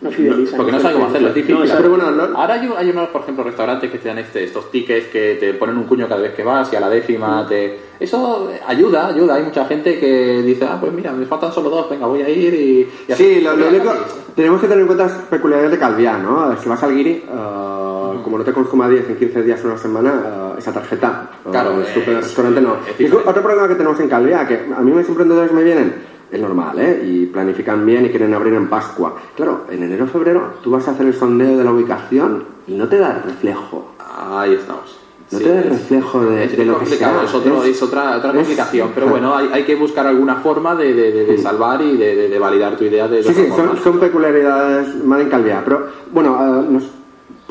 No 0.02 0.10
fideliza. 0.10 0.56
Porque 0.56 0.72
no 0.72 0.80
sabe 0.80 0.94
cómo 0.94 1.06
hacerlo, 1.06 1.28
es 1.28 1.34
difícil. 1.34 1.64
No. 1.68 1.76
Pero 1.76 1.88
bueno, 1.90 2.10
lo- 2.10 2.36
Ahora 2.36 2.54
hay, 2.54 2.68
hay 2.76 2.90
unos, 2.90 3.08
por 3.10 3.22
ejemplo, 3.22 3.44
restaurantes 3.44 3.90
que 3.90 3.98
te 3.98 4.08
dan 4.08 4.18
este, 4.18 4.42
estos 4.44 4.70
tickets 4.70 5.06
que 5.06 5.36
te 5.38 5.54
ponen 5.54 5.76
un 5.78 5.84
cuño 5.84 6.08
cada 6.08 6.20
vez 6.20 6.34
que 6.34 6.42
vas 6.42 6.72
y 6.72 6.76
a 6.76 6.80
la 6.80 6.90
décima 6.90 7.46
te... 7.48 7.78
Eso 8.00 8.50
ayuda, 8.66 9.06
ayuda. 9.08 9.36
Hay 9.36 9.44
mucha 9.44 9.64
gente 9.66 9.98
que 10.00 10.42
dice, 10.42 10.64
ah, 10.68 10.76
pues 10.80 10.92
mira, 10.92 11.12
me 11.12 11.24
faltan 11.24 11.52
solo 11.52 11.70
dos, 11.70 11.88
venga, 11.88 12.06
voy 12.06 12.20
a 12.22 12.28
ir 12.28 12.52
y... 12.52 12.88
y 13.08 13.12
así. 13.12 13.34
Sí, 13.36 13.40
lo, 13.40 13.54
lo 13.56 13.68
único, 13.68 13.92
tenemos 14.34 14.60
que 14.60 14.66
tener 14.66 14.80
en 14.80 14.86
cuenta 14.88 15.04
las 15.04 15.12
peculiaridades 15.30 15.70
de 15.72 15.78
Calviá, 15.78 16.18
¿no? 16.18 16.56
Si 16.60 16.68
vas 16.68 16.82
al 16.82 16.94
Guiri, 16.96 17.10
eh, 17.10 18.20
como 18.24 18.38
no 18.38 18.44
te 18.44 18.52
consuma 18.52 18.88
10 18.88 19.08
en 19.10 19.16
15 19.16 19.42
días 19.44 19.64
o 19.64 19.68
una 19.68 19.78
semana, 19.78 20.52
eh, 20.54 20.58
esa 20.58 20.72
tarjeta, 20.72 21.30
eh, 21.44 21.48
Claro, 21.50 21.74
el 21.80 22.16
restaurante 22.16 22.60
no. 22.60 22.76
es 22.98 23.12
otro 23.12 23.40
problema 23.42 23.68
que 23.68 23.74
tenemos 23.76 24.00
en 24.00 24.08
Calviá, 24.08 24.48
que 24.48 24.54
a 24.76 24.80
mí 24.80 24.90
mis 24.90 25.08
emprendedores 25.08 25.52
me 25.52 25.62
vienen, 25.62 25.94
es 26.32 26.40
normal, 26.40 26.78
¿eh? 26.80 27.02
Y 27.06 27.26
planifican 27.26 27.84
bien 27.84 28.06
y 28.06 28.08
quieren 28.08 28.32
abrir 28.34 28.54
en 28.54 28.68
Pascua. 28.68 29.14
Claro, 29.36 29.66
en 29.70 29.82
enero 29.82 30.04
o 30.04 30.08
febrero 30.08 30.54
tú 30.62 30.70
vas 30.70 30.88
a 30.88 30.92
hacer 30.92 31.06
el 31.06 31.14
sondeo 31.14 31.58
de 31.58 31.62
la 31.64 31.70
ubicación 31.72 32.44
y 32.66 32.72
no 32.72 32.88
te 32.88 32.98
da 32.98 33.22
reflejo. 33.24 33.92
Ahí 33.98 34.54
estamos. 34.54 34.98
No 35.30 35.38
Sí, 35.38 35.44
te 35.44 35.50
da 35.54 35.60
es- 35.60 35.68
reflejo 35.70 36.20
de, 36.24 36.44
es 36.44 36.56
de 36.56 36.64
lo 36.66 36.72
que 36.74 36.78
complicado, 36.80 37.20
sea. 37.20 37.24
es, 37.28 37.34
otro- 37.34 37.64
Es- 37.64 37.82
otra, 37.82 38.16
otra 38.18 38.32
complicación, 38.32 38.90
pero 38.94 39.08
bueno, 39.08 39.34
hay, 39.34 39.48
hay 39.52 39.64
que 39.64 39.74
buscar 39.76 40.06
alguna 40.06 40.36
forma 40.36 40.74
de, 40.74 40.92
de- 40.92 41.24
de- 41.24 41.38
salvar 41.38 41.80
y 41.82 41.96
de, 41.96 42.38
validar 42.38 42.76
tu 42.76 42.84
idea 42.84 43.08
de, 43.08 43.22
Sí, 43.22 43.32
sí, 43.34 43.48
son, 43.54 43.78
son 43.82 43.98
peculiaridades 43.98 45.02
mal 45.04 45.20
en 45.22 45.28
Calviá. 45.30 45.62
Pero 45.64 45.86
bueno, 46.12 46.36
eh, 46.62 46.66
nos- 46.70 46.90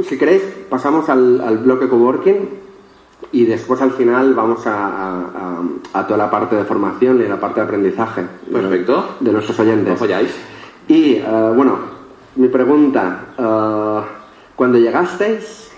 si 0.08 0.17
queréis, 0.17 0.41
pasamos 0.70 1.08
al, 1.10 1.41
al 1.41 1.58
bloque 1.60 1.88
coworking 1.88 2.61
y 3.32 3.46
después 3.46 3.82
al 3.82 3.91
final 3.91 4.34
vamos 4.34 4.65
a, 4.67 4.74
a- 4.88 5.20
a- 5.94 6.00
a 6.00 6.06
toda 6.08 6.17
la 6.17 6.30
parte 6.30 6.56
de 6.56 6.65
formación 6.65 7.22
y 7.22 7.28
la 7.28 7.39
parte 7.39 7.62
de 7.62 7.65
aprendizaje 7.65 8.22
de- 8.48 8.52
Perfecto. 8.54 9.15
de 9.20 9.32
nuestros 9.32 9.58
No 9.58 9.63
oyentes. 9.63 10.00
falláis. 10.00 10.36
Y 10.88 11.13
eh, 11.15 11.54
bueno, 11.56 11.78
mi 12.36 12.48
pregunta, 12.50 13.26
eh, 13.38 14.02
cuando 14.56 14.78
llegasteis 14.78 15.72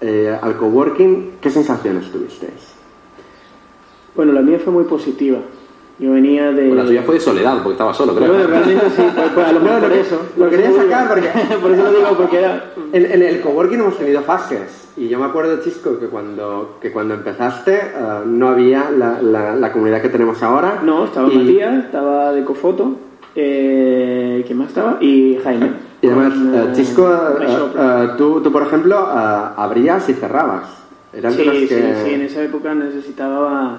eh, 0.00 0.36
al 0.40 0.56
coworking, 0.56 1.32
¿qué 1.40 1.50
sensaciones 1.50 2.10
tuvisteis? 2.12 2.74
Bueno, 4.14 4.32
la 4.32 4.42
mía 4.42 4.60
fue 4.62 4.72
muy 4.72 4.84
positiva. 4.84 5.38
Yo 5.98 6.12
venía 6.12 6.52
de... 6.52 6.68
Bueno, 6.68 6.82
la 6.82 6.88
tuya 6.88 7.02
fue 7.02 7.16
de 7.16 7.20
soledad, 7.20 7.54
porque 7.54 7.72
estaba 7.72 7.92
solo, 7.92 8.14
creo. 8.14 8.28
Bueno, 8.28 8.46
realmente 8.46 8.90
sí, 8.90 9.02
pues, 9.14 9.30
pues 9.34 9.46
a 9.46 9.52
lo 9.52 9.60
mejor 9.60 9.80
por 9.80 9.92
eso. 9.92 10.20
Lo 10.36 10.48
quería 10.48 10.72
sacar 10.72 11.08
porque... 11.08 11.28
por 11.60 11.70
eso 11.72 11.82
lo 11.82 11.90
digo, 11.90 12.08
porque 12.16 12.38
era... 12.38 12.72
En, 12.92 13.04
en 13.04 13.22
el 13.22 13.40
coworking 13.40 13.80
hemos 13.80 13.98
tenido 13.98 14.22
fases 14.22 14.88
y 14.98 15.08
yo 15.08 15.20
me 15.20 15.26
acuerdo, 15.26 15.60
Chisco, 15.62 15.98
que 16.00 16.06
cuando, 16.06 16.78
que 16.80 16.90
cuando 16.90 17.14
empezaste 17.14 17.74
eh, 17.74 18.20
no 18.26 18.48
había 18.48 18.90
la, 18.90 19.22
la, 19.22 19.54
la 19.54 19.72
comunidad 19.72 20.02
que 20.02 20.08
tenemos 20.08 20.42
ahora. 20.42 20.80
No, 20.82 21.04
estaba 21.04 21.28
y, 21.32 21.38
Matías, 21.38 21.84
estaba 21.84 22.32
de 22.32 22.44
Cofoto, 22.44 22.96
eh, 23.36 24.42
¿quién 24.44 24.58
más 24.58 24.68
estaba? 24.68 24.98
Y 25.00 25.38
Jaime. 25.42 25.70
Y 26.02 26.06
además, 26.08 26.32
Con, 26.32 26.54
eh, 26.54 26.72
Chisco, 26.74 27.12
eh, 27.40 28.08
tú, 28.16 28.40
tú, 28.42 28.50
por 28.50 28.62
ejemplo, 28.62 28.98
abrías 28.98 30.08
y 30.08 30.14
cerrabas. 30.14 30.68
Eran 31.12 31.32
Sí, 31.32 31.44
los 31.44 31.56
sí, 31.56 31.68
que... 31.68 31.94
sí, 32.04 32.14
en 32.14 32.22
esa 32.22 32.42
época 32.42 32.74
necesitaba 32.74 33.78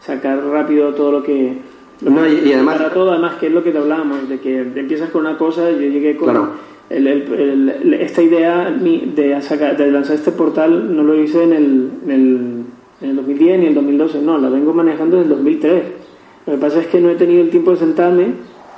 sacar 0.00 0.42
rápido 0.44 0.94
todo 0.94 1.12
lo 1.12 1.22
que... 1.22 1.58
lo 2.02 2.10
No, 2.10 2.22
que- 2.22 2.32
y- 2.44 2.48
y 2.48 2.52
además- 2.52 2.76
Para 2.78 2.90
todo, 2.92 3.10
además, 3.12 3.34
que 3.36 3.46
es 3.48 3.52
lo 3.52 3.62
que 3.62 3.72
te 3.72 3.78
hablábamos, 3.78 4.28
de 4.28 4.38
que 4.40 4.58
empiezas 4.60 5.10
con 5.10 5.22
una 5.22 5.36
cosa, 5.38 5.70
yo 5.70 5.78
llegué 5.78 6.16
con... 6.16 6.28
Claro. 6.30 6.48
el- 6.90 7.06
el- 7.06 7.68
el- 7.82 7.94
esta 7.94 8.22
idea 8.22 8.70
de, 8.70 9.36
sacar- 9.42 9.76
de 9.76 9.90
lanzar 9.90 10.16
este 10.16 10.32
portal 10.32 10.94
no 10.96 11.02
lo 11.02 11.14
hice 11.20 11.42
en 11.44 11.52
el, 11.52 11.90
en, 12.06 12.10
el, 12.10 12.64
en 13.02 13.10
el 13.10 13.16
2010 13.16 13.58
ni 13.58 13.64
en 13.64 13.68
el 13.70 13.74
2012, 13.74 14.22
no, 14.22 14.38
la 14.38 14.48
vengo 14.48 14.72
manejando 14.72 15.16
desde 15.18 15.30
el 15.30 15.36
2003. 15.36 15.82
Lo 16.46 16.52
que 16.54 16.58
pasa 16.58 16.80
es 16.80 16.86
que 16.86 16.98
no 17.00 17.10
he 17.10 17.14
tenido 17.16 17.42
el 17.42 17.50
tiempo 17.50 17.72
de 17.72 17.76
sentarme 17.76 18.26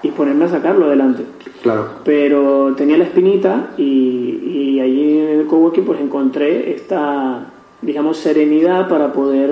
y 0.02 0.08
ponerme 0.10 0.46
a 0.46 0.48
sacarlo 0.48 0.86
adelante 0.86 1.22
Claro. 1.62 1.86
pero 2.04 2.72
tenía 2.74 2.96
la 2.96 3.04
espinita 3.04 3.68
y, 3.76 3.82
y 3.82 4.80
allí 4.80 5.18
en 5.18 5.40
el 5.40 5.46
coworking 5.46 5.84
pues 5.84 6.00
encontré 6.00 6.72
esta 6.74 7.52
digamos 7.82 8.16
serenidad 8.16 8.88
para 8.88 9.12
poder 9.12 9.50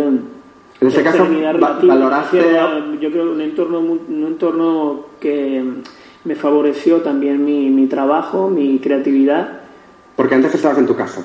En 0.81 0.89
ese 0.89 1.03
caso, 1.03 1.25
va- 1.25 1.81
valoraste- 1.83 2.99
yo 3.01 3.11
creo 3.11 3.33
un 3.33 3.41
entorno 3.41 3.81
un 3.81 4.25
entorno 4.27 5.07
que 5.21 5.63
me 6.25 6.35
favoreció 6.37 6.99
también 6.99 7.45
mi, 7.45 7.69
mi 7.71 7.87
trabajo 7.87 8.49
mi 8.49 8.79
creatividad 8.79 9.61
Porque 10.15 10.35
antes 10.37 10.55
estabas 10.55 10.79
en 10.79 10.87
tu 10.87 10.95
casa. 10.95 11.25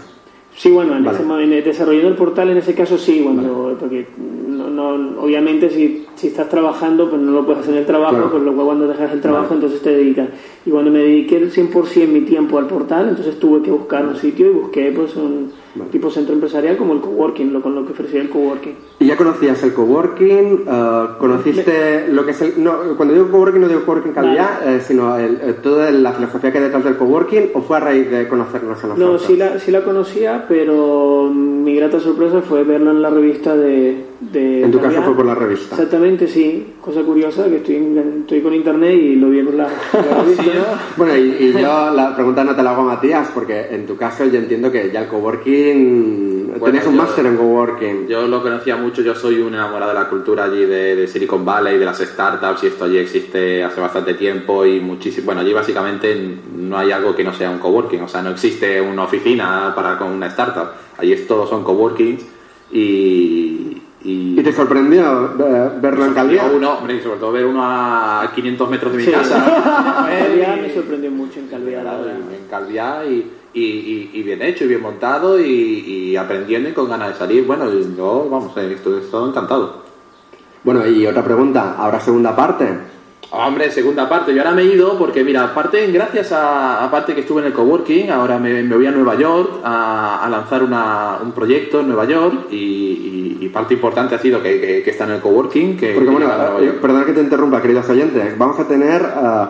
Sí, 0.56 0.70
bueno, 0.70 0.96
en 0.96 1.04
Vale. 1.04 1.18
ese 1.18 1.26
momento, 1.26 1.56
desarrollando 1.68 2.10
el 2.10 2.16
portal 2.16 2.50
en 2.52 2.58
ese 2.58 2.76
caso 2.76 2.96
sí, 2.98 3.22
cuando, 3.24 3.76
porque 3.80 4.06
no, 4.48 4.68
no- 4.70 5.22
obviamente 5.22 5.70
si, 5.72 6.06
si 6.16 6.28
estás 6.28 6.48
trabajando 6.50 7.10
pues 7.10 7.22
no 7.22 7.32
lo 7.32 7.46
puedes 7.46 7.62
hacer 7.64 7.74
en 7.74 7.80
el 7.82 7.86
trabajo, 7.88 8.14
Claro. 8.16 8.32
pues 8.32 8.44
luego 8.44 8.66
cuando 8.66 8.88
dejas 8.88 9.12
el 9.14 9.22
trabajo 9.22 9.46
Vale. 9.50 9.56
entonces 9.56 9.82
te 9.82 9.92
dedicas. 9.96 10.30
Y 10.66 10.70
cuando 10.72 10.90
me 10.92 11.00
dediqué 11.00 11.38
el 11.38 11.52
100% 11.52 12.08
mi 12.08 12.22
tiempo 12.22 12.58
al 12.60 12.68
portal, 12.68 13.10
entonces 13.10 13.40
tuve 13.40 13.62
que 13.64 13.72
buscar 13.72 14.06
un 14.06 14.16
sitio 14.16 14.48
y 14.48 14.54
busqué 14.54 14.92
pues 14.96 15.16
un 15.16 15.52
Vale. 15.76 15.90
tipo 15.90 16.12
centro 16.12 16.34
empresarial 16.36 16.78
como 16.78 16.94
el 16.94 17.02
coworking, 17.02 17.52
lo 17.52 17.62
con 17.62 17.74
lo 17.74 17.84
que 17.86 17.94
ofrecía 17.94 18.22
el 18.22 18.30
coworking. 18.30 18.76
¿Y 19.00 19.08
ya 19.08 19.18
conocías 19.18 19.64
el 19.64 19.74
coworking? 19.74 20.66
eh, 20.68 21.06
¿Conociste 21.18 22.08
lo 22.10 22.24
que 22.26 22.32
es 22.32 22.42
el...? 22.42 22.64
No, 22.64 22.96
cuando 22.96 23.14
digo 23.16 23.32
coworking 23.32 23.62
no 23.62 23.68
digo 23.68 23.84
coworking 23.84 24.12
calidad, 24.14 24.68
eh, 24.68 24.82
sino 24.82 25.18
el- 25.18 25.40
eh, 25.42 25.54
toda 25.64 25.90
la 25.92 26.12
filosofía 26.14 26.52
que 26.52 26.60
hay 26.60 26.64
detrás 26.66 26.84
del 26.84 26.98
coworking, 26.98 27.50
¿o 27.56 27.62
fue 27.62 27.78
a 27.78 27.80
raíz 27.80 28.10
de 28.12 28.28
conocernos 28.28 28.84
a 28.84 28.88
nosotros? 28.88 29.22
No, 29.22 29.28
sí 29.28 29.36
la, 29.36 29.60
sí 29.60 29.72
la 29.72 29.84
conocía, 29.84 30.46
pero 30.48 31.30
mi 31.34 31.76
grata 31.76 32.00
sorpresa 32.00 32.42
fue 32.42 32.64
verlo 32.64 32.92
en 32.92 33.02
la 33.02 33.10
revista 33.10 33.56
de... 33.56 34.13
de 34.34 34.64
En 34.64 34.72
tu 34.72 34.80
caso 34.82 35.02
fue 35.04 35.16
por 35.16 35.26
la 35.26 35.36
revista. 35.36 35.76
Exactamente, 35.76 36.28
sí. 36.28 36.74
Cosa 36.82 37.02
curiosa 37.04 37.46
que 37.46 37.58
estoy, 37.58 37.76
en- 37.78 38.18
estoy 38.22 38.42
con 38.42 38.54
internet 38.54 38.94
y 39.00 39.16
lo 39.16 39.30
vi 39.30 39.42
por 39.44 39.54
la, 39.54 39.68
por 39.92 40.06
la 40.06 40.24
revista. 40.24 40.44
Bueno, 40.98 41.16
y, 41.16 41.22
y 41.40 41.54
yo 41.54 41.92
la 41.92 42.14
pregunta 42.16 42.44
no 42.44 42.56
te 42.56 42.64
la 42.64 42.72
hago 42.72 42.82
a 42.82 42.96
Matías, 42.96 43.30
porque 43.34 43.68
en 43.72 43.86
tu 43.86 43.96
caso 43.96 44.26
yo 44.26 44.40
entiendo 44.40 44.72
que 44.72 44.90
ya 44.92 45.04
el 45.04 45.08
coworking... 45.08 46.34
Bueno, 46.54 46.66
tenías 46.66 46.86
un 46.88 46.98
máster 46.98 47.26
en 47.26 47.36
coworking. 47.38 48.08
Yo 48.08 48.28
lo 48.28 48.42
conocía 48.44 48.76
mucho, 48.76 49.02
yo 49.02 49.16
soy 49.16 49.40
un 49.42 49.54
enamorado 49.56 49.92
de 49.94 50.00
la 50.00 50.08
cultura 50.10 50.44
allí 50.44 50.66
de, 50.66 50.96
de 50.96 51.08
Silicon 51.08 51.44
Valley, 51.44 51.80
de 51.80 51.86
las 51.86 51.98
startups, 52.00 52.64
y 52.64 52.68
esto 52.68 52.86
allí 52.86 52.98
existe 52.98 53.64
hace 53.64 53.82
bastante 53.82 54.14
tiempo 54.14 54.64
y 54.66 54.80
muchísimo. 54.80 55.26
Bueno, 55.26 55.42
allí 55.42 55.52
básicamente 55.52 56.16
no 56.56 56.78
hay 56.78 56.92
algo 56.92 57.16
que 57.16 57.24
no 57.24 57.34
sea 57.34 57.50
un 57.50 57.58
coworking, 57.58 58.02
o 58.02 58.08
sea, 58.08 58.22
no 58.22 58.30
existe 58.30 58.80
una 58.80 59.04
oficina 59.06 59.74
para 59.76 59.98
con 59.98 60.12
una 60.12 60.28
startup. 60.28 60.68
Allí 61.00 61.14
es- 61.14 61.28
todos 61.28 61.50
son 61.50 61.64
coworkings 61.64 62.24
y. 62.72 63.78
y 64.04 64.40
¿Y 64.40 64.44
te 64.44 64.52
sorprendió 64.52 65.32
verlo 65.82 66.06
en 66.06 66.14
Calviá? 66.14 66.46
uno, 66.54 66.74
hombre, 66.78 66.96
y 66.98 67.02
sobre 67.02 67.20
todo 67.20 67.32
ver 67.32 67.46
uno 67.46 67.62
a 67.64 68.30
500 68.36 68.70
metros 68.70 68.92
de 68.92 68.98
mi 68.98 69.06
Sí. 69.06 69.12
casa. 69.12 69.44
Calviá 70.20 70.56
me 70.62 70.74
sorprendió 70.74 71.10
mucho 71.12 71.40
en 71.40 71.48
Calviá, 71.48 71.84
la 71.84 71.98
verdad. 71.98 72.16
en 72.32 72.48
Calviá 72.50 73.06
y, 73.06 73.32
y, 73.54 73.62
y- 73.64 74.10
y 74.14 74.24
bien 74.24 74.42
hecho 74.42 74.66
y 74.66 74.68
bien 74.68 74.82
montado 74.82 75.40
y, 75.40 75.44
y 75.46 76.16
aprendiendo 76.18 76.70
y 76.70 76.74
con 76.74 76.90
ganas 76.90 77.10
de 77.10 77.16
salir. 77.16 77.46
Bueno, 77.46 77.66
yo, 77.96 78.28
vamos, 78.30 78.56
eh, 78.58 78.74
estoy, 78.76 79.00
estoy 79.02 79.30
encantado. 79.30 79.84
Bueno, 80.64 80.86
y 80.88 81.06
otra 81.08 81.24
pregunta, 81.24 81.76
¿habrá 81.78 82.00
segunda 82.00 82.36
parte? 82.36 82.66
Hombre, 83.36 83.72
segunda 83.72 84.08
parte. 84.08 84.32
Yo 84.32 84.42
ahora 84.44 84.54
me 84.54 84.62
he 84.62 84.66
ido 84.76 84.96
porque, 84.96 85.24
mira, 85.24 85.44
aparte, 85.44 85.88
gracias 85.92 86.32
a, 86.32 86.84
aparte 86.86 87.16
que 87.16 87.22
estuve 87.22 87.42
en 87.42 87.48
el 87.48 87.54
coworking, 87.54 88.12
ahora 88.12 88.38
me, 88.38 88.62
me 88.62 88.76
voy 88.76 88.86
a 88.86 88.92
Nueva 88.92 89.16
York 89.16 89.60
a, 89.64 90.24
a 90.24 90.30
lanzar 90.30 90.62
una- 90.64 91.18
un 91.24 91.32
proyecto 91.32 91.80
en 91.80 91.88
Nueva 91.88 92.06
York 92.06 92.46
y, 92.52 92.56
y- 92.56 93.38
y 93.42 93.50
parte 93.50 93.74
importante 93.74 94.14
ha 94.14 94.20
sido 94.20 94.40
que, 94.42 94.62
que- 94.62 94.84
que 94.84 94.90
está 94.92 95.06
en 95.06 95.14
el 95.14 95.20
coworking. 95.20 95.76
Que, 95.78 95.94
Porque 95.94 96.10
que 96.10 96.16
bueno, 96.16 96.32
eh, 96.62 96.78
perdón 96.80 97.06
que 97.06 97.14
te 97.14 97.22
interrumpa, 97.22 97.60
queridos 97.60 97.90
oyentes. 97.90 98.38
Vamos 98.38 98.60
a 98.60 98.68
tener 98.68 99.02
eh, 99.02 99.46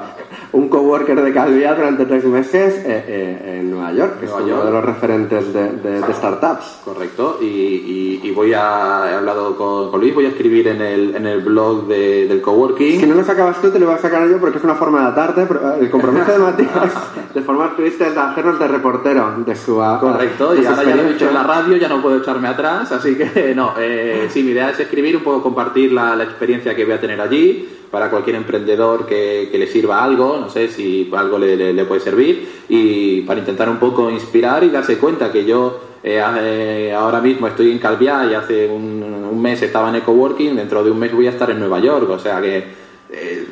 un 0.53 0.69
coworker 0.69 1.21
de 1.21 1.33
Calviá 1.33 1.75
durante 1.75 2.05
tres 2.05 2.23
meses 2.23 2.75
eh, 2.85 3.03
eh, 3.07 3.59
en 3.59 3.69
Nueva 3.69 3.91
York, 3.91 4.19
que 4.21 4.25
Nueva 4.27 4.39
es 4.39 4.45
uno 4.45 4.55
York. 4.55 4.65
de 4.65 4.71
los 4.71 4.85
referentes 4.85 5.53
de, 5.53 5.71
de- 5.73 6.01
de 6.01 6.13
startups. 6.13 6.79
Correcto, 6.85 7.37
y, 7.41 8.31
voy 8.33 8.51
a, 8.53 9.09
he 9.11 9.13
hablado 9.15 9.55
con, 9.55 9.91
con 9.91 9.99
Luis, 9.99 10.15
voy 10.15 10.25
a 10.25 10.29
escribir 10.29 10.67
en 10.69 10.81
el, 10.81 11.15
en 11.15 11.27
el 11.27 11.41
blog 11.41 11.85
de- 11.87 12.27
del 12.27 12.41
coworking. 12.41 12.99
Si 13.01 13.05
no 13.05 13.13
lo 13.13 13.23
sacabas 13.23 13.61
tú, 13.61 13.69
te 13.73 13.79
lo 13.79 13.87
voy 13.87 13.95
a 13.95 13.97
sacar 13.97 14.27
yo 14.29 14.37
porque 14.37 14.59
es 14.59 14.63
una 14.63 14.75
forma 14.75 15.01
de 15.01 15.07
atarte. 15.07 15.41
eh, 15.41 15.47
El 15.81 15.89
compromiso 15.89 16.31
de 16.31 16.37
Matías 16.39 16.93
de 17.33 17.41
formar 17.41 17.75
turistas 17.75 18.09
es 18.09 18.13
de 18.15 18.21
hacernos 18.21 18.59
de 18.59 18.67
reportero 18.67 19.33
de 19.45 19.55
su 19.55 19.75
Correcto, 19.99 20.51
de 20.53 20.61
y 20.61 20.65
ahora 20.65 20.83
ya 20.83 20.95
lo 20.95 21.01
he 21.01 21.13
dicho 21.13 21.27
en 21.27 21.33
la 21.33 21.43
radio, 21.43 21.75
ya 21.77 21.89
no 21.89 22.01
puedo 22.01 22.17
echarme 22.17 22.47
atrás, 22.47 22.91
así 22.91 23.15
que 23.15 23.53
no, 23.55 23.73
eh, 23.79 24.27
sí, 24.29 24.43
mi 24.43 24.51
idea 24.51 24.69
es 24.69 24.79
escribir, 24.79 25.17
un 25.17 25.23
poco 25.23 25.41
compartir 25.43 25.91
la, 25.91 26.15
la 26.15 26.23
experiencia 26.23 26.75
que 26.75 26.85
voy 26.85 26.93
a 26.93 27.01
tener 27.01 27.19
allí 27.19 27.67
para 27.91 28.09
cualquier 28.09 28.35
emprendedor 28.37 29.05
que, 29.05 29.49
que 29.51 29.57
le 29.57 29.67
sirva 29.67 30.03
algo, 30.03 30.37
no 30.39 30.49
sé 30.49 30.67
si 30.67 31.11
algo 31.15 31.37
le, 31.37 31.55
le- 31.55 31.73
le 31.73 31.85
puede 31.85 32.01
servir, 32.01 32.63
y 32.69 33.21
para 33.21 33.39
intentar 33.39 33.69
un 33.69 33.77
poco 33.77 34.09
inspirar 34.09 34.63
y 34.63 34.69
darse 34.69 34.97
cuenta 34.97 35.31
que 35.31 35.45
yo 35.45 35.79
eh, 36.03 36.21
eh, 36.39 36.93
ahora 36.95 37.21
mismo 37.21 37.47
estoy 37.47 37.71
en 37.71 37.79
Calviá 37.79 38.25
y 38.29 38.33
hace 38.33 38.67
un, 38.67 39.03
un 39.31 39.41
mes 39.41 39.61
estaba 39.61 39.89
en 39.89 39.95
el 39.95 40.01
coworking, 40.03 40.55
dentro 40.55 40.83
de 40.83 40.91
un 40.91 40.99
mes 40.99 41.13
voy 41.13 41.27
a 41.27 41.31
estar 41.31 41.49
en 41.51 41.59
Nueva 41.59 41.79
York, 41.79 42.09
o 42.09 42.19
sea 42.19 42.39
que... 42.41 42.82
eh, 43.13 43.47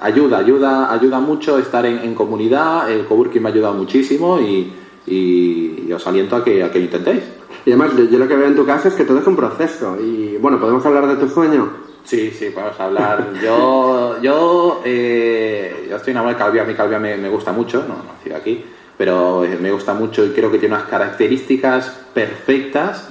ayuda, 0.00 0.38
ayuda, 0.38 0.92
ayuda 0.92 1.18
mucho 1.20 1.58
estar 1.58 1.84
en, 1.86 1.98
en 1.98 2.14
comunidad, 2.14 2.90
el 2.90 3.04
coworking 3.06 3.42
me 3.42 3.48
ha 3.48 3.52
ayudado 3.52 3.74
muchísimo 3.74 4.38
y, 4.40 4.72
y- 5.06 5.84
y 5.88 5.92
os 5.92 6.06
aliento 6.06 6.36
a 6.36 6.44
que, 6.44 6.62
a 6.62 6.70
que 6.70 6.78
lo 6.78 6.84
intentéis. 6.84 7.22
Y 7.66 7.70
además, 7.70 7.90
yo, 7.96 8.04
yo 8.04 8.18
lo 8.18 8.26
que 8.28 8.36
veo 8.36 8.46
en 8.46 8.56
tu 8.56 8.64
caso 8.64 8.88
es 8.88 8.94
que 8.94 9.04
todo 9.04 9.18
es 9.18 9.26
un 9.26 9.36
proceso. 9.36 9.96
Y 10.00 10.36
bueno, 10.38 10.58
¿podemos 10.58 10.84
hablar 10.86 11.06
de 11.08 11.16
tu 11.16 11.28
sueño? 11.28 11.70
Sí, 12.04 12.30
sí, 12.30 12.46
podemos 12.50 12.78
hablar. 12.80 13.30
Yo, 13.42 14.16
yo, 14.22 14.80
eh, 14.84 15.86
yo 15.90 15.96
estoy 15.96 16.12
enamorado 16.12 16.38
de 16.38 16.44
Calvia, 16.44 16.62
a 16.62 16.64
mí 16.64 16.74
Calvia 16.74 16.98
me, 16.98 17.16
me 17.18 17.28
gusta 17.28 17.52
mucho, 17.52 17.80
no, 17.86 17.88
no 17.98 18.04
nacido 18.14 18.36
aquí, 18.36 18.64
pero 18.96 19.44
eh, 19.44 19.58
me 19.60 19.70
gusta 19.70 19.92
mucho 19.92 20.24
y 20.24 20.30
creo 20.30 20.50
que 20.50 20.58
tiene 20.58 20.74
unas 20.76 20.88
características 20.88 21.90
perfectas 22.14 23.10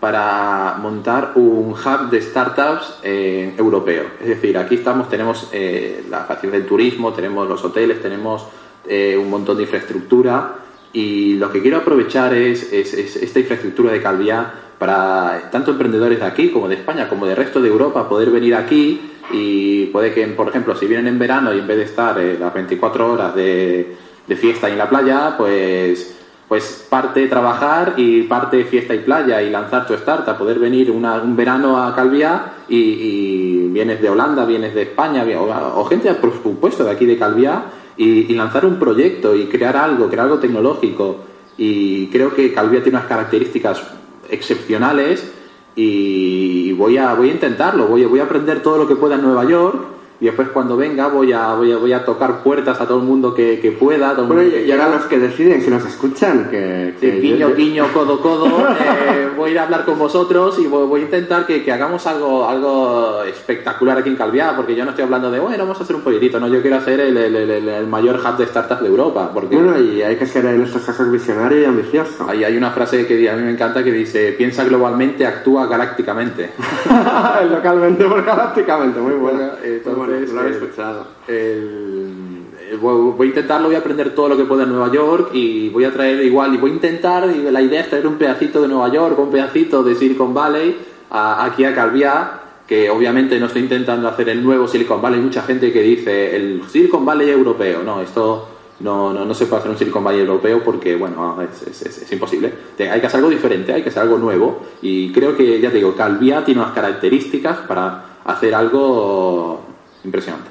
para 0.00 0.76
montar 0.80 1.32
un 1.34 1.72
hub 1.72 2.10
de 2.10 2.22
startups 2.22 3.00
eh, 3.02 3.54
europeo. 3.58 4.04
Es 4.20 4.28
decir, 4.28 4.56
aquí 4.56 4.76
estamos, 4.76 5.08
tenemos 5.10 5.48
eh, 5.52 6.04
la 6.08 6.20
facilidad 6.24 6.58
del 6.58 6.66
turismo, 6.66 7.12
tenemos 7.12 7.46
los 7.48 7.62
hoteles, 7.64 8.00
tenemos 8.00 8.46
eh, 8.88 9.16
un 9.20 9.28
montón 9.28 9.58
de 9.58 9.64
infraestructura 9.64 10.54
y 10.92 11.34
lo 11.34 11.52
que 11.52 11.60
quiero 11.60 11.76
aprovechar 11.78 12.32
es, 12.34 12.72
es- 12.72 12.94
es 12.94 13.16
esta 13.16 13.38
infraestructura 13.40 13.92
de 13.92 14.00
Calviá 14.02 14.52
para 14.78 15.50
tanto 15.52 15.70
emprendedores 15.72 16.18
de 16.18 16.24
aquí 16.24 16.48
como 16.48 16.66
de 16.66 16.76
España 16.76 17.06
como 17.08 17.26
del 17.26 17.36
resto 17.36 17.60
de 17.60 17.68
Europa 17.68 18.08
poder 18.08 18.30
venir 18.30 18.54
aquí 18.54 18.98
y 19.32 19.86
puede 19.86 20.12
que, 20.14 20.26
por 20.28 20.48
ejemplo, 20.48 20.74
si 20.74 20.86
vienen 20.86 21.08
en 21.08 21.18
verano 21.18 21.52
y 21.54 21.58
en 21.58 21.66
vez 21.66 21.76
de 21.76 21.84
estar 21.84 22.18
eh, 22.18 22.36
las 22.40 22.52
24 22.54 23.12
horas 23.12 23.34
de, 23.34 23.94
de 24.26 24.36
fiesta 24.36 24.68
en 24.70 24.78
la 24.78 24.88
playa, 24.88 25.34
pues 25.36 26.16
pues 26.50 26.84
parte 26.90 27.28
trabajar 27.28 27.94
y 27.96 28.22
parte 28.24 28.64
fiesta 28.64 28.92
y 28.92 28.98
playa 28.98 29.40
y 29.40 29.50
lanzar 29.50 29.86
tu 29.86 29.94
startup, 29.94 30.36
poder 30.36 30.58
venir 30.58 30.90
una- 30.90 31.22
un 31.22 31.36
verano 31.36 31.80
a 31.80 31.94
Calviá 31.94 32.64
y, 32.68 33.68
vienes 33.68 34.02
de 34.02 34.10
Holanda, 34.10 34.44
vienes 34.44 34.74
de 34.74 34.82
España 34.82 35.24
o, 35.38 35.80
o 35.80 35.84
gente, 35.84 36.12
por 36.14 36.32
supuesto, 36.32 36.82
de 36.82 36.90
aquí 36.90 37.06
de 37.06 37.16
Calviá 37.16 37.66
y, 37.96 38.32
y 38.32 38.34
lanzar 38.34 38.66
un 38.66 38.80
proyecto 38.80 39.36
y 39.36 39.44
crear 39.44 39.76
algo, 39.76 40.08
crear 40.08 40.24
algo 40.26 40.40
tecnológico. 40.40 41.18
Y 41.56 42.08
creo 42.08 42.34
que 42.34 42.52
Calviá 42.52 42.82
tiene 42.82 42.98
unas 42.98 43.08
características 43.08 43.80
excepcionales 44.28 45.32
y 45.76 46.72
voy 46.72 46.98
a, 46.98 47.14
voy 47.14 47.28
a 47.28 47.32
intentarlo, 47.32 47.86
voy 47.86 48.02
a, 48.02 48.08
voy 48.08 48.18
a 48.18 48.24
aprender 48.24 48.60
todo 48.60 48.76
lo 48.76 48.88
que 48.88 48.96
pueda 48.96 49.14
en 49.14 49.22
Nueva 49.22 49.44
York 49.44 49.84
y 50.20 50.26
después 50.26 50.48
cuando 50.50 50.76
venga 50.76 51.08
voy 51.08 51.32
a, 51.32 51.54
voy 51.54 51.72
a, 51.72 51.76
voy 51.78 51.92
a 51.92 52.04
tocar 52.04 52.42
puertas 52.42 52.80
a 52.80 52.86
todo 52.86 52.98
el 52.98 53.04
mundo 53.04 53.34
que, 53.34 53.58
que 53.60 53.72
pueda. 53.72 54.14
Todo 54.14 54.26
Bueno, 54.26 54.42
mundo 54.42 54.56
y, 54.56 54.60
que 54.60 54.66
y 54.68 54.72
ahora 54.72 54.90
los 54.90 55.04
que 55.04 55.18
deciden, 55.18 55.62
si 55.62 55.70
nos 55.70 55.84
escuchan, 55.86 56.48
que... 56.50 56.94
Sí, 57.00 57.06
que 57.06 57.20
guiño, 57.20 57.48
yo- 57.50 57.54
guiño, 57.56 57.86
codo, 57.94 58.20
codo. 58.20 58.46
eh, 58.70 59.28
voy 59.36 59.50
a 59.50 59.52
ir 59.52 59.58
a 59.58 59.62
hablar 59.64 59.84
con 59.86 59.98
vosotros 59.98 60.58
y 60.58 60.66
voy, 60.66 60.86
voy 60.86 61.00
a 61.00 61.04
intentar 61.04 61.46
que, 61.46 61.64
que 61.64 61.72
hagamos 61.72 62.06
algo, 62.06 62.46
algo 62.46 63.22
espectacular 63.24 63.96
aquí 63.98 64.10
en 64.10 64.16
Calviá, 64.16 64.54
porque 64.56 64.74
yo 64.76 64.84
no 64.84 64.90
estoy 64.90 65.04
hablando 65.04 65.30
de, 65.30 65.40
bueno, 65.40 65.58
vamos 65.64 65.80
a 65.80 65.84
hacer 65.84 65.96
un 65.96 66.02
proyectito, 66.02 66.38
no, 66.38 66.48
yo 66.48 66.60
quiero 66.60 66.76
hacer 66.76 67.00
el, 67.00 67.16
el- 67.16 67.36
el- 67.36 67.68
el 67.68 67.86
mayor 67.86 68.16
hub 68.16 68.36
de 68.36 68.46
startups 68.46 68.82
de 68.82 68.88
Europa, 68.88 69.30
porque 69.32 69.56
Bueno, 69.56 69.78
y 69.80 70.02
hay 70.02 70.16
que 70.16 70.26
ser 70.26 70.44
en 70.44 70.62
estos 70.62 70.82
casos 70.82 71.10
visionario 71.10 71.62
y 71.62 71.64
ambicioso. 71.64 72.26
ahí 72.28 72.44
hay 72.44 72.56
una 72.56 72.70
frase 72.72 73.06
que 73.06 73.30
a 73.30 73.36
mí 73.36 73.42
me 73.42 73.52
encanta 73.52 73.82
que 73.82 73.90
dice, 73.92 74.32
piensa 74.36 74.64
globalmente, 74.64 75.24
actúa 75.26 75.66
galácticamente. 75.66 76.50
Localmente 77.50 78.04
por 78.04 78.24
galácticamente, 78.24 79.00
muy 79.00 79.12
bueno. 79.14 79.30
Bueno, 79.38 79.52
entonces, 79.62 79.96
Muy 79.96 80.09
bueno, 80.18 80.32
lo 80.34 80.40
había 80.40 80.52
escuchado. 80.52 81.06
el- 81.28 82.46
el- 82.70 82.76
voy 82.78 83.26
a 83.26 83.30
intentarlo, 83.30 83.66
voy 83.68 83.74
a 83.76 83.78
aprender 83.80 84.14
todo 84.14 84.28
lo 84.28 84.36
que 84.36 84.44
pueda 84.44 84.62
en 84.64 84.70
Nueva 84.70 84.92
York 84.92 85.30
y 85.34 85.68
voy 85.70 85.84
a 85.84 85.92
traer 85.92 86.22
igual, 86.24 86.54
y 86.54 86.58
voy 86.58 86.70
a 86.70 86.74
intentar, 86.74 87.28
y 87.28 87.50
la 87.50 87.60
idea 87.60 87.80
es 87.80 87.88
traer 87.90 88.06
un 88.06 88.14
pedacito 88.16 88.62
de 88.62 88.68
Nueva 88.68 88.90
York, 88.92 89.18
un 89.18 89.30
pedacito 89.30 89.82
de 89.82 89.94
Silicon 89.94 90.32
Valley 90.32 90.76
a- 91.10 91.44
aquí 91.44 91.64
a 91.64 91.74
Calviá, 91.74 92.40
que 92.66 92.88
obviamente 92.88 93.40
no 93.40 93.46
estoy 93.46 93.62
intentando 93.62 94.06
hacer 94.06 94.28
el 94.28 94.42
nuevo 94.44 94.68
Silicon 94.68 95.02
Valley, 95.02 95.18
hay 95.18 95.24
mucha 95.24 95.42
gente 95.42 95.72
que 95.72 95.82
dice 95.82 96.36
el 96.36 96.62
Silicon 96.68 97.04
Valley 97.04 97.28
europeo, 97.30 97.82
no, 97.82 98.00
esto 98.00 98.46
no, 98.78 99.12
no, 99.12 99.24
no 99.24 99.34
se 99.34 99.46
puede 99.46 99.58
hacer 99.60 99.72
un 99.72 99.76
Silicon 99.76 100.04
Valley 100.04 100.20
europeo 100.20 100.62
porque, 100.64 100.94
bueno, 100.94 101.36
es, 101.42 101.62
es- 101.66 101.82
es- 101.82 102.02
es 102.02 102.12
imposible. 102.12 102.52
Hay 102.78 103.00
que 103.00 103.06
hacer 103.08 103.18
algo 103.18 103.28
diferente, 103.30 103.72
hay 103.72 103.82
que 103.82 103.88
hacer 103.88 104.02
algo 104.04 104.16
nuevo 104.18 104.60
y 104.80 105.10
creo 105.12 105.36
que, 105.36 105.60
ya 105.60 105.70
te 105.70 105.78
digo, 105.78 105.94
Calviá 105.96 106.44
tiene 106.44 106.60
unas 106.60 106.72
características 106.72 107.58
para 107.66 108.04
hacer 108.24 108.54
algo 108.54 109.60
impresionante. 110.04 110.50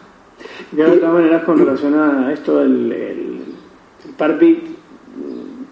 De 0.71 0.83
todas 0.83 1.13
maneras 1.13 1.43
con 1.43 1.59
relación 1.59 1.95
a 1.95 2.31
esto, 2.31 2.61
el, 2.61 2.91
el, 2.91 3.41
el 4.05 4.13
Parbit, 4.17 4.59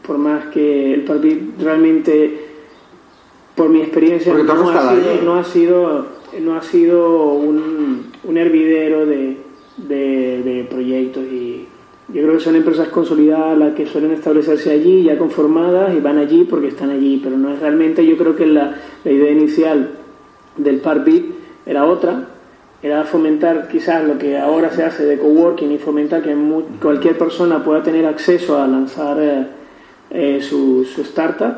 por 0.05 0.17
más 0.17 0.45
que 0.47 0.93
el 0.93 1.01
Parbit 1.03 1.61
realmente, 1.61 2.47
por 3.55 3.69
mi 3.69 3.82
experiencia, 3.82 4.34
no 4.34 4.69
ha, 4.69 4.93
sido, 4.93 5.21
no 5.23 5.36
ha 5.36 5.43
sido 5.43 6.17
no 6.41 6.55
ha 6.55 6.61
sido 6.61 7.34
un, 7.34 8.11
un 8.23 8.38
hervidero 8.38 9.05
de, 9.05 9.38
de, 9.78 10.43
de 10.43 10.67
proyectos 10.69 11.23
y 11.23 11.67
yo 12.09 12.21
creo 12.21 12.34
que 12.38 12.43
son 12.43 12.55
empresas 12.55 12.88
consolidadas 12.88 13.57
las 13.57 13.73
que 13.73 13.86
suelen 13.86 14.11
establecerse 14.11 14.71
allí, 14.71 15.03
ya 15.03 15.17
conformadas 15.17 15.93
y 15.93 15.99
van 15.99 16.17
allí 16.17 16.45
porque 16.49 16.69
están 16.69 16.89
allí, 16.89 17.19
pero 17.21 17.38
no 17.38 17.51
es 17.51 17.59
realmente, 17.59 18.05
yo 18.05 18.17
creo 18.17 18.36
que 18.36 18.45
la, 18.45 18.75
la 19.03 19.11
idea 19.11 19.32
inicial 19.32 19.91
del 20.55 20.80
Parbit 20.80 21.25
era 21.65 21.86
otra, 21.86 22.30
era 22.84 23.03
fomentar 23.05 23.67
quizás 23.67 24.03
lo 24.07 24.17
que 24.17 24.38
ahora 24.38 24.69
se 24.71 24.84
hace 24.84 25.05
de 25.05 25.17
coworking 25.17 25.71
y 25.71 25.78
fomentar 25.78 26.21
que 26.21 26.36
cualquier 26.82 27.17
persona 27.17 27.63
pueda 27.63 27.82
tener 27.82 28.05
acceso 28.05 28.61
a 28.61 28.67
lanzar 28.67 29.17
eh, 29.19 29.45
eh, 30.11 30.39
su, 30.41 30.86
su 30.86 31.01
startup. 31.01 31.53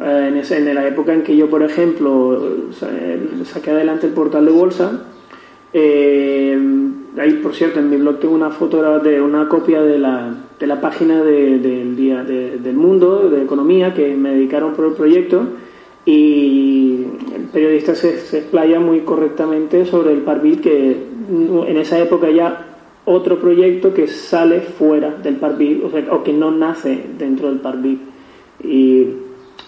Eh, 0.00 0.26
en, 0.28 0.36
esa- 0.36 0.56
en 0.56 0.72
la 0.74 0.86
época 0.86 1.12
en 1.12 1.22
que 1.22 1.36
yo, 1.36 1.50
por 1.50 1.62
ejemplo, 1.62 2.40
eh, 2.82 3.20
saqué 3.44 3.72
adelante 3.72 4.06
el 4.06 4.12
portal 4.12 4.46
de 4.46 4.52
bolsa, 4.52 5.02
eh, 5.72 6.58
ahí, 7.18 7.32
por 7.42 7.54
cierto, 7.54 7.80
en 7.80 7.90
mi 7.90 7.96
blog 7.96 8.18
tengo 8.20 8.34
una 8.34 8.50
foto 8.50 8.98
de 9.00 9.20
una 9.20 9.48
copia 9.48 9.82
de 9.82 9.98
la, 9.98 10.32
de 10.58 10.66
la 10.66 10.80
página 10.80 11.22
de- 11.22 11.58
del 11.58 11.96
día 11.96 12.22
de- 12.24 12.58
del 12.58 12.76
mundo 12.76 13.28
de 13.28 13.42
economía 13.42 13.92
que 13.92 14.14
me 14.14 14.30
dedicaron 14.30 14.72
por 14.74 14.86
el 14.86 14.92
proyecto 14.92 15.42
y 16.06 17.04
el 17.34 17.42
periodista 17.52 17.94
se, 17.94 18.18
se 18.20 18.38
explaya 18.38 18.80
muy 18.80 19.00
correctamente 19.00 19.84
sobre 19.84 20.12
el 20.12 20.20
Parbit 20.20 20.60
que 20.60 20.96
en 21.66 21.76
esa 21.76 21.98
época 21.98 22.30
ya 22.30 22.66
otro 23.04 23.38
proyecto 23.38 23.92
que 23.94 24.06
sale 24.08 24.60
fuera 24.60 25.10
del 25.22 25.36
Parbit 25.36 25.84
o, 25.84 25.90
sea, 25.90 26.06
o 26.12 26.22
que 26.22 26.32
no 26.32 26.50
nace 26.50 26.98
dentro 27.18 27.48
del 27.48 27.60
Parbit 27.60 28.00
y 28.64 29.06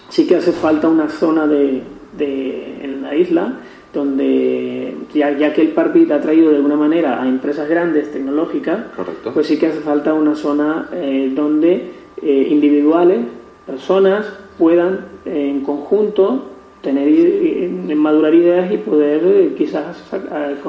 sí 0.09 0.25
que 0.27 0.35
hace 0.37 0.51
falta 0.51 0.87
una 0.87 1.09
zona 1.09 1.47
de, 1.47 1.81
de- 2.17 2.77
en 2.83 3.01
la 3.01 3.15
isla 3.15 3.59
donde 3.93 4.93
ya, 5.13 5.37
ya 5.37 5.53
que 5.53 5.61
el 5.61 5.69
Parbit 5.69 6.11
ha 6.11 6.19
traído 6.19 6.49
de 6.49 6.55
alguna 6.57 6.75
manera 6.75 7.21
a 7.21 7.27
empresas 7.27 7.69
grandes 7.69 8.11
tecnológicas 8.11 8.87
Correcto. 8.95 9.31
pues 9.33 9.45
sí 9.47 9.57
que 9.57 9.67
hace 9.67 9.79
falta 9.81 10.13
una 10.15 10.35
zona 10.35 10.89
eh, 10.93 11.31
donde 11.35 11.91
eh, 12.21 12.47
individuales, 12.49 13.19
personas 13.65 14.25
puedan 14.57 15.05
eh, 15.25 15.49
en 15.49 15.61
conjunto 15.61 16.49
tener 16.81 17.07
madurar 17.95 18.33
ideas 18.35 18.69
y 18.69 18.75
poder 18.77 19.21
eh, 19.23 19.53
quizás 19.57 19.95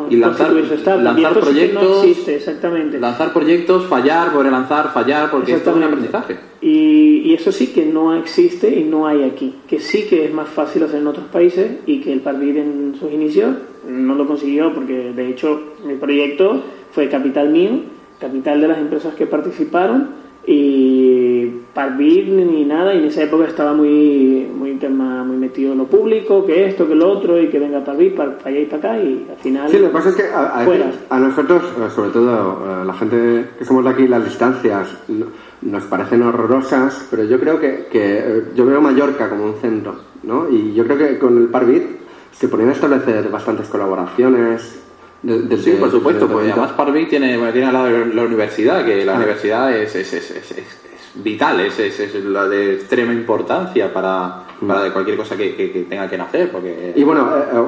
Y 0.09 0.17
lanzar- 0.17 0.51
su 0.51 0.55
lanzar 1.03 1.19
y 1.19 1.25
esto 1.25 1.35
sí 1.35 1.41
proyectos, 1.41 1.83
no 1.83 2.03
existe 2.05 2.37
exactamente 2.37 3.01
Lanzar 3.01 3.33
proyectos, 3.33 3.87
fallar, 3.87 4.33
volver 4.33 4.55
a 4.55 4.59
lanzar, 4.59 4.93
fallar, 4.93 5.29
porque 5.33 5.55
es 5.55 5.65
todo 5.65 5.75
un 5.75 5.83
aprendizaje. 5.83 6.37
Y, 6.61 7.23
y 7.25 7.35
eso 7.35 7.51
sí 7.51 7.69
que 7.69 7.85
no 7.85 8.15
existe 8.15 8.79
y 8.79 8.85
no 8.85 9.09
hay 9.09 9.25
aquí. 9.25 9.57
Que 9.69 9.81
sí 9.81 10.07
que 10.09 10.25
es 10.27 10.33
más 10.33 10.49
fácil 10.49 10.85
hacer 10.85 11.01
en 11.01 11.09
otros 11.09 11.27
países 11.27 11.79
y 11.85 12.01
que 12.01 12.13
el 12.13 12.21
Parbid 12.21 12.57
en 12.59 12.95
sus 12.99 13.13
inicios 13.13 13.57
no 13.89 14.15
lo 14.15 14.27
consiguió 14.29 14.73
porque 14.73 15.13
de 15.13 15.29
hecho 15.31 15.61
mi 15.85 15.95
proyecto 15.97 16.63
fue 16.93 17.09
capital 17.09 17.51
mío, 17.51 17.71
capital 18.21 18.61
de 18.61 18.69
las 18.69 18.79
empresas 18.79 19.15
que 19.15 19.27
participaron 19.27 20.11
y 20.47 21.47
Parbid 21.75 22.29
ni 22.29 22.65
nada 22.65 22.95
y 22.95 22.99
en 22.99 23.05
esa 23.07 23.23
época 23.23 23.47
estaba 23.47 23.73
muy 23.75 24.47
muy 24.55 24.75
tema 24.77 25.25
muy 25.25 25.37
metido 25.37 25.73
en 25.73 25.79
lo 25.79 25.85
público, 25.87 26.45
que 26.47 26.67
esto, 26.67 26.87
que 26.87 26.95
lo 26.95 27.11
otro 27.11 27.41
y 27.41 27.49
que 27.49 27.59
venga 27.59 27.85
Parbid 27.85 28.13
para, 28.15 28.37
allá 28.45 28.61
y 28.61 28.65
para 28.67 28.79
acá 28.79 28.99
y 29.03 29.27
al 29.31 29.37
final 29.37 29.71
Sí, 29.71 29.79
lo 29.79 29.87
que 29.89 29.93
pasa 29.93 30.09
es 30.11 30.17
que 30.17 30.23
a, 30.25 30.59
a- 30.61 30.65
a 31.11 31.19
nosotros, 31.19 31.63
eh, 31.65 31.91
sobre 31.95 32.11
todo 32.11 32.59
eh, 32.83 32.85
la 32.85 32.93
gente 32.95 33.45
que 33.59 33.65
somos 33.65 33.85
de 33.85 33.91
aquí, 33.91 34.07
las 34.09 34.25
distancias 34.25 34.97
no- 35.09 35.27
nos 35.63 35.85
parecen 35.85 36.23
horrorosas, 36.23 37.07
pero 37.11 37.25
yo 37.25 37.41
creo 37.41 37.59
que, 37.59 37.87
que, 37.91 38.19
eh, 38.19 38.43
yo 38.55 38.67
veo 38.67 38.81
Mallorca 38.83 39.31
como 39.31 39.45
un 39.47 39.55
centro, 39.55 39.95
¿no? 40.23 40.49
Y 40.51 40.75
yo 40.75 40.85
creo 40.85 40.99
que 40.99 41.19
con 41.19 41.39
el 41.39 41.49
Parbit 41.49 41.83
se 42.33 42.49
podrían 42.49 42.73
establecer 42.73 43.31
bastantes 43.31 43.69
colaboraciones. 43.69 44.81
De- 45.25 45.57
Sí, 45.59 45.73
por 45.81 45.91
supuesto, 45.91 46.29
pues 46.29 46.51
además 46.53 46.73
Parvic 46.73 47.09
tiene, 47.09 47.37
bueno, 47.37 47.53
tiene 47.53 47.69
al 47.69 47.73
lado 47.75 47.89
la 48.13 48.23
universidad, 48.23 48.85
que 48.85 49.05
la 49.05 49.15
Ah. 49.15 49.17
universidad 49.17 49.73
es, 49.77 49.95
es, 49.95 50.13
es, 50.13 50.31
es- 50.31 50.51
es- 50.53 50.59
es 50.59 51.23
vital, 51.23 51.61
es, 51.61 51.79
es, 51.79 51.99
es 52.01 52.15
la 52.25 52.47
de 52.49 52.75
extrema 52.75 53.13
importancia 53.13 53.93
para, 53.93 54.43
para 54.67 54.93
cualquier 54.93 55.17
cosa 55.17 55.37
que, 55.37 55.55
que- 55.55 55.71
que 55.71 55.83
tenga 55.83 56.09
que 56.11 56.19
nacer, 56.19 56.51
porque... 56.51 56.93
Y 56.97 57.03
bueno, 57.05 57.31
eh, 57.37 57.43
eh, 57.53 57.61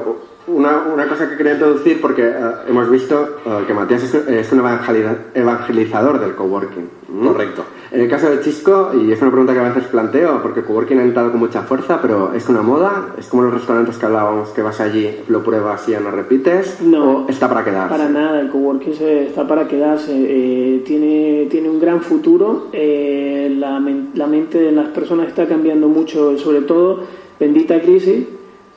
una, 0.48 0.78
una 0.82 1.08
cosa 1.08 1.28
que 1.28 1.36
quería 1.36 1.52
introducir, 1.54 2.00
porque 2.00 2.22
eh, 2.22 2.34
hemos 2.68 2.88
visto 2.90 3.38
que 3.66 3.72
Matías 3.74 4.02
es, 4.02 4.52
un 4.52 4.60
evangeliza- 4.60 5.16
evangelizador 5.34 6.20
del 6.20 6.34
coworking. 6.34 6.88
Correcto. 7.24 7.64
En 7.92 8.00
el 8.00 8.08
caso 8.08 8.28
de 8.28 8.40
Chisco, 8.40 8.90
y 8.94 9.12
es 9.12 9.20
una 9.22 9.30
pregunta 9.30 9.52
que 9.54 9.60
a 9.60 9.68
veces 9.68 9.84
planteo, 9.84 10.42
porque 10.42 10.62
coworking 10.62 10.98
ha 10.98 11.04
entrado 11.04 11.30
con 11.30 11.40
mucha 11.40 11.62
fuerza, 11.62 12.00
pero 12.02 12.32
¿es 12.34 12.48
una 12.48 12.60
moda? 12.62 13.14
¿Es 13.18 13.26
como 13.28 13.44
los 13.44 13.54
restaurantes 13.54 13.96
que 13.96 14.06
hablábamos, 14.06 14.48
que 14.50 14.62
vas 14.62 14.80
allí, 14.80 15.08
lo 15.28 15.42
pruebas 15.44 15.88
y 15.88 15.92
ya 15.92 16.00
no 16.00 16.10
repites? 16.10 16.80
No. 16.82 17.18
¿O 17.24 17.28
está 17.28 17.48
para 17.48 17.64
quedarse? 17.64 17.90
Para 17.96 18.08
nada, 18.08 18.40
el 18.40 18.48
coworking 18.48 18.92
está 19.00 19.46
para 19.46 19.68
quedarse. 19.68 20.12
eh, 20.12 20.82
tiene, 20.84 21.46
tiene 21.50 21.68
un 21.70 21.78
gran 21.80 22.00
futuro. 22.00 22.68
eh, 22.72 23.54
la, 23.56 23.80
la 24.14 24.26
mente 24.26 24.58
de 24.60 24.72
las 24.72 24.88
personas 24.88 25.28
está 25.28 25.46
cambiando 25.46 25.88
mucho, 25.88 26.36
sobre 26.38 26.62
todo, 26.62 27.00
bendita 27.38 27.80
crisis. 27.80 28.24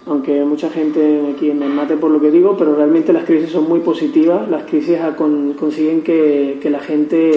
Aunque 0.06 0.44
mucha 0.46 0.70
gente 0.70 1.34
aquí 1.36 1.52
me 1.52 1.68
mate 1.68 1.96
por 1.98 2.10
lo 2.10 2.22
que 2.22 2.32
digo, 2.32 2.56
pero 2.58 2.76
realmente 2.76 3.12
las 3.14 3.26
crisis 3.26 3.52
son 3.52 3.68
muy 3.68 3.80
positivas. 3.82 4.50
Las 4.50 4.64
crisis 4.64 4.98
con- 5.18 5.54
consiguen 5.54 6.02
que, 6.02 6.58
que 6.62 6.70
la 6.70 6.80
gente 6.80 7.32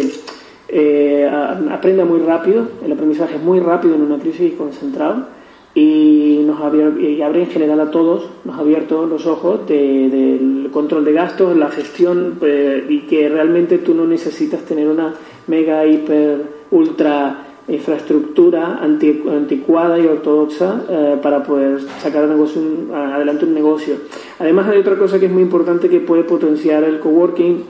eh, 0.73 1.31
aprenda 1.71 2.05
muy 2.05 2.19
rápido. 2.21 2.67
El 2.85 2.91
aprendizaje 2.93 3.37
es 3.37 3.43
muy 3.43 3.61
rápido 3.61 3.95
en 3.95 4.03
una 4.03 4.19
crisis 4.19 4.55
concentrado 4.55 5.27
y 5.75 6.43
nos 6.47 6.59
y 7.01 7.23
abre 7.23 7.41
en 7.45 7.47
general 7.49 7.81
a 7.81 7.91
todos, 7.91 8.29
nos 8.45 8.57
ha 8.57 8.61
abierto 8.61 9.07
los 9.07 9.27
ojos 9.27 9.67
de- 9.67 10.09
del 10.11 10.71
control 10.73 11.05
de 11.05 11.13
gastos, 11.13 11.57
la 11.57 11.71
gestión 11.71 12.39
eh, 12.43 12.85
y 12.89 13.01
que 13.03 13.29
realmente 13.29 13.79
tú 13.79 13.95
no 13.95 14.07
necesitas 14.07 14.63
tener 14.63 14.89
una 14.89 15.15
mega, 15.47 15.87
hiper, 15.87 16.43
ultra 16.73 17.47
infraestructura 17.69 18.79
anti- 18.83 19.23
anticuada 19.31 19.99
y 19.99 20.07
ortodoxa 20.07 20.83
eh, 20.91 21.17
para 21.23 21.43
poder 21.43 21.81
sacar 22.01 22.27
negocio- 22.29 22.61
adelante 22.95 23.45
un 23.47 23.55
negocio. 23.55 23.95
Además 24.41 24.69
hay 24.69 24.79
otra 24.79 24.97
cosa 24.97 25.19
que 25.19 25.27
es 25.27 25.33
muy 25.33 25.43
importante 25.43 25.89
que 25.89 26.01
puede 26.01 26.25
potenciar 26.25 26.85
el 26.85 26.99
coworking 27.01 27.65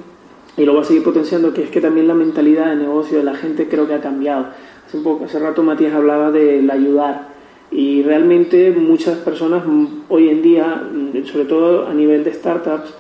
y 0.57 0.65
lo 0.65 0.75
va 0.75 0.83
a 0.83 0.85
seguir 0.85 1.03
potenciando, 1.03 1.53
que 1.55 1.63
es 1.65 1.71
que 1.71 1.81
también 1.81 2.07
la 2.09 2.15
mentalidad 2.15 2.67
de 2.71 2.77
negocio 2.77 3.19
de 3.19 3.25
la 3.25 3.35
gente 3.35 3.69
creo 3.69 3.87
que 3.87 3.95
ha 3.95 4.01
cambiado. 4.01 4.47
Hace, 4.87 4.97
un 4.99 5.05
poco, 5.05 5.25
hace 5.25 5.39
rato 5.39 5.63
Matías 5.63 5.95
hablaba 5.95 6.31
del 6.31 6.71
ayudar 6.71 7.29
y 7.71 8.03
realmente 8.03 8.71
muchas 8.73 9.17
personas 9.19 9.63
hoy 10.11 10.29
en 10.29 10.43
día, 10.43 10.83
mm, 10.93 11.25
sobre 11.25 11.47
todo 11.47 11.87
a 11.87 11.95
nivel 11.95 12.23
de 12.25 12.35
startups, 12.35 12.93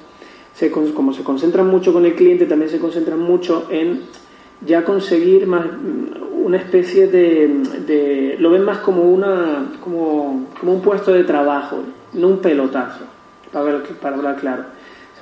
se, 0.54 0.70
como 0.70 1.12
se 1.12 1.22
concentran 1.22 1.66
mucho 1.68 1.92
con 1.92 2.04
el 2.06 2.14
cliente, 2.14 2.46
también 2.46 2.70
se 2.70 2.78
concentran 2.78 3.18
mucho 3.20 3.66
en 3.70 4.00
ya 4.64 4.84
conseguir 4.84 5.46
más 5.46 5.66
mm, 5.66 6.44
una 6.44 6.56
especie 6.56 7.06
de, 7.08 7.48
de- 7.86 8.36
lo 8.38 8.50
ven 8.50 8.62
más 8.64 8.78
como 8.78 9.02
una 9.02 9.72
como, 9.82 10.46
como 10.58 10.72
un 10.74 10.80
puesto 10.80 11.12
de 11.12 11.24
trabajo, 11.24 11.78
no 12.14 12.28
un 12.28 12.38
pelotazo, 12.38 13.04
para, 13.52 13.64
ver- 13.66 13.82
para 14.00 14.16
hablar 14.16 14.36
claro. 14.36 14.64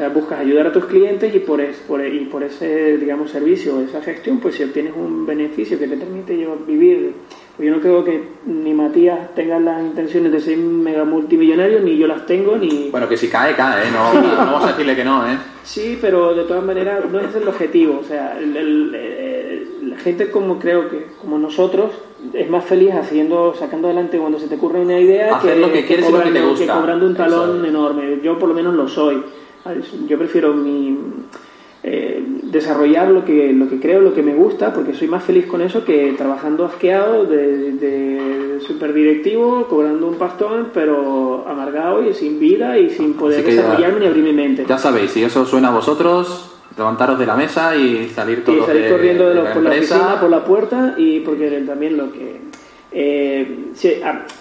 O 0.01 0.03
sea, 0.03 0.09
buscas 0.09 0.41
ayudar 0.41 0.67
a 0.67 0.73
tus 0.73 0.87
clientes 0.87 1.35
y 1.35 1.41
por, 1.41 1.61
es, 1.61 1.77
por, 1.77 2.03
y 2.03 2.21
por 2.21 2.43
ese, 2.43 2.97
digamos, 2.97 3.31
servicio 3.31 3.77
o 3.77 3.81
esa 3.83 4.01
gestión, 4.01 4.39
pues 4.39 4.55
si 4.55 4.65
obtienes 4.65 4.95
un 4.97 5.27
beneficio 5.27 5.79
que 5.79 5.87
te 5.87 5.95
permite 5.95 6.35
vivir. 6.67 7.13
Pues 7.55 7.69
yo 7.69 7.77
no 7.77 7.83
creo 7.83 8.03
que 8.03 8.23
ni 8.47 8.73
Matías 8.73 9.35
tenga 9.35 9.61
las 9.61 9.83
intenciones 9.83 10.33
de 10.33 10.41
ser 10.41 10.57
mega 10.57 11.05
multimillonario, 11.05 11.81
ni 11.81 11.99
yo 11.99 12.07
las 12.07 12.25
tengo, 12.25 12.57
ni... 12.57 12.89
Bueno, 12.91 13.07
que 13.11 13.19
si 13.19 13.29
cae, 13.29 13.55
cae, 13.55 13.89
¿eh? 13.89 13.91
No, 13.93 14.15
no 14.15 14.37
vamos 14.37 14.65
a 14.65 14.69
decirle 14.69 14.97
que 14.97 15.05
no, 15.05 15.31
¿eh? 15.31 15.37
Sí, 15.65 15.99
pero 16.01 16.35
de 16.35 16.45
todas 16.45 16.65
maneras 16.65 17.05
no 17.13 17.21
es 17.21 17.35
el 17.35 17.47
objetivo. 17.47 18.01
O 18.01 18.05
sea, 18.05 18.39
la 18.41 19.99
gente 19.99 20.31
como 20.31 20.59
creo 20.59 20.89
que, 20.89 21.09
como 21.21 21.37
nosotros, 21.37 21.93
es 22.33 22.49
más 22.49 22.65
feliz 22.65 22.95
haciendo, 22.95 23.55
sacando 23.55 23.89
adelante 23.89 24.17
cuando 24.17 24.39
se 24.39 24.49
te 24.49 24.55
ocurre 24.55 24.81
una 24.81 24.99
idea 24.99 25.37
Hacer 25.37 25.59
lo 25.59 25.71
que, 25.71 25.85
quieres 25.85 26.07
cobrando, 26.07 26.31
y 26.31 26.33
lo 26.33 26.39
que 26.39 26.41
te 26.41 26.51
gusta. 26.53 26.67
que 26.73 26.81
cobrando 26.81 27.05
un 27.05 27.15
talón 27.15 27.67
enorme. 27.67 28.19
Yo 28.23 28.39
por 28.39 28.49
lo 28.49 28.55
menos 28.55 28.75
lo 28.75 28.89
soy. 28.89 29.23
Yo 30.09 30.19
prefiero 30.19 30.55
mi, 30.55 30.97
eh, 31.83 32.23
desarrollar 32.43 33.09
lo 33.09 33.25
que, 33.25 33.53
lo 33.55 33.69
que 33.69 33.81
creo, 33.81 34.01
lo 34.01 34.13
que 34.13 34.23
me 34.23 34.35
gusta, 34.35 34.73
porque 34.75 34.93
soy 34.93 35.09
más 35.09 35.25
feliz 35.25 35.47
con 35.47 35.63
eso 35.63 35.83
que 35.83 36.13
trabajando 36.17 36.67
asqueado 36.67 37.25
de, 37.25 37.73
de 37.73 38.61
superdirectivo, 38.67 39.67
cobrando 39.67 40.07
un 40.07 40.17
pastón, 40.17 40.69
pero 40.75 41.47
amargado 41.49 42.07
y 42.07 42.13
sin 42.13 42.39
vida 42.39 42.79
y 42.79 42.91
sin 42.91 43.15
poder 43.15 43.43
desarrollarme 43.43 43.95
ya, 43.95 44.01
ni 44.01 44.07
abrir 44.07 44.25
mi 44.25 44.33
mente. 44.33 44.67
Ya 44.69 44.77
sabéis, 44.77 45.13
si 45.13 45.23
eso 45.23 45.47
suena 45.47 45.69
a 45.69 45.73
vosotros, 45.73 46.55
levantaros 46.77 47.19
de 47.19 47.25
la 47.25 47.35
mesa 47.35 47.75
y 47.75 48.11
salir 48.11 48.45
todos 48.45 48.59
y 48.59 48.67
salir 48.67 48.83
de, 48.83 48.91
corriendo 48.91 49.25
de, 49.25 49.31
de 49.31 49.35
lo, 49.37 49.45
la 49.45 49.55
por 49.55 49.63
la 49.63 49.71
oficina, 49.71 50.21
por 50.21 50.31
la 50.31 50.45
puerta 50.45 50.95
y 50.99 51.21
porque 51.21 51.49
también 51.67 51.97
lo 51.97 52.13
que 52.13 52.41
eh, 52.93 53.73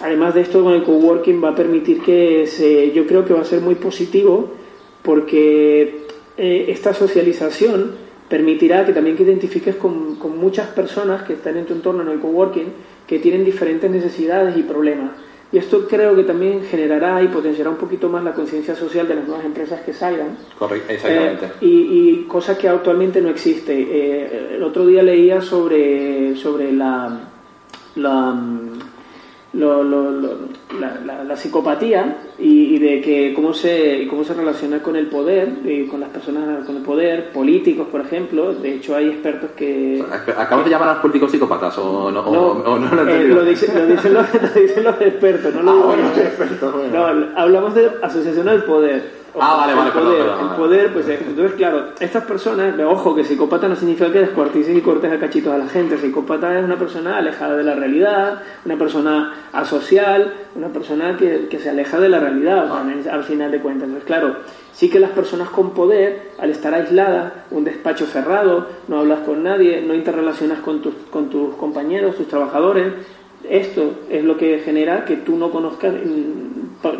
además 0.02 0.34
de 0.34 0.42
esto 0.42 0.62
con 0.62 0.74
el 0.74 0.82
coworking 0.82 1.42
va 1.42 1.50
a 1.50 1.54
permitir 1.54 2.02
que 2.02 2.46
se, 2.46 2.92
yo 2.92 3.06
creo 3.06 3.24
que 3.24 3.32
va 3.32 3.40
a 3.40 3.44
ser 3.44 3.60
muy 3.60 3.76
positivo 3.76 4.59
porque 5.02 6.06
eh, 6.36 6.66
esta 6.68 6.94
socialización 6.94 7.92
permitirá 8.28 8.86
que 8.86 8.92
también 8.92 9.16
que 9.16 9.24
identifiques 9.24 9.76
con, 9.76 10.16
con, 10.16 10.38
muchas 10.38 10.68
personas 10.68 11.22
que 11.24 11.32
están 11.32 11.56
en 11.56 11.66
tu 11.66 11.74
entorno 11.74 12.02
en 12.02 12.08
el 12.08 12.20
coworking 12.20 12.72
que 13.06 13.18
tienen 13.18 13.44
diferentes 13.44 13.90
necesidades 13.90 14.56
y 14.56 14.62
problemas. 14.62 15.10
Y 15.52 15.58
esto 15.58 15.88
creo 15.88 16.14
que 16.14 16.22
también 16.22 16.62
generará 16.62 17.20
y 17.22 17.26
potenciará 17.26 17.70
un 17.70 17.76
poquito 17.76 18.08
más 18.08 18.22
la 18.22 18.32
conciencia 18.32 18.76
social 18.76 19.08
de 19.08 19.16
las 19.16 19.26
nuevas 19.26 19.44
empresas 19.44 19.80
que 19.80 19.92
salgan. 19.92 20.36
Correcto, 20.56 20.92
exactamente. 20.92 21.46
Eh, 21.46 21.50
y, 21.62 21.66
y 21.66 22.24
cosa 22.28 22.56
que 22.56 22.68
actualmente 22.68 23.20
no 23.20 23.30
existe. 23.30 23.72
Eh, 23.72 24.54
el 24.54 24.62
otro 24.62 24.86
día 24.86 25.02
leía 25.02 25.40
sobre, 25.40 26.36
sobre 26.36 26.72
la, 26.72 27.18
la, 27.96 28.40
lo, 29.52 29.82
lo, 29.82 30.10
lo, 30.12 30.28
la, 30.78 31.00
la, 31.04 31.24
la, 31.24 31.36
psicopatía 31.36 32.18
y, 32.38 32.76
y, 32.76 32.78
de 32.78 33.00
que 33.00 33.34
cómo 33.34 33.52
se 33.52 34.06
cómo 34.08 34.22
se 34.22 34.32
relaciona 34.32 34.80
con 34.80 34.94
el 34.94 35.08
poder 35.08 35.48
y 35.64 35.86
con 35.86 35.98
las 35.98 36.10
personas 36.10 36.64
con 36.64 36.76
el 36.76 36.82
poder 36.82 37.32
políticos 37.32 37.88
por 37.90 38.02
ejemplo 38.02 38.54
de 38.54 38.76
hecho 38.76 38.94
hay 38.94 39.08
expertos 39.08 39.50
que 39.56 40.04
acabas 40.36 40.64
de 40.64 40.70
llamar 40.70 40.90
a 40.90 40.92
los 40.92 41.02
políticos 41.02 41.32
psicópatas 41.32 41.76
o 41.78 42.12
no, 42.12 42.22
no, 42.22 42.30
o, 42.30 42.74
o 42.74 42.78
no 42.78 42.94
lo, 42.94 43.08
eh, 43.08 43.24
lo, 43.26 43.44
dicen, 43.44 43.74
lo, 43.74 43.86
dicen 43.86 44.14
los, 44.14 44.26
lo, 44.34 44.60
dicen 44.60 44.84
los, 44.84 45.00
expertos 45.00 45.54
no 45.54 45.62
lo 45.62 45.70
ah, 45.70 45.74
digo 45.74 45.86
bueno, 45.88 46.02
yo. 46.14 46.22
expertos, 46.22 46.72
bueno. 46.72 46.92
no 46.92 47.38
hablamos 47.40 47.74
de 47.74 47.90
asociación 48.02 48.48
al 48.48 48.64
poder 48.64 49.19
Ah, 49.38 49.56
vale, 49.56 49.74
vale, 49.74 49.88
el 49.88 49.92
poder, 49.92 50.18
perdón, 50.18 50.38
perdón, 50.38 50.50
el 50.50 50.56
poder, 50.56 50.92
pues 50.92 51.08
entonces 51.08 51.52
claro, 51.56 51.84
estas 52.00 52.24
personas, 52.24 52.74
ojo, 52.80 53.14
que 53.14 53.24
psicópata 53.24 53.68
no 53.68 53.76
significa 53.76 54.10
que 54.10 54.20
descuartices 54.20 54.76
y 54.76 54.80
cortes 54.80 55.12
a 55.12 55.18
cachitos 55.18 55.52
a 55.52 55.58
la 55.58 55.68
gente, 55.68 55.98
psicópata 55.98 56.58
es 56.58 56.64
una 56.64 56.76
persona 56.76 57.18
alejada 57.18 57.56
de 57.56 57.62
la 57.62 57.74
realidad, 57.74 58.42
una 58.64 58.76
persona 58.76 59.34
asocial, 59.52 60.34
una 60.56 60.68
persona 60.68 61.16
que, 61.16 61.46
que 61.48 61.58
se 61.58 61.70
aleja 61.70 62.00
de 62.00 62.08
la 62.08 62.18
realidad, 62.18 62.64
o 62.64 63.02
sea, 63.02 63.14
al 63.14 63.24
final 63.24 63.50
de 63.52 63.60
cuentas. 63.60 63.84
Entonces, 63.84 64.06
claro, 64.06 64.36
sí 64.72 64.90
que 64.90 64.98
las 64.98 65.10
personas 65.10 65.50
con 65.50 65.70
poder, 65.70 66.32
al 66.38 66.50
estar 66.50 66.74
aisladas, 66.74 67.32
un 67.50 67.64
despacho 67.64 68.06
cerrado, 68.06 68.66
no 68.88 69.00
hablas 69.00 69.20
con 69.20 69.42
nadie, 69.42 69.82
no 69.82 69.94
interrelacionas 69.94 70.60
con 70.60 70.82
tus, 70.82 70.94
con 71.10 71.30
tus 71.30 71.54
compañeros, 71.54 72.16
tus 72.16 72.28
trabajadores, 72.28 72.94
esto 73.48 74.00
es 74.10 74.24
lo 74.24 74.36
que 74.36 74.60
genera 74.60 75.04
que 75.04 75.16
tú 75.16 75.36
no 75.36 75.50
conozcas 75.50 75.94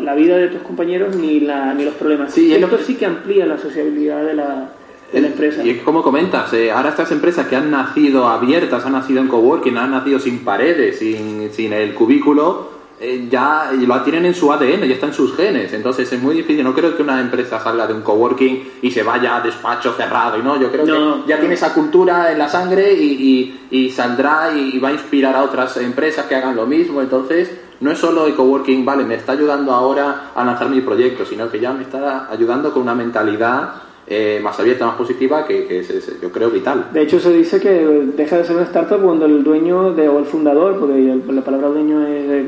la 0.01 0.15
vida 0.15 0.37
de 0.37 0.47
tus 0.47 0.61
compañeros 0.61 1.15
ni, 1.15 1.39
la, 1.39 1.73
ni 1.73 1.85
los 1.85 1.95
problemas. 1.95 2.33
Sí, 2.33 2.53
esto 2.53 2.77
sí 2.79 2.95
que 2.95 3.05
amplía 3.05 3.45
la 3.45 3.57
sociabilidad 3.57 4.23
de 4.25 4.33
la, 4.33 4.73
de 5.11 5.21
la 5.21 5.27
empresa. 5.27 5.63
Y 5.63 5.75
como 5.77 6.03
comentas, 6.03 6.53
eh, 6.53 6.71
ahora 6.71 6.89
estas 6.89 7.11
empresas 7.11 7.47
que 7.47 7.55
han 7.55 7.71
nacido 7.71 8.27
abiertas, 8.27 8.85
han 8.85 8.93
nacido 8.93 9.21
en 9.21 9.27
coworking, 9.27 9.77
han 9.77 9.91
nacido 9.91 10.19
sin 10.19 10.39
paredes, 10.39 10.99
sin, 10.99 11.51
sin 11.51 11.73
el 11.73 11.93
cubículo, 11.93 12.80
eh, 13.03 13.27
ya 13.31 13.71
lo 13.73 14.01
tienen 14.03 14.27
en 14.27 14.35
su 14.35 14.53
ADN, 14.53 14.81
ya 14.87 14.93
está 14.93 15.07
en 15.07 15.13
sus 15.13 15.35
genes. 15.35 15.73
Entonces 15.73 16.13
es 16.13 16.21
muy 16.21 16.35
difícil. 16.35 16.63
No 16.63 16.75
creo 16.75 16.95
que 16.95 17.01
una 17.01 17.19
empresa 17.19 17.59
salga 17.59 17.87
de 17.87 17.95
un 17.95 18.01
coworking 18.03 18.73
y 18.83 18.91
se 18.91 19.01
vaya 19.01 19.37
a 19.37 19.41
despacho 19.41 19.93
cerrado. 19.93 20.37
Y 20.37 20.43
no, 20.43 20.61
yo 20.61 20.71
creo 20.71 20.85
no, 20.85 21.25
que 21.25 21.29
ya 21.29 21.39
tiene 21.39 21.55
esa 21.55 21.73
cultura 21.73 22.31
en 22.31 22.37
la 22.37 22.47
sangre 22.47 22.93
y, 22.93 23.57
y, 23.71 23.85
y 23.85 23.89
saldrá 23.89 24.51
y, 24.55 24.77
va 24.77 24.89
a 24.89 24.91
inspirar 24.91 25.35
a 25.35 25.41
otras 25.41 25.77
empresas 25.77 26.27
que 26.27 26.35
hagan 26.35 26.55
lo 26.55 26.67
mismo. 26.67 27.01
Entonces 27.01 27.49
no 27.79 27.91
es 27.91 27.97
solo 27.97 28.27
el 28.27 28.35
coworking, 28.35 28.85
vale, 28.85 29.03
me 29.03 29.15
está 29.15 29.31
ayudando 29.31 29.71
ahora 29.71 30.29
a 30.35 30.45
lanzar 30.45 30.69
mi 30.69 30.81
proyecto, 30.81 31.25
sino 31.25 31.49
que 31.49 31.59
ya 31.59 31.73
me 31.73 31.81
está 31.81 32.31
ayudando 32.31 32.71
con 32.71 32.83
una 32.83 32.93
mentalidad 32.93 33.81
eh, 34.05 34.39
más 34.43 34.59
abierta, 34.59 34.85
más 34.85 34.95
positiva, 34.95 35.43
que, 35.47 35.65
que 35.65 35.79
es, 35.79 35.89
es, 35.89 36.21
yo 36.21 36.31
creo, 36.31 36.51
vital. 36.51 36.89
De 36.93 37.01
hecho, 37.01 37.19
se 37.19 37.33
dice 37.33 37.59
que 37.59 37.69
deja 38.15 38.37
de 38.37 38.43
ser 38.43 38.57
una 38.57 38.65
startup 38.65 39.01
cuando 39.01 39.25
el 39.25 39.43
dueño 39.43 39.93
de, 39.93 40.07
o 40.07 40.19
el 40.19 40.25
fundador, 40.25 40.79
porque 40.79 41.19
la 41.29 41.41
palabra 41.41 41.69
dueño 41.69 42.05
es 42.05 42.45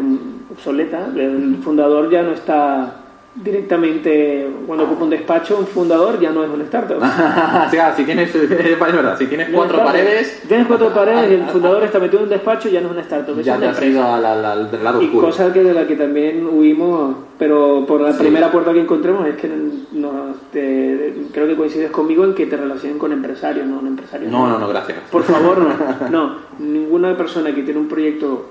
obsoleta, 0.54 1.08
el 1.16 1.58
fundador 1.64 2.10
ya 2.10 2.24
no 2.24 2.32
está 2.32 3.04
directamente 3.36 4.48
cuando 4.68 4.86
ocupa 4.86 5.06
un 5.06 5.10
despacho 5.10 5.58
un 5.58 5.66
fundador 5.66 6.20
ya 6.20 6.30
no 6.32 6.44
es 6.44 6.50
una 6.52 6.64
startup. 6.66 6.98
O 7.68 7.70
sea, 7.72 7.96
si 7.96 8.04
tienes 8.04 8.34
es 8.36 8.80
verdad 8.80 9.18
si 9.18 9.26
tienes 9.26 9.50
cuatro 9.50 9.84
paredes. 9.84 10.44
tienes 10.48 10.68
cuatro 10.68 10.94
paredes 10.94 11.32
y 11.32 11.34
el 11.36 11.46
fundador 11.52 11.84
está 11.84 12.00
metido 12.00 12.20
en 12.20 12.24
un 12.26 12.30
despacho 12.30 12.70
ya 12.70 12.80
no 12.82 12.88
es 12.88 12.94
una 12.94 13.02
startup 13.02 13.40
es 13.40 13.46
ya 13.46 13.58
una 13.58 13.72
te 13.72 13.78
has 13.78 13.84
ido 13.84 14.04
al, 14.04 14.24
al, 14.26 14.46
al, 14.46 14.84
lado 14.84 15.02
y 15.02 15.06
oscuro. 15.06 15.28
cosa 15.28 15.52
que 15.52 15.64
de 15.64 15.74
la 15.74 15.88
que 15.88 15.96
también 15.96 16.48
huimos 16.48 17.16
pero 17.40 17.86
por 17.88 18.02
la 18.02 18.12
sí. 18.12 18.20
primera 18.20 18.52
puerta 18.52 18.72
que 18.72 18.82
encontremos 18.82 19.28
es 19.28 19.36
que 19.36 19.50
no, 19.94 20.36
te, 20.52 21.16
creo 21.34 21.48
que 21.48 21.56
coincides 21.56 21.90
conmigo 21.90 22.24
en 22.26 22.36
que 22.36 22.46
te 22.46 22.56
relacionen 22.56 23.00
con 23.00 23.12
empresarios 23.12 23.66
no 23.66 23.80
un 23.80 23.88
empresario 23.88 24.30
no 24.30 24.48
no 24.48 24.60
no 24.60 24.68
gracias. 24.68 25.00
Por 25.12 25.24
favor 25.24 25.58
no. 25.58 26.10
No 26.10 26.36
ninguna 26.60 27.18
persona 27.18 27.54
que 27.54 27.64
tiene 27.64 27.80
un 27.80 27.88
proyecto 27.88 28.46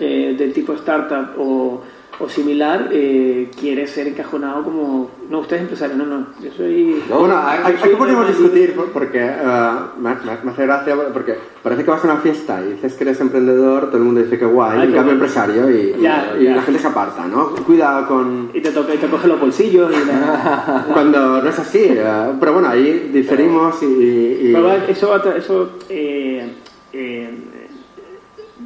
eh, 0.00 0.34
del 0.36 0.52
tipo 0.52 0.72
startup 0.74 1.38
o 1.38 1.82
o 2.22 2.28
similar 2.28 2.88
eh, 2.92 3.50
quiere 3.58 3.86
ser 3.86 4.06
encajonado 4.06 4.62
como 4.62 5.10
no 5.30 5.40
usted 5.40 5.56
es 5.56 5.62
empresario 5.62 5.96
no 5.96 6.04
no 6.04 6.26
yo 6.42 6.50
soy 6.56 7.02
bueno 7.08 7.36
aquí 7.36 7.88
podemos 7.96 8.28
discutir 8.28 8.74
porque 8.92 9.18
uh, 9.18 10.00
me, 10.00 10.14
me, 10.14 10.50
hace 10.50 10.62
gracia 10.62 10.94
porque 11.12 11.36
parece 11.62 11.84
que 11.84 11.90
vas 11.90 12.04
a 12.04 12.12
una 12.12 12.16
fiesta 12.18 12.60
y 12.62 12.72
dices 12.72 12.94
que 12.94 13.04
eres 13.04 13.20
emprendedor 13.20 13.86
todo 13.86 13.96
el 13.96 14.04
mundo 14.04 14.22
dice 14.22 14.38
que 14.38 14.44
guay 14.44 14.80
Ay, 14.80 14.90
y 14.90 14.92
cambio 14.92 15.14
empresario 15.14 15.70
y, 15.70 16.02
ya, 16.02 16.34
y, 16.38 16.44
ya. 16.44 16.50
y, 16.50 16.54
la 16.54 16.62
gente 16.62 16.80
se 16.80 16.86
aparta 16.86 17.26
no 17.26 17.54
cuidado 17.66 18.06
con 18.06 18.50
y 18.52 18.60
te 18.60 18.70
toca 18.70 18.94
y 18.94 18.98
te 18.98 19.08
coge 19.08 19.26
los 19.26 19.40
bolsillos 19.40 19.90
y 19.90 20.06
la... 20.06 20.84
cuando 20.92 21.42
no 21.42 21.48
es 21.48 21.58
así 21.58 21.90
uh, 21.92 22.38
pero 22.38 22.52
bueno 22.52 22.68
ahí 22.68 23.10
diferimos 23.12 23.82
y, 23.82 23.86
y... 23.86 24.52
Pero 24.52 24.72
eso 24.72 25.34
eso 25.34 25.70
eh, 25.88 26.52
eh, 26.92 27.30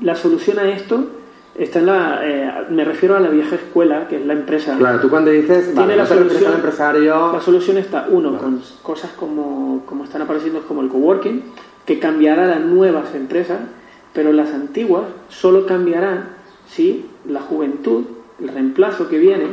la 0.03 0.15
solución 0.17 0.59
a 0.59 0.69
esto 0.69 1.16
Está 1.59 1.79
en 1.79 1.87
la, 1.87 2.21
eh, 2.23 2.67
me 2.69 2.85
refiero 2.85 3.17
a 3.17 3.21
la 3.21 3.31
vieja 3.31 3.55
escuela, 3.55 4.07
que 4.09 4.17
es 4.17 4.27
la 4.27 4.35
empresa. 4.35 4.77
Claro, 4.77 5.01
tú 5.01 5.09
cuando 5.09 5.31
dices, 5.31 5.67
tiene 5.67 5.81
vale, 5.81 5.97
la, 5.97 6.07
solución, 6.07 6.53
empresario... 6.53 7.33
la 7.33 7.41
solución 7.41 7.79
está, 7.79 8.07
uno, 8.11 8.37
con 8.37 8.61
cosas 8.83 9.13
como, 9.13 9.83
como 9.87 10.05
están 10.05 10.21
apareciendo 10.23 10.61
como 10.63 10.83
el 10.83 10.89
coworking, 10.89 11.43
que 11.87 11.99
cambiará 11.99 12.47
las 12.47 12.61
nuevas 12.61 13.15
empresas, 13.15 13.59
pero 14.13 14.33
las 14.33 14.53
antiguas 14.53 15.05
solo 15.29 15.65
cambiarán 15.65 16.29
si 16.69 17.07
la 17.27 17.41
juventud, 17.41 18.05
el 18.39 18.49
reemplazo 18.49 19.09
que 19.09 19.19
viene, 19.19 19.47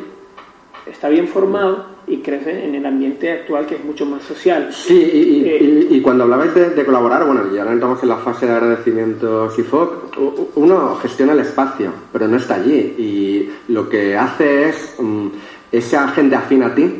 está 0.85 1.07
bien 1.07 1.29
formado 1.29 1.92
y 2.07 2.17
crece 2.17 2.65
en 2.65 2.75
el 2.75 2.85
ambiente 2.85 3.31
actual 3.31 3.65
que 3.65 3.75
es 3.75 3.83
mucho 3.83 4.05
más 4.05 4.23
social. 4.23 4.69
Sí, 4.71 4.93
y, 4.93 5.49
eh, 5.49 5.87
y, 5.89 5.95
y 5.97 6.01
cuando 6.01 6.23
hablabais 6.23 6.53
de, 6.53 6.71
de, 6.71 6.85
colaborar, 6.85 7.25
bueno, 7.25 7.43
y 7.53 7.57
ahora 7.57 7.73
entramos 7.73 8.01
en 8.03 8.09
la 8.09 8.17
fase 8.17 8.45
de 8.45 8.53
agradecimiento 8.53 9.49
SIFOC, 9.51 10.17
uno 10.55 10.95
gestiona 10.95 11.33
el 11.33 11.39
espacio, 11.39 11.91
pero 12.11 12.27
no 12.27 12.37
está 12.37 12.55
allí. 12.55 12.95
Y 12.97 13.49
lo 13.69 13.87
que 13.87 14.17
hace 14.17 14.69
es, 14.69 14.95
um, 14.97 15.31
esa 15.71 16.07
gente 16.09 16.35
afín 16.35 16.63
a 16.63 16.75
ti, 16.75 16.91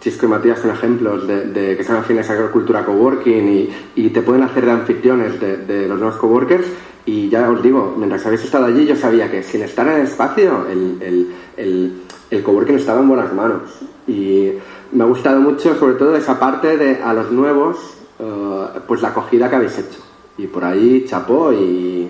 Chisco 0.00 0.26
y 0.26 0.28
Matías 0.28 0.60
son 0.60 0.70
ejemplos 0.70 1.26
de, 1.26 1.46
de 1.46 1.76
que 1.76 1.82
son 1.82 1.96
afines 1.96 2.30
a 2.30 2.34
la 2.34 2.50
cultura 2.50 2.84
coworking 2.84 3.48
y, 3.48 3.70
y 3.96 4.10
te 4.10 4.22
pueden 4.22 4.44
hacer 4.44 4.64
de 4.64 4.70
anfitriones 4.70 5.40
de, 5.40 5.56
de 5.56 5.88
los 5.88 5.98
nuevos 5.98 6.16
coworkers. 6.18 6.66
Y 7.04 7.28
ya 7.28 7.50
os 7.50 7.62
digo, 7.62 7.94
mientras 7.96 8.24
habéis 8.26 8.44
estado 8.44 8.66
allí, 8.66 8.86
yo 8.86 8.94
sabía 8.94 9.30
que 9.30 9.42
sin 9.42 9.62
estar 9.62 9.86
en 9.88 9.94
el 9.94 10.02
espacio, 10.02 10.66
el, 10.70 10.98
el, 11.02 11.26
el, 11.56 11.92
el 12.30 12.42
coworking 12.42 12.76
estaba 12.76 13.00
en 13.00 13.08
buenas 13.08 13.32
manos. 13.34 13.62
Y 14.08 14.52
me 14.92 15.04
ha 15.04 15.06
gustado 15.06 15.40
mucho, 15.40 15.76
sobre 15.78 15.94
todo, 15.94 16.16
esa 16.16 16.38
parte 16.40 16.76
de 16.76 17.02
a 17.02 17.12
los 17.12 17.30
nuevos, 17.30 17.76
uh, 18.18 18.80
pues 18.86 19.02
la 19.02 19.08
acogida 19.08 19.48
que 19.50 19.56
habéis 19.56 19.78
hecho. 19.78 20.00
Y 20.38 20.46
por 20.46 20.64
ahí 20.64 21.04
chapó 21.06 21.52
y, 21.52 22.08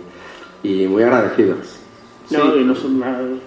y 0.62 0.86
muy 0.86 1.02
agradecidos. 1.02 1.80
No, 2.30 2.38
Sí. 2.52 2.58
y 2.60 2.64
no. 2.64 2.74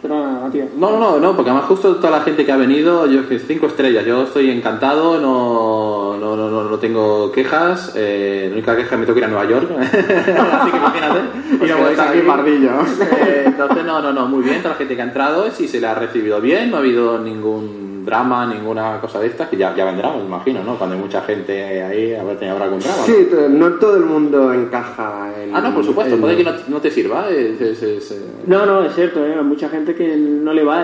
No, 0.07 0.89
no, 0.89 0.99
no, 0.99 1.19
no, 1.19 1.35
porque 1.35 1.51
además 1.51 1.67
justo 1.67 1.97
toda 1.97 2.09
la 2.17 2.21
gente 2.21 2.43
que 2.43 2.51
ha 2.51 2.57
venido, 2.57 3.05
yo 3.05 3.21
cinco 3.47 3.67
estrellas, 3.67 4.03
yo 4.05 4.23
estoy 4.23 4.49
encantado, 4.49 5.19
no, 5.21 6.17
no, 6.19 6.35
no, 6.35 6.49
no, 6.49 6.63
no 6.63 6.79
tengo 6.79 7.31
quejas, 7.31 7.93
eh, 7.95 8.45
la 8.49 8.53
única 8.55 8.75
queja 8.75 8.85
es 8.85 8.89
que 8.89 8.97
me 8.97 9.05
tengo 9.05 9.13
que 9.13 9.19
ir 9.19 9.25
a 9.25 9.27
Nueva 9.27 9.45
York, 9.45 9.69
así 9.79 10.71
que 10.71 10.77
imagínate, 10.77 11.19
y 11.63 11.69
no 11.69 11.87
estar 11.89 12.07
aquí 12.07 12.21
pardillos. 12.25 12.99
Eh, 13.01 13.43
entonces, 13.45 13.85
no, 13.85 14.01
no, 14.01 14.11
no, 14.11 14.27
muy 14.27 14.43
bien, 14.43 14.57
toda 14.63 14.69
la 14.71 14.77
gente 14.79 14.95
que 14.95 15.01
ha 15.01 15.05
entrado, 15.05 15.51
si 15.51 15.67
se 15.67 15.79
le 15.79 15.85
ha 15.85 15.93
recibido 15.93 16.41
bien, 16.41 16.71
no 16.71 16.77
ha 16.77 16.79
habido 16.79 17.19
ningún 17.19 17.90
drama, 18.05 18.45
ninguna 18.45 18.99
cosa 19.01 19.19
de 19.19 19.27
estas, 19.27 19.47
que 19.49 19.57
ya, 19.57 19.75
ya 19.75 19.85
vendrá, 19.85 20.11
me 20.15 20.23
imagino, 20.23 20.63
¿no? 20.63 20.75
Cuando 20.77 20.95
hay 20.95 21.01
mucha 21.01 21.21
gente 21.21 21.83
ahí, 21.83 22.13
a 22.13 22.23
ver, 22.23 22.37
te- 22.37 22.49
habrá 22.49 22.65
algún 22.65 22.79
drama. 22.79 22.97
¿no? 22.99 23.05
Sí, 23.05 23.27
no 23.49 23.69
todo 23.73 23.97
el 23.97 24.05
mundo 24.05 24.53
encaja 24.53 25.29
en... 25.41 25.55
Ah, 25.55 25.61
no, 25.61 25.73
por 25.73 25.83
supuesto, 25.85 26.15
en- 26.15 26.21
puede 26.21 26.37
que 26.37 26.43
no, 26.43 26.51
no 26.67 26.77
te 26.79 26.89
sirva, 26.91 27.29
es, 27.29 27.59
es- 27.61 27.83
es, 27.83 28.11
eh, 28.11 28.21
No, 28.47 28.65
no, 28.65 28.83
es 28.83 28.93
cierto, 28.95 29.25
¿eh? 29.25 29.35
hay 29.37 29.43
mucha 29.43 29.69
gente 29.69 29.95
que 29.95 30.15
no 30.15 30.53
le 30.53 30.63
va 30.63 30.83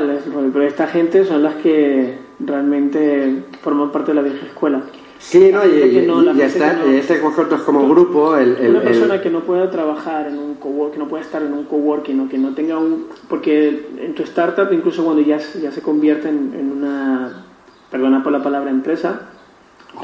pero 0.53 0.65
esta 0.65 0.87
gente 0.87 1.25
son 1.25 1.43
las 1.43 1.55
que 1.55 2.17
realmente 2.39 3.43
forman 3.61 3.91
parte 3.91 4.11
de 4.11 4.15
la 4.15 4.21
vieja 4.21 4.45
escuela. 4.45 4.81
Sí, 5.19 5.49
no, 5.51 5.65
y, 5.65 5.69
que 5.71 6.03
y- 6.03 6.07
no, 6.07 6.23
y 6.33 6.41
está, 6.41 6.75
que 6.79 6.87
no. 6.91 6.93
este 6.97 7.19
vosotros 7.19 7.61
como 7.61 7.87
grupo, 7.89 8.35
el... 8.37 8.55
el- 8.57 8.69
Una 8.71 8.81
persona 8.81 9.15
el- 9.15 9.21
que 9.21 9.29
no 9.29 9.41
pueda 9.41 9.69
trabajar 9.71 10.27
en 10.27 10.37
un 10.37 10.55
cowork, 10.55 10.93
que 10.93 10.99
no 10.99 11.07
pueda 11.07 11.23
estar 11.23 11.41
en 11.41 11.53
un 11.53 11.63
coworking 11.65 12.19
o 12.21 12.29
que 12.29 12.37
no 12.37 12.53
tenga 12.53 12.77
un... 12.77 13.07
Porque 13.27 13.87
en 13.99 14.13
tu 14.13 14.23
startup, 14.23 14.71
incluso 14.71 15.03
cuando 15.03 15.21
ya, 15.23 15.39
se- 15.39 15.59
ya 15.61 15.71
se 15.71 15.81
convierte 15.81 16.29
en, 16.29 16.53
en 16.57 16.71
una, 16.71 17.45
perdona 17.91 18.21
por 18.23 18.31
la 18.31 18.43
palabra 18.43 18.69
empresa, 18.69 19.21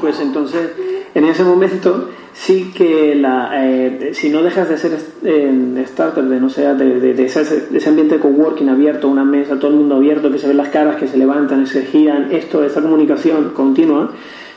pues 0.00 0.18
entonces 0.20 0.70
en 1.14 1.24
ese 1.26 1.44
momento 1.44 2.10
sí 2.32 2.72
que 2.76 3.14
la, 3.14 3.50
eh, 3.64 4.10
si 4.14 4.28
no 4.30 4.42
dejas 4.42 4.68
de 4.68 4.76
ser 4.78 4.98
en 5.22 5.78
startup, 5.84 6.24
de 6.24 6.40
no 6.40 6.48
sea 6.50 6.74
de, 6.74 6.98
de- 6.98 7.14
de 7.14 7.24
ese, 7.26 7.44
de 7.70 7.78
ese 7.78 7.88
ambiente 7.88 8.16
de 8.16 8.20
coworking 8.20 8.68
abierto, 8.68 9.06
una 9.08 9.24
mesa, 9.24 9.56
todo 9.60 9.70
el 9.70 9.76
mundo 9.76 9.94
abierto, 9.94 10.32
que 10.32 10.38
se 10.38 10.48
ven 10.48 10.56
las 10.56 10.70
caras, 10.70 10.96
que 10.96 11.06
se 11.06 11.16
levantan 11.16 11.62
y 11.62 11.66
se 11.66 11.82
giran, 11.86 12.32
esto, 12.32 12.64
esta 12.64 12.82
comunicación 12.82 13.50
continua, 13.50 14.10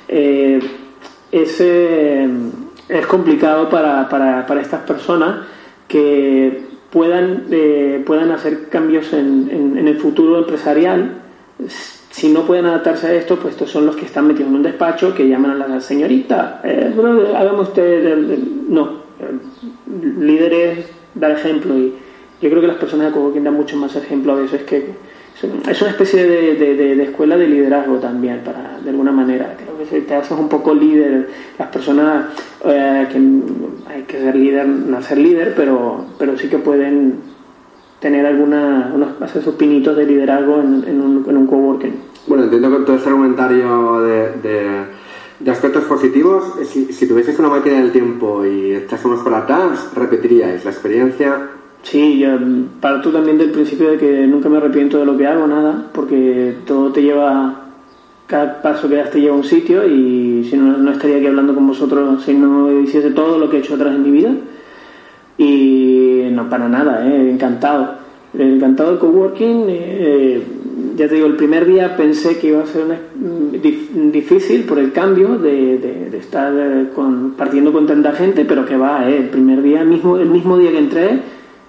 eh, 0.08 0.60
ese, 1.32 2.28
es 2.90 3.06
complicado 3.08 3.70
para, 3.70 4.08
para, 4.10 4.46
para 4.46 4.62
estas 4.62 4.82
personas 4.82 5.46
que 5.88 6.62
puedan, 6.90 7.46
eh, 7.52 8.02
puedan 8.06 8.32
hacer 8.32 8.70
cambios 8.70 9.12
en, 9.14 9.50
en- 9.78 9.88
el 9.88 9.98
futuro 9.98 10.40
empresarial. 10.40 11.22
Si 11.68 12.30
no 12.30 12.42
pueden 12.46 12.66
adaptarse 12.66 13.08
a 13.08 13.14
esto, 13.14 13.36
pues 13.38 13.54
estos 13.54 13.70
son 13.70 13.86
los 13.86 13.96
que 13.96 14.06
están 14.06 14.28
metidos 14.28 14.50
en 14.50 14.56
un 14.56 14.64
despacho 14.64 15.14
que 15.14 15.28
llaman 15.28 15.62
a 15.62 15.68
la 15.68 15.80
señorita, 15.82 16.62
eh, 16.64 16.92
bueno, 16.96 17.22
hagamos 17.38 17.70
usted, 17.70 18.38
no, 18.70 19.04
eh, 19.20 20.20
líder 20.20 20.54
es 20.54 20.86
dar 21.14 21.32
ejemplo 21.32 21.78
y 21.78 21.94
yo 22.42 22.50
creo 22.50 22.62
que 22.62 22.68
las 22.68 22.78
personas 22.78 23.08
de 23.08 23.14
coworking 23.14 23.44
dan 23.44 23.54
mucho 23.54 23.76
más 23.78 23.96
ejemplo 23.96 24.34
a 24.34 24.36
veces 24.36 24.64
que 24.64 24.96
es 25.70 25.82
una 25.82 25.92
especie 25.92 26.26
de, 26.26 26.56
de- 26.56 26.76
de- 26.76 26.96
de 26.96 27.04
escuela 27.04 27.38
de 27.38 27.48
liderazgo 27.48 27.98
también, 27.98 28.42
para, 28.44 28.80
de 28.84 28.90
alguna 28.90 29.12
manera. 29.12 29.56
Creo 29.58 29.78
que 29.78 29.86
si 29.86 30.06
te 30.06 30.16
haces 30.16 30.38
un 30.38 30.50
poco 30.50 30.74
líder. 30.74 31.30
Las 31.60 31.70
personas 31.70 32.26
eh, 32.66 33.08
que 33.12 33.18
hay 33.94 34.04
que 34.04 34.20
ser 34.20 34.36
líder, 34.36 34.68
nacer 34.68 35.18
líder, 35.18 35.54
pero, 35.56 36.06
pero 36.18 36.38
sí 36.38 36.48
que 36.48 36.58
pueden 36.58 37.16
tener 38.00 38.26
alguna, 38.26 38.92
unos, 38.94 39.22
hacer 39.22 39.42
sus 39.44 39.56
pinitos 39.56 39.96
de 39.98 40.06
liderazgo 40.06 40.60
en, 40.62 40.84
en 40.88 41.02
un, 41.02 41.26
en 41.28 41.38
un 41.38 41.48
coworking. 41.48 41.94
Bueno, 42.28 42.44
entiendo 42.44 42.70
que 42.78 42.86
todo 42.86 42.96
este 42.98 43.10
argumentario 43.10 44.02
de, 44.02 45.52
aspectos 45.52 45.84
positivos, 45.86 46.44
si, 46.66 46.92
si 46.94 47.08
tuvieseis 47.08 47.40
una 47.40 47.50
máquina 47.50 47.80
del 47.80 47.92
tiempo 47.92 48.46
y 48.46 48.76
echas 48.76 49.04
unos 49.06 49.22
para 49.22 49.40
atrás, 49.40 49.92
repetiríais 49.96 50.64
la 50.66 50.72
experiencia. 50.72 51.40
Sí, 51.84 52.20
yo 52.20 52.30
parto 52.82 53.12
también 53.12 53.38
del 53.38 53.52
principio 53.52 53.92
de 53.92 53.98
que 53.98 54.28
nunca 54.28 54.50
me 54.50 54.58
arrepiento 54.58 54.98
de 55.00 55.06
lo 55.06 55.16
que 55.16 55.26
hago, 55.26 55.48
nada, 55.48 55.88
porque 55.94 56.56
todo 56.66 56.92
te 56.92 57.02
lleva, 57.02 57.62
cada 58.28 58.62
paso 58.62 58.90
que 58.90 58.96
das 58.96 59.10
te 59.12 59.22
lleva 59.22 59.36
a 59.36 59.38
un 59.38 59.44
sitio 59.46 59.88
y 59.88 60.44
si 60.50 60.58
no, 60.58 60.78
no 60.78 60.92
estaría 60.92 61.18
aquí 61.18 61.28
hablando 61.28 61.56
con 61.56 61.66
vosotros 61.68 62.24
si 62.26 62.34
no 62.34 62.82
hiciese 62.82 63.12
todo 63.12 63.38
lo 63.40 63.50
que 63.50 63.58
he 63.58 63.60
hecho 63.62 63.76
atrás 63.76 63.96
en 63.96 64.04
mi 64.04 64.12
vida. 64.12 64.32
Y 65.38 66.28
no 66.32 66.50
para 66.50 66.68
nada, 66.68 67.08
¿eh? 67.08 67.30
encantado. 67.30 67.96
Encantado 68.38 68.90
del 68.92 69.00
coworking. 69.00 69.66
eh, 69.68 70.42
ya 70.98 71.08
te 71.08 71.14
digo, 71.16 71.28
el 71.28 71.36
primer 71.36 71.66
día 71.68 71.96
pensé 71.96 72.38
que 72.40 72.48
iba 72.48 72.64
a 72.64 72.66
ser 72.66 72.86
una- 72.86 72.96
mm, 72.96 73.56
dif- 73.62 74.12
difícil 74.12 74.64
por 74.64 74.80
el 74.80 74.92
cambio 74.92 75.38
de 75.38 76.10
estar 76.18 76.52
eh, 76.56 76.88
con- 76.94 77.32
partiendo 77.38 77.72
con 77.72 77.86
tanta 77.86 78.12
gente, 78.14 78.46
pero 78.46 78.66
que 78.66 78.76
va, 78.78 79.08
eh, 79.08 79.18
el 79.18 79.30
primer 79.30 79.62
día, 79.62 79.84
mismo, 79.86 80.18
el 80.18 80.30
mismo 80.30 80.58
día 80.58 80.72
que 80.72 80.80
entré, 80.80 81.20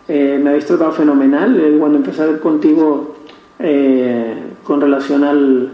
eh, 0.08 0.40
me 0.42 0.50
habéis 0.50 0.66
tratado 0.66 0.92
fenomenal. 0.92 1.56
Eh, 1.60 1.76
cuando 1.78 1.98
empecé 1.98 2.22
a 2.22 2.26
ver 2.26 2.40
contigo 2.40 3.16
eh, 3.58 4.34
con 4.64 4.80
relación 4.80 5.24
al, 5.24 5.70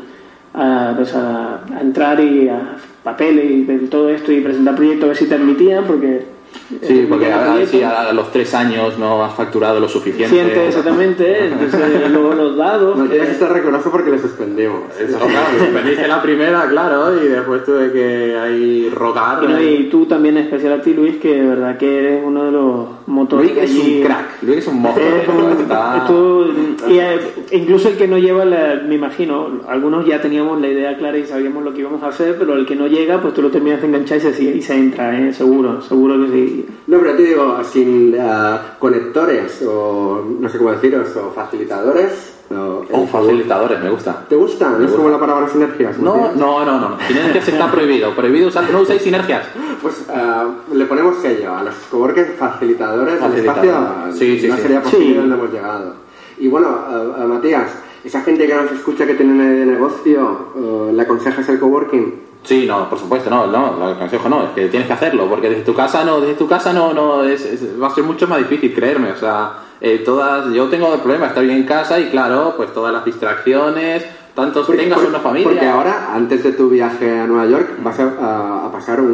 a, 0.55 0.93
pues 0.97 1.15
a- 1.15 1.61
a 1.77 1.81
entrar 1.81 2.21
y 2.21 2.49
a 2.49 2.77
papeles 3.03 3.51
y 3.51 3.65
ver 3.65 3.89
todo 3.91 4.09
esto 4.09 4.33
y 4.33 4.41
presentar 4.41 4.75
proyectos, 4.75 5.05
a 5.05 5.09
ver 5.09 5.17
si 5.17 5.27
te 5.27 5.35
admitían, 5.35 5.85
porque... 5.85 6.33
Sí, 6.83 7.01
eh, 7.01 7.07
porque 7.09 7.31
a, 7.33 7.67
sí, 7.67 7.83
los 8.15 8.31
tres 8.31 8.55
años 8.55 8.97
no 8.97 9.25
has 9.25 9.35
facturado 9.35 9.81
lo 9.81 9.89
suficiente. 9.89 10.35
Siente, 10.35 10.69
exactamente, 10.69 11.47
entonces 11.53 12.11
luego 12.13 12.33
los 12.33 12.57
dados. 12.57 12.97
No 12.97 13.07
tienes 13.07 13.27
que 13.27 13.33
estar 13.35 13.53
recordado 13.53 13.91
porque 13.91 14.13
le 14.13 14.19
suspendimos. 14.21 14.83
Eso, 14.99 15.19
claro, 15.19 16.07
la 16.09 16.23
primera, 16.23 16.67
claro, 16.71 17.23
y 17.23 17.27
después 17.29 17.65
tuve 17.65 17.91
que 17.93 18.39
ahí 18.39 18.89
rogar. 18.95 19.43
y, 19.43 19.47
no, 19.49 19.61
y 19.61 19.89
tú 19.91 20.07
también, 20.07 20.37
en 20.39 20.45
especial 20.45 20.75
a 20.75 20.81
ti, 20.83 20.95
Luis, 20.95 21.17
que 21.17 21.35
de 21.43 21.47
verdad 21.47 21.77
que 21.77 21.99
eres 21.99 22.23
uno 22.25 22.45
de 22.45 22.53
los 22.53 22.87
motores. 23.07 23.51
Luis 23.53 23.65
es 23.65 23.71
allí. 23.71 23.99
un 24.01 24.07
crack, 24.07 24.43
Luis 24.43 24.59
es 24.59 24.69
un 24.69 24.77
está- 25.61 25.97
esto- 25.99 26.47
y, 26.89 26.99
eh, 26.99 27.19
incluso 27.53 27.89
el 27.89 27.97
que 27.97 28.09
no 28.09 28.19
lleva, 28.19 28.45
la- 28.45 28.83
me 28.87 28.95
imagino, 28.95 29.61
algunos 29.69 30.07
ya 30.07 30.21
teníamos 30.21 30.61
la 30.61 30.69
idea 30.69 30.97
clara 30.97 31.17
y 31.19 31.27
sabíamos 31.27 31.63
lo 31.65 31.73
que 31.75 31.81
íbamos 31.81 32.03
a 32.03 32.09
hacer, 32.09 32.37
pero 32.39 32.55
el 32.55 32.67
que 32.67 32.77
no 32.77 32.87
llega, 32.87 33.21
pues 33.21 33.35
tú 33.35 33.43
lo 33.43 33.51
terminas 33.51 33.81
de 33.81 33.87
enganchar 33.89 34.19
y 34.19 34.21
se, 34.21 34.43
y 34.43 34.63
se 34.63 34.75
entra, 34.75 35.19
¿eh? 35.21 35.33
seguro, 35.33 35.81
seguro 35.83 36.21
que 36.25 36.33
sí. 36.33 36.67
No, 36.87 36.99
pero 36.99 37.15
te 37.15 37.23
digo, 37.23 37.59
sin 37.65 38.15
eh, 38.15 38.57
conectores 38.79 39.63
o 39.67 40.25
no 40.41 40.49
sé 40.49 40.59
cómo 40.59 40.73
deciros, 40.73 41.15
o 41.17 41.31
facilitadores. 41.31 42.34
O, 42.51 42.85
Oh, 42.93 43.07
facilitadores, 43.07 43.81
me 43.81 43.91
gusta. 43.91 44.25
¿Te 44.29 44.37
gusta? 44.37 44.71
¿No 44.71 44.85
es 44.85 44.93
como 44.93 45.09
la 45.09 45.19
palabra 45.19 45.49
sinergias? 45.49 45.99
No, 45.99 46.33
no, 46.37 46.65
no, 46.65 46.79
no, 46.79 46.89
no. 46.91 46.99
Sinergias 47.09 47.49
está 47.49 47.71
prohibido. 47.71 48.15
Prohibido 48.15 48.49
usar, 48.49 48.71
no 48.71 48.81
uséis 48.81 49.03
sinergias. 49.03 49.47
Pues 49.85 50.07
eh, 50.09 50.47
le 50.73 50.87
ponemos 50.87 51.17
sello 51.21 51.55
a 51.55 51.63
los 51.63 51.75
coworkers 51.91 52.39
facilitadores 52.39 53.21
del 53.21 53.35
espacio. 53.35 53.75
Sí, 54.13 54.39
sí, 54.41 54.49
no 54.49 54.57
sí. 54.57 54.63
sería 54.63 54.83
posible 54.83 55.17
donde 55.19 55.35
hemos 55.35 55.53
llegado. 55.53 55.95
Y 56.39 56.49
bueno, 56.49 56.69
eh, 56.91 57.13
eh, 57.23 57.25
Matías, 57.27 57.71
esa 58.03 58.23
gente 58.23 58.47
que 58.47 58.55
nos 58.55 58.73
escucha 58.73 59.05
que 59.07 59.13
tiene 59.13 59.33
una 59.35 59.45
idea 59.45 59.59
de 59.61 59.67
negocio, 59.67 60.39
eh, 60.57 60.93
¿le 60.95 61.03
aconsejas 61.03 61.47
el 61.51 61.59
coworking? 61.61 62.15
Sí, 62.45 62.65
no, 62.67 62.89
por 62.89 62.99
supuesto, 62.99 63.29
no, 63.29 63.47
no, 63.47 63.77
lo 63.79 63.85
aconsejo 63.89 64.27
no, 64.31 64.45
es 64.45 64.51
que 64.55 64.69
tienes 64.69 64.87
que 64.87 64.95
hacerlo, 64.95 65.27
porque 65.29 65.51
desde 65.51 65.65
tu 65.65 65.75
casa 65.75 66.03
no, 66.03 66.19
desde 66.21 66.35
tu 66.37 66.47
casa 66.49 66.73
no, 66.73 66.95
no, 66.95 67.23
es, 67.23 67.45
es- 67.45 67.81
va 67.83 67.89
a 67.89 67.95
ser 67.95 68.05
mucho 68.05 68.27
más 68.27 68.39
difícil, 68.39 68.73
creerme, 68.75 69.13
o 69.13 69.17
sea, 69.17 69.53
eh, 69.87 69.99
todas, 70.05 70.51
yo 70.53 70.69
tengo 70.69 70.95
el 70.95 71.01
problema, 71.01 71.27
estar 71.27 71.45
bien 71.45 71.59
en 71.59 71.65
casa 71.65 72.01
y 72.01 72.07
claro, 72.11 72.55
pues 72.57 72.73
todas 72.73 72.91
las 72.93 73.05
distracciones, 73.05 74.05
tantos 74.35 74.67
tengas 74.67 74.99
Por- 74.99 75.09
una 75.11 75.19
familia. 75.21 75.49
Porque 75.51 75.67
ahora, 75.69 76.09
antes 76.15 76.43
de 76.43 76.53
tu 76.53 76.71
viaje 76.71 77.21
a 77.21 77.27
Nueva 77.27 77.45
York, 77.47 77.69
vas 77.83 78.01
a, 78.01 78.05
a- 78.19 78.67
a 78.67 78.73
pasar 78.73 79.01
un, 79.01 79.11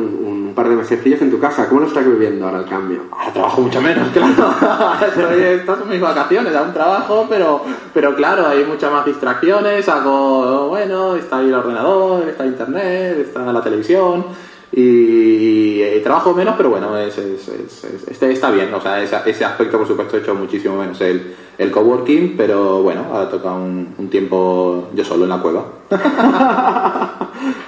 un 0.49 0.53
par 0.55 0.69
de 0.69 0.77
mesecillos 0.77 1.21
en 1.23 1.31
tu 1.31 1.41
casa. 1.41 1.69
¿Cómo 1.69 1.81
lo 1.83 1.87
estás 1.89 2.07
viviendo 2.07 2.47
ahora 2.47 2.61
el 2.61 2.67
cambio? 2.67 3.01
Ahora 3.11 3.33
trabajo 3.33 3.61
mucho 3.63 3.83
menos, 3.83 4.09
claro. 4.15 5.35
Estas 5.37 5.79
son 5.81 5.89
mis 5.89 6.01
vacaciones, 6.01 6.55
aún 6.55 6.73
trabajo, 6.73 7.27
pero, 7.29 7.63
pero 7.93 8.15
claro, 8.15 8.47
hay 8.47 8.65
muchas 8.65 8.93
más 8.93 9.05
distracciones. 9.05 9.89
Hago, 9.89 10.69
bueno, 10.69 11.17
está 11.17 11.39
ahí 11.39 11.49
el 11.49 11.55
ordenador, 11.55 12.29
está 12.29 12.47
internet, 12.47 13.19
está 13.27 13.53
la 13.53 13.61
televisión. 13.63 14.25
Y, 14.73 16.01
trabajo 16.03 16.33
menos, 16.35 16.55
pero 16.57 16.71
bueno, 16.71 16.97
es, 16.97 17.19
es- 17.19 17.49
es- 17.49 17.85
es- 17.85 18.09
este 18.09 18.33
está 18.33 18.51
bien. 18.51 18.73
O 18.73 18.81
sea, 18.81 19.03
ese, 19.03 19.17
ese 19.27 19.45
aspecto, 19.45 19.77
por 19.79 19.87
supuesto, 19.87 20.17
he 20.17 20.21
hecho 20.21 20.35
muchísimo 20.35 20.77
menos 20.77 20.99
el, 21.03 21.35
el 21.59 21.71
coworking, 21.71 22.37
pero 22.37 22.83
bueno, 22.83 23.05
ahora 23.13 23.29
toca 23.29 23.53
un, 23.53 23.95
un 23.99 24.09
tiempo 24.09 24.89
yo 24.95 25.05
solo 25.05 25.25
en 25.25 25.31
la 25.31 25.43
cueva. 25.43 25.65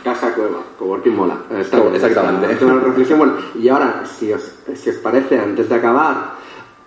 Casa 0.04 0.34
cueva, 0.34 0.58
coworking 0.78 1.14
mola. 1.16 1.36
Está 1.58 1.76
Co- 1.78 1.84
bien, 1.84 1.96
exactamente. 1.96 2.52
está- 2.52 2.66
una 2.66 2.80
reflexión. 2.80 3.36
Y 3.60 3.68
ahora, 3.68 4.02
si 4.06 4.32
os, 4.32 4.54
si 4.74 4.90
os 4.90 4.96
parece, 4.96 5.38
antes 5.38 5.68
de 5.68 5.74
acabar, 5.74 6.32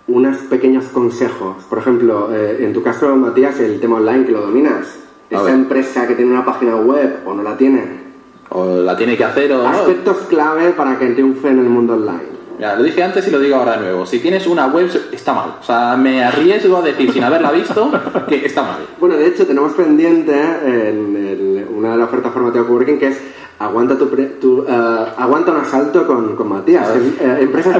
unos 0.08 0.36
pequeños 0.48 0.84
consejos. 0.86 1.64
Por 1.68 1.78
ejemplo, 1.78 2.34
eh, 2.34 2.58
en 2.64 2.72
tu 2.72 2.82
caso, 2.82 3.14
Matías, 3.16 3.58
el 3.60 3.80
tema 3.80 3.96
online 3.96 4.24
que 4.26 4.32
lo 4.32 4.40
dominas. 4.42 4.98
A 5.30 5.34
Esa 5.34 5.42
ver. 5.44 5.54
empresa 5.54 6.06
que 6.06 6.14
tiene 6.14 6.30
una 6.32 6.44
página 6.44 6.76
web 6.76 7.20
o 7.26 7.34
no 7.34 7.42
la 7.42 7.56
tiene. 7.56 8.05
O 8.50 8.80
la 8.82 8.96
tiene 8.96 9.16
que 9.16 9.24
hacer 9.24 9.52
o 9.52 9.62
no. 9.62 9.68
Aspectos 9.68 10.16
clave 10.28 10.70
para 10.70 10.98
que 10.98 11.06
triunfe 11.08 11.48
en 11.48 11.58
el 11.58 11.64
mundo 11.68 11.94
online. 11.94 12.36
Mira, 12.58 12.74
lo 12.76 12.82
dije 12.84 13.02
antes 13.02 13.26
y 13.28 13.30
lo 13.30 13.38
digo 13.38 13.56
ahora 13.56 13.72
de 13.72 13.80
nuevo. 13.82 14.06
Si 14.06 14.18
tienes 14.18 14.46
una 14.46 14.66
web, 14.68 14.88
está 15.12 15.34
mal. 15.34 15.56
O 15.60 15.62
sea, 15.62 15.94
me 15.96 16.24
arriesgo 16.24 16.78
a 16.78 16.82
decir, 16.82 17.12
sin 17.12 17.22
haberla 17.22 17.52
visto, 17.52 17.90
que 18.28 18.46
está 18.46 18.62
mal. 18.62 18.78
Bueno, 18.98 19.16
de 19.16 19.26
hecho, 19.26 19.46
tenemos 19.46 19.72
pendiente 19.74 20.32
en 20.32 21.16
el- 21.16 21.66
una 21.76 21.90
de 21.92 21.96
las 21.98 22.08
ofertas 22.08 22.32
formativa 22.32 22.64
coworking 22.66 22.98
que 22.98 23.08
es 23.08 23.20
aguanta 23.58 23.96
tu, 23.98 24.08
pre- 24.08 24.36
tu, 24.40 24.62
eh, 24.66 25.04
aguanta 25.18 25.50
un 25.50 25.58
asalto 25.58 26.06
con, 26.06 26.34
con 26.36 26.48
Matías. 26.48 26.88
Eh, 26.96 27.38
empresas 27.40 27.76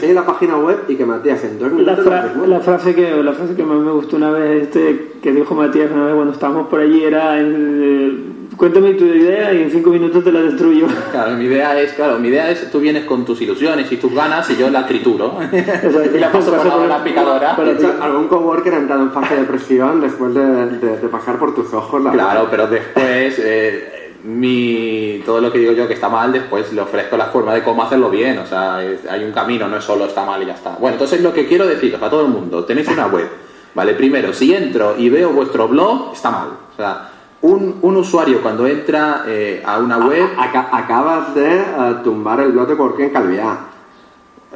que 0.00 0.12
la 0.14 0.24
página 0.26 0.56
web 0.56 0.78
y 0.88 0.96
que 0.96 1.04
Matías 1.06 1.44
en 1.44 1.58
dos 1.58 1.70
La, 1.72 1.76
minutos 1.78 2.04
fra- 2.04 2.22
lo 2.22 2.28
desmonte. 2.28 2.48
la 2.50 2.60
frase 2.60 2.94
que 2.96 3.22
la 3.22 3.32
frase 3.32 3.54
que 3.54 3.62
más 3.64 3.78
me 3.78 3.90
gustó 3.92 4.16
una 4.16 4.30
vez 4.30 4.62
este 4.64 5.12
que 5.22 5.32
dijo 5.32 5.54
Matías 5.54 5.90
una 5.92 6.04
vez 6.06 6.14
cuando 6.14 6.32
estábamos 6.32 6.66
por 6.68 6.80
allí 6.80 7.04
era 7.04 7.36
eh, 7.40 8.16
cuéntame 8.58 8.92
tu 8.94 9.04
idea 9.04 9.52
y 9.54 9.62
en 9.62 9.70
cinco 9.70 9.90
minutos 9.90 10.22
te 10.22 10.30
la 10.32 10.40
destruyo 10.40 10.86
Claro, 11.12 11.36
mi 11.36 11.44
idea 11.44 11.80
es, 11.80 11.92
claro, 11.92 12.18
mi 12.18 12.28
idea 12.28 12.50
es 12.50 12.70
tú 12.70 12.80
vienes 12.80 13.04
con 13.06 13.24
tus 13.24 13.40
ilusiones 13.40 13.90
y 13.90 13.96
tus 13.96 14.12
ganas 14.14 14.50
y 14.50 14.56
yo 14.56 14.68
la 14.68 14.86
trituro. 14.86 15.38
y 15.52 16.18
la 16.18 16.30
paso 16.30 16.52
por 16.54 16.66
la, 16.66 16.86
la 16.98 17.04
picadora. 17.04 17.54
De 17.56 17.72
hecho, 17.72 17.94
algún 18.02 18.28
coworker 18.28 18.74
ha 18.74 18.78
entrado 18.78 19.02
en 19.02 19.12
fase 19.12 19.34
de 19.34 19.40
depresión 19.42 20.00
después 20.00 20.34
de, 20.34 20.44
de- 20.66 20.96
de 20.98 21.08
pasar 21.08 21.38
por 21.38 21.54
tus 21.54 21.72
ojos 21.72 22.02
la 22.02 22.10
Claro, 22.12 22.48
pero 22.50 22.66
después 22.66 23.38
eh, 23.38 24.14
mi 24.24 25.22
todo 25.24 25.40
lo 25.40 25.52
que 25.52 25.58
digo 25.58 25.72
yo 25.72 25.86
que 25.86 25.94
está 25.94 26.08
mal, 26.08 26.32
después 26.32 26.72
le 26.72 26.80
ofrezco 26.80 27.16
la 27.16 27.26
forma 27.26 27.54
de 27.54 27.62
cómo 27.62 27.82
hacerlo 27.84 28.10
bien. 28.10 28.38
O 28.38 28.46
sea, 28.46 28.82
es- 28.84 29.06
hay 29.08 29.22
un 29.24 29.32
camino, 29.32 29.68
no 29.68 29.76
es 29.76 29.84
solo 29.84 30.06
está 30.06 30.24
mal 30.24 30.42
y 30.42 30.46
ya 30.46 30.54
está. 30.54 30.70
Bueno, 30.80 30.94
entonces 30.94 31.20
lo 31.22 31.32
que 31.32 31.46
quiero 31.46 31.66
deciros 31.66 32.02
a 32.02 32.10
todo 32.10 32.22
el 32.22 32.28
mundo, 32.28 32.64
tenéis 32.64 32.88
una 32.88 33.06
web, 33.06 33.28
¿vale? 33.74 33.94
Primero, 33.94 34.32
si 34.32 34.52
entro 34.54 34.94
y 34.98 35.08
veo 35.08 35.30
vuestro 35.30 35.68
blog, 35.68 36.12
está 36.12 36.30
mal. 36.30 36.48
O 36.72 36.76
sea, 36.76 37.10
un, 37.42 37.78
un 37.82 37.96
usuario 37.96 38.42
cuando 38.42 38.66
entra 38.66 39.24
eh, 39.26 39.62
a 39.64 39.78
una 39.78 39.98
web... 39.98 40.26
Aca- 40.38 40.68
acabas 40.72 41.34
de 41.34 41.56
eh, 41.56 41.64
tumbar 42.02 42.40
el 42.40 42.52
blog 42.52 42.68
de 42.68 42.76
coworking 42.76 43.04
en 43.06 43.10
Calviá. 43.10 43.58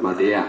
Matías. 0.01 0.45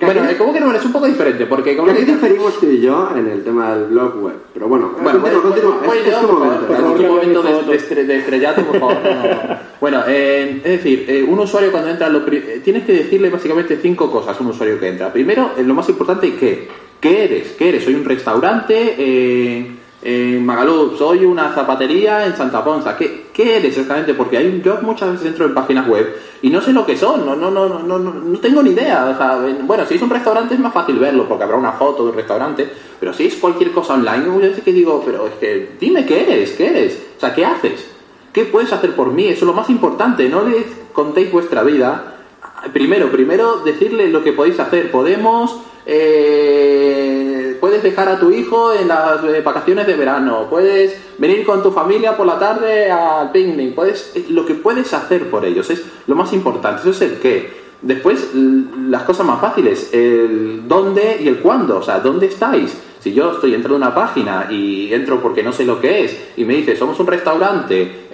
Bueno, 0.00 0.28
eh, 0.28 0.36
¿cómo 0.36 0.52
que 0.52 0.58
no? 0.60 0.72
Es 0.72 0.84
un 0.84 0.90
poco 0.90 1.06
diferente, 1.06 1.46
porque 1.46 1.76
como 1.76 1.92
¿Qué 1.92 1.98
que 2.04 2.04
diferimos 2.12 2.58
tú 2.58 2.66
y 2.66 2.80
yo 2.80 3.10
en 3.16 3.28
el 3.28 3.44
tema 3.44 3.72
del 3.76 3.84
blog 3.86 4.20
web? 4.20 4.34
Pero 4.52 4.66
bueno, 4.66 4.90
Bueno, 5.00 5.20
pues, 5.20 5.32
continúa. 5.34 5.78
por 5.80 5.86
momento. 6.32 7.42
por 7.42 7.60
de, 7.70 8.04
de 8.04 8.16
estrellato, 8.16 8.62
por 8.64 8.80
favor. 8.80 8.96
no, 9.04 9.10
no. 9.48 9.58
Bueno, 9.80 10.02
eh, 10.08 10.56
es 10.64 10.70
decir, 10.72 11.04
eh, 11.08 11.22
un 11.22 11.38
usuario 11.38 11.70
cuando 11.70 11.90
entra, 11.90 12.08
lo 12.08 12.26
eh, 12.32 12.60
tienes 12.64 12.84
que 12.84 12.94
decirle 12.94 13.30
básicamente 13.30 13.78
cinco 13.80 14.10
cosas 14.10 14.36
a 14.36 14.42
un 14.42 14.48
usuario 14.48 14.78
que 14.80 14.88
entra. 14.88 15.12
Primero, 15.12 15.52
lo 15.64 15.74
más 15.74 15.88
importante, 15.88 16.34
¿qué? 16.34 16.68
¿Qué 17.00 17.24
eres? 17.24 17.52
¿Qué 17.52 17.68
eres? 17.68 17.84
Soy 17.84 17.94
un 17.94 18.04
restaurante 18.04 18.96
eh, 18.98 19.70
en 20.02 20.44
Magaluf, 20.44 20.98
soy 20.98 21.24
una 21.24 21.54
zapatería 21.54 22.26
en 22.26 22.36
Santa 22.36 22.64
Ponza. 22.64 22.96
¿Qué, 22.96 23.26
¿Qué 23.32 23.56
eres 23.56 23.70
exactamente? 23.70 24.14
Porque 24.14 24.36
hay, 24.36 24.60
yo 24.64 24.78
muchas 24.82 25.12
veces 25.12 25.28
entro 25.28 25.46
en 25.46 25.54
páginas 25.54 25.86
web 25.86 26.16
y 26.42 26.50
no 26.50 26.60
sé 26.60 26.72
lo 26.72 26.84
que 26.84 26.96
son, 26.96 27.24
no, 27.24 27.36
no, 27.36 27.50
no, 27.50 27.68
no, 27.68 27.98
no, 27.98 28.38
tengo 28.40 28.62
ni 28.62 28.70
idea. 28.70 29.06
O 29.14 29.16
sea, 29.16 29.38
bueno, 29.62 29.86
si 29.86 29.94
es 29.94 30.02
un 30.02 30.10
restaurante 30.10 30.54
es 30.54 30.60
más 30.60 30.72
fácil 30.72 30.98
verlo 30.98 31.28
porque 31.28 31.44
habrá 31.44 31.56
una 31.56 31.72
foto 31.72 32.06
del 32.06 32.16
restaurante, 32.16 32.68
pero 32.98 33.12
si 33.12 33.26
es 33.26 33.36
cualquier 33.36 33.70
cosa 33.70 33.94
online, 33.94 34.26
muchas 34.26 34.50
veces 34.50 34.64
que 34.64 34.72
digo, 34.72 35.02
pero 35.06 35.28
es 35.28 35.34
que 35.34 35.76
dime 35.78 36.04
qué 36.04 36.22
eres, 36.22 36.52
qué 36.52 36.66
eres, 36.66 37.00
o 37.16 37.20
sea, 37.20 37.32
¿qué 37.32 37.46
haces? 37.46 37.86
¿Qué 38.32 38.46
puedes 38.46 38.72
hacer 38.72 38.96
por 38.96 39.12
mí? 39.12 39.26
Eso 39.26 39.40
es 39.40 39.46
lo 39.46 39.52
más 39.52 39.70
importante, 39.70 40.28
no 40.28 40.42
les 40.42 40.66
contéis 40.92 41.30
vuestra 41.30 41.62
vida. 41.62 42.21
Primero, 42.70 43.10
primero 43.10 43.58
decirle 43.58 44.08
lo 44.08 44.22
que 44.22 44.32
podéis 44.32 44.60
hacer. 44.60 44.90
Podemos, 44.90 45.58
eh, 45.84 47.56
puedes 47.60 47.82
dejar 47.82 48.08
a 48.08 48.20
tu 48.20 48.30
hijo 48.30 48.72
en 48.72 48.88
las 48.88 49.22
eh, 49.24 49.40
vacaciones 49.40 49.86
de 49.86 49.94
verano, 49.94 50.46
puedes 50.48 50.96
venir 51.18 51.44
con 51.44 51.62
tu 51.62 51.72
familia 51.72 52.16
por 52.16 52.26
la 52.26 52.38
tarde 52.38 52.90
al 52.90 53.32
picnic, 53.32 53.74
puedes, 53.74 54.14
lo 54.30 54.46
que 54.46 54.54
puedes 54.54 54.92
hacer 54.94 55.28
por 55.28 55.44
ellos 55.44 55.68
es 55.70 55.84
lo 56.06 56.14
más 56.14 56.32
importante, 56.32 56.82
eso 56.82 56.90
es 56.90 57.00
el 57.02 57.18
qué. 57.18 57.62
Después, 57.82 58.30
las 58.32 59.02
cosas 59.02 59.26
más 59.26 59.40
fáciles, 59.40 59.92
el 59.92 60.68
dónde 60.68 61.18
y 61.20 61.26
el 61.26 61.38
cuándo, 61.38 61.78
o 61.78 61.82
sea, 61.82 61.98
¿dónde 61.98 62.26
estáis? 62.26 62.76
Si 63.00 63.12
yo 63.12 63.32
estoy 63.32 63.50
dentro 63.50 63.70
de 63.70 63.78
una 63.78 63.92
página 63.92 64.46
y 64.48 64.94
entro 64.94 65.20
porque 65.20 65.42
no 65.42 65.52
sé 65.52 65.64
lo 65.64 65.80
que 65.80 66.04
es 66.04 66.16
y 66.36 66.44
me 66.44 66.54
dice, 66.54 66.76
somos 66.76 67.00
un 67.00 67.08
restaurante 67.08 68.06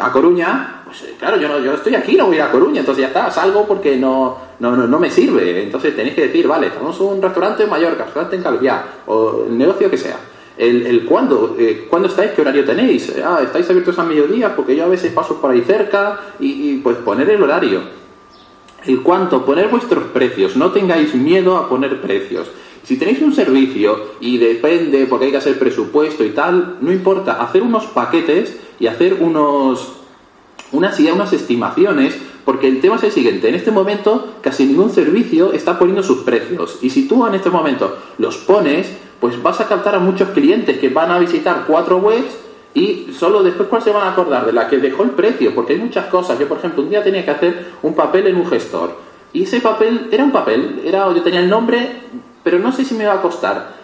a 0.00 0.12
Coruña, 0.12 0.82
pues 0.84 1.02
eh, 1.02 1.14
claro, 1.18 1.36
yo, 1.36 1.48
no, 1.48 1.58
yo 1.58 1.74
estoy 1.74 1.94
aquí, 1.94 2.16
no 2.16 2.26
voy 2.26 2.36
a 2.36 2.38
ir 2.38 2.42
a 2.42 2.50
Coruña, 2.50 2.80
entonces 2.80 3.02
ya 3.02 3.08
está, 3.08 3.30
salgo 3.30 3.66
porque 3.66 3.96
no, 3.96 4.38
no, 4.60 4.76
no, 4.76 4.86
no 4.86 4.98
me 4.98 5.10
sirve. 5.10 5.62
Entonces 5.62 5.94
tenéis 5.94 6.14
que 6.14 6.26
decir, 6.26 6.46
vale, 6.46 6.70
somos 6.76 6.98
un 7.00 7.20
restaurante 7.20 7.64
en 7.64 7.70
Mallorca, 7.70 8.04
restaurante 8.04 8.36
en 8.36 8.42
Calviá, 8.42 8.84
o 9.06 9.44
el 9.48 9.56
negocio 9.56 9.90
que 9.90 9.98
sea. 9.98 10.18
El, 10.56 10.86
el 10.86 11.04
cuándo, 11.04 11.54
eh, 11.58 11.86
¿cuándo 11.90 12.08
estáis? 12.08 12.30
¿Qué 12.30 12.40
horario 12.40 12.64
tenéis? 12.64 13.12
Ah, 13.22 13.40
estáis 13.42 13.68
abiertos 13.68 13.98
a 13.98 14.04
mediodía 14.04 14.56
porque 14.56 14.74
yo 14.74 14.84
a 14.84 14.88
veces 14.88 15.12
paso 15.12 15.38
por 15.40 15.50
ahí 15.50 15.60
cerca 15.62 16.18
y, 16.40 16.70
y, 16.70 16.76
pues 16.78 16.96
poner 16.98 17.28
el 17.28 17.42
horario. 17.42 17.80
El 18.86 19.02
cuánto, 19.02 19.44
poner 19.44 19.68
vuestros 19.68 20.04
precios, 20.04 20.56
no 20.56 20.70
tengáis 20.70 21.14
miedo 21.14 21.56
a 21.56 21.68
poner 21.68 22.00
precios. 22.00 22.48
Si 22.84 22.96
tenéis 22.96 23.20
un 23.20 23.34
servicio 23.34 24.12
y 24.20 24.38
depende 24.38 25.06
porque 25.06 25.24
hay 25.24 25.30
que 25.32 25.38
hacer 25.38 25.58
presupuesto 25.58 26.24
y 26.24 26.30
tal, 26.30 26.76
no 26.80 26.92
importa, 26.92 27.42
hacer 27.42 27.62
unos 27.62 27.86
paquetes 27.86 28.56
y 28.78 28.86
hacer 28.86 29.18
unos 29.20 29.92
unas 30.72 31.32
estimaciones, 31.32 32.18
porque 32.44 32.68
el 32.68 32.80
tema 32.80 32.96
es 32.96 33.04
el 33.04 33.12
siguiente, 33.12 33.48
en 33.48 33.54
este 33.54 33.70
momento 33.70 34.34
casi 34.40 34.64
ningún 34.64 34.90
servicio 34.90 35.52
está 35.52 35.78
poniendo 35.78 36.02
sus 36.02 36.18
precios. 36.18 36.78
Y 36.82 36.90
si 36.90 37.08
tú 37.08 37.26
en 37.26 37.34
este 37.34 37.50
momento 37.50 37.96
los 38.18 38.36
pones, 38.38 38.90
pues 39.20 39.42
vas 39.42 39.60
a 39.60 39.68
captar 39.68 39.94
a 39.94 39.98
muchos 39.98 40.28
clientes 40.30 40.78
que 40.78 40.88
van 40.88 41.10
a 41.10 41.18
visitar 41.18 41.64
cuatro 41.66 41.98
webs 41.98 42.36
y 42.74 43.08
solo 43.18 43.42
después 43.42 43.68
cuál 43.68 43.82
se 43.82 43.90
van 43.90 44.06
a 44.06 44.12
acordar 44.12 44.44
de 44.44 44.52
la 44.52 44.68
que 44.68 44.76
dejó 44.78 45.02
el 45.02 45.10
precio, 45.10 45.54
porque 45.54 45.72
hay 45.72 45.78
muchas 45.78 46.06
cosas. 46.06 46.38
Yo, 46.38 46.46
por 46.46 46.58
ejemplo, 46.58 46.82
un 46.82 46.90
día 46.90 47.02
tenía 47.02 47.24
que 47.24 47.30
hacer 47.30 47.72
un 47.82 47.94
papel 47.94 48.26
en 48.26 48.36
un 48.36 48.46
gestor. 48.46 48.98
Y 49.32 49.44
ese 49.44 49.60
papel 49.60 50.08
era 50.12 50.22
un 50.22 50.30
papel, 50.30 50.82
era 50.84 51.12
yo 51.12 51.22
tenía 51.22 51.40
el 51.40 51.48
nombre, 51.48 52.02
pero 52.44 52.58
no 52.58 52.72
sé 52.72 52.84
si 52.84 52.94
me 52.94 53.04
iba 53.04 53.14
a 53.14 53.22
costar 53.22 53.74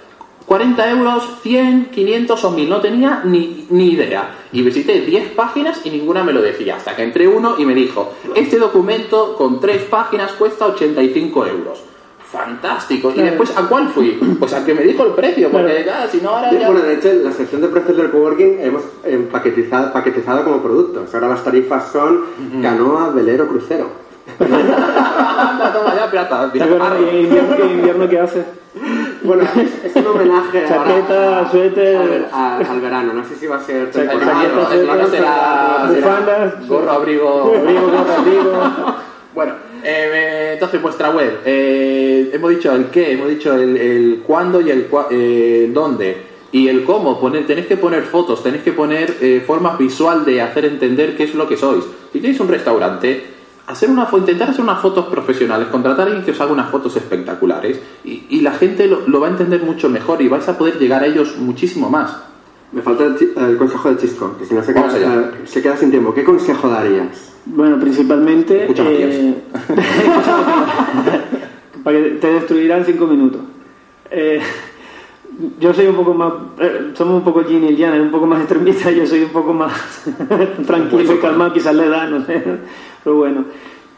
40 0.46 0.90
euros, 0.90 1.22
100, 1.42 1.86
500 1.90 2.44
o 2.44 2.50
1000, 2.50 2.68
no 2.68 2.80
tenía 2.80 3.22
ni, 3.24 3.66
ni 3.70 3.90
idea. 3.92 4.34
Y 4.52 4.62
visité 4.62 5.00
10 5.00 5.30
páginas 5.30 5.80
y 5.84 5.90
ninguna 5.90 6.22
me 6.24 6.32
lo 6.32 6.42
decía, 6.42 6.76
hasta 6.76 6.94
que 6.96 7.02
entré 7.04 7.26
uno 7.28 7.54
y 7.58 7.64
me 7.64 7.74
dijo, 7.74 8.12
este 8.34 8.58
documento 8.58 9.34
con 9.36 9.60
3 9.60 9.82
páginas 9.84 10.32
cuesta 10.32 10.66
85 10.66 11.46
euros. 11.46 11.82
Fantástico. 12.30 13.10
Y 13.10 13.14
Claro. 13.14 13.28
después, 13.28 13.56
¿a 13.56 13.68
cuál 13.68 13.88
fui? 13.90 14.18
Pues 14.38 14.54
al 14.54 14.64
que 14.64 14.72
me 14.74 14.82
dijo 14.82 15.04
el 15.04 15.12
precio, 15.12 15.50
porque 15.50 15.82
Claro. 15.84 16.04
ya, 16.04 16.08
si 16.10 16.18
no 16.22 16.30
ahora 16.30 16.48
Sí, 16.50 16.56
ya... 16.58 16.66
Bueno, 16.70 16.82
de 16.82 16.94
hecho, 16.94 17.12
la 17.22 17.30
sección 17.32 17.60
de 17.60 17.68
precios 17.68 17.96
del 17.98 18.10
coworking 18.10 18.58
hemos 18.60 18.82
empaquetizado, 19.04 19.92
paquetizado 19.92 20.42
como 20.44 20.62
productos. 20.62 21.14
Ahora 21.14 21.28
las 21.28 21.44
tarifas 21.44 21.92
son 21.92 22.24
canoa, 22.62 23.10
velero, 23.10 23.46
crucero. 23.48 23.90
Anda, 24.40 25.72
toma 25.74 25.94
ya, 25.94 26.10
pirata. 26.10 26.50
¿Y 26.54 27.16
invierno, 27.24 27.56
qué 27.56 27.64
invierno 27.66 28.08
qué 28.08 28.18
hace? 28.18 28.44
Bueno, 29.24 29.44
es 29.84 29.96
un 29.96 30.06
homenaje 30.06 30.64
Chaqueta, 30.68 31.40
a- 31.40 31.50
suéter. 31.50 31.96
al, 31.96 32.28
a- 32.32 32.56
al 32.58 32.80
verano. 32.80 33.12
No 33.12 33.24
sé 33.24 33.34
si 33.36 33.46
va 33.46 33.56
a 33.56 33.64
ser 33.64 33.88
o- 33.88 33.92
será, 35.10 35.86
bufandas, 35.88 36.68
gorro, 36.68 36.90
abrigo... 36.90 37.54
Abrigo, 37.56 37.80
gorro, 37.82 38.12
abrigo. 38.18 38.96
Bueno, 39.34 39.54
eh, 39.82 40.50
entonces 40.52 40.82
vuestra 40.82 41.08
web, 41.08 41.38
eh, 41.46 42.28
hemos 42.34 42.50
dicho 42.50 42.70
el 42.74 42.86
qué, 42.90 43.12
hemos 43.12 43.30
dicho 43.30 43.54
el, 43.54 43.78
el 43.78 44.22
cuándo 44.26 44.60
y 44.60 44.70
el 44.70 44.90
cua- 44.90 45.06
eh, 45.10 45.70
dónde 45.72 46.18
y 46.52 46.68
el 46.68 46.84
cómo. 46.84 47.18
Poner, 47.18 47.46
tenéis 47.46 47.66
que 47.66 47.78
poner 47.78 48.02
fotos, 48.02 48.42
tenéis 48.42 48.62
que 48.62 48.72
poner 48.72 49.16
eh, 49.22 49.42
forma 49.46 49.74
visual 49.78 50.26
de 50.26 50.42
hacer 50.42 50.66
entender 50.66 51.16
qué 51.16 51.24
es 51.24 51.34
lo 51.34 51.48
que 51.48 51.56
sois. 51.56 51.82
Si 52.12 52.20
tenéis 52.20 52.40
un 52.40 52.48
restaurante, 52.48 53.24
hacer 53.66 53.90
una 53.90 54.08
intentar 54.12 54.50
hacer 54.50 54.62
unas 54.62 54.80
fotos 54.80 55.06
profesionales, 55.06 55.68
contratar 55.68 56.02
a 56.02 56.04
alguien 56.06 56.24
que 56.24 56.32
os 56.32 56.40
haga 56.40 56.52
unas 56.52 56.70
fotos 56.70 56.96
espectaculares 56.96 57.80
y, 58.04 58.24
y 58.28 58.40
la 58.40 58.52
gente 58.52 58.86
lo, 58.86 59.06
lo 59.06 59.20
va 59.20 59.28
a 59.28 59.30
entender 59.30 59.62
mucho 59.62 59.88
mejor 59.88 60.20
y 60.22 60.28
vais 60.28 60.48
a 60.48 60.58
poder 60.58 60.78
llegar 60.78 61.02
a 61.02 61.06
ellos 61.06 61.36
muchísimo 61.38 61.88
más. 61.88 62.16
Me 62.72 62.80
falta 62.80 63.04
el, 63.04 63.58
consejo 63.58 63.90
de 63.90 63.98
Chisco, 63.98 64.36
que 64.38 64.46
si 64.46 64.54
no 64.54 64.62
se 64.62 64.72
queda, 64.72 65.30
se 65.44 65.60
queda 65.62 65.76
sin 65.76 65.90
tiempo. 65.90 66.14
¿Qué 66.14 66.24
consejo 66.24 66.70
darías? 66.70 67.34
Bueno, 67.44 67.78
principalmente. 67.78 68.62
Escucha, 68.62 68.84
eh, 68.88 69.34
para 71.84 71.98
que 71.98 72.04
te 72.12 72.32
destruirá 72.32 72.78
en 72.78 72.86
cinco 72.86 73.06
minutos. 73.06 73.42
Eh, 74.10 74.40
yo 75.58 75.72
soy 75.74 75.86
un 75.86 75.96
poco 75.96 76.14
más. 76.14 76.32
eh, 76.60 76.90
somos 76.94 77.14
un 77.16 77.24
poco 77.24 77.42
Yin 77.42 77.64
y 77.64 77.76
Yang, 77.76 78.00
un 78.02 78.10
poco 78.10 78.26
más 78.26 78.40
extremista. 78.40 78.90
Yo 78.90 79.06
soy 79.06 79.22
un 79.22 79.30
poco 79.30 79.52
más 79.52 79.72
tranquilo 80.66 81.14
y 81.14 81.18
calmado, 81.18 81.52
quizás 81.52 81.74
le 81.74 81.88
da, 81.88 82.06
no 82.06 82.24
sé. 82.24 82.42
Pero 83.04 83.16
bueno. 83.16 83.44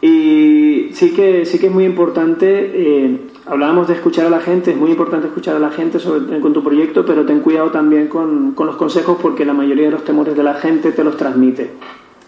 Y 0.01 0.89
sí 0.93 1.11
que, 1.11 1.45
sí 1.45 1.59
que 1.59 1.67
es 1.67 1.73
muy 1.73 1.85
importante. 1.85 2.71
eh, 2.73 3.19
hablábamos 3.45 3.87
de 3.87 3.93
escuchar 3.93 4.25
a 4.25 4.29
la 4.29 4.39
gente, 4.39 4.71
es 4.71 4.77
muy 4.77 4.91
importante 4.91 5.27
escuchar 5.27 5.55
a 5.55 5.59
la 5.59 5.69
gente 5.69 5.99
sobre, 5.99 6.39
con 6.39 6.53
tu 6.53 6.63
proyecto, 6.63 7.05
pero 7.05 7.25
ten 7.25 7.41
cuidado 7.41 7.69
también 7.71 8.07
con, 8.07 8.53
con 8.53 8.67
los 8.67 8.75
consejos 8.75 9.17
porque 9.21 9.45
la 9.45 9.53
mayoría 9.53 9.85
de 9.85 9.91
los 9.91 10.03
temores 10.03 10.35
de 10.35 10.43
la 10.43 10.55
gente 10.55 10.91
te 10.91 11.03
los 11.03 11.15
transmite 11.15 11.71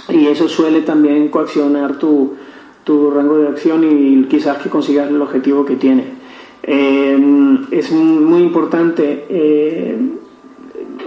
y 0.09 0.27
eso 0.27 0.47
suele 0.47 0.81
también 0.81 1.29
coaccionar 1.29 1.97
tu, 1.97 2.35
tu 2.83 3.11
rango 3.11 3.37
de 3.37 3.47
acción 3.49 3.83
y 3.83 4.25
quizás 4.25 4.57
que 4.59 4.69
consigas 4.69 5.09
el 5.09 5.21
objetivo 5.21 5.65
que 5.65 5.75
tienes. 5.75 6.05
Eh, 6.69 7.57
es 7.71 7.91
muy 7.91 8.41
importante, 8.43 9.25
eh, 9.29 9.97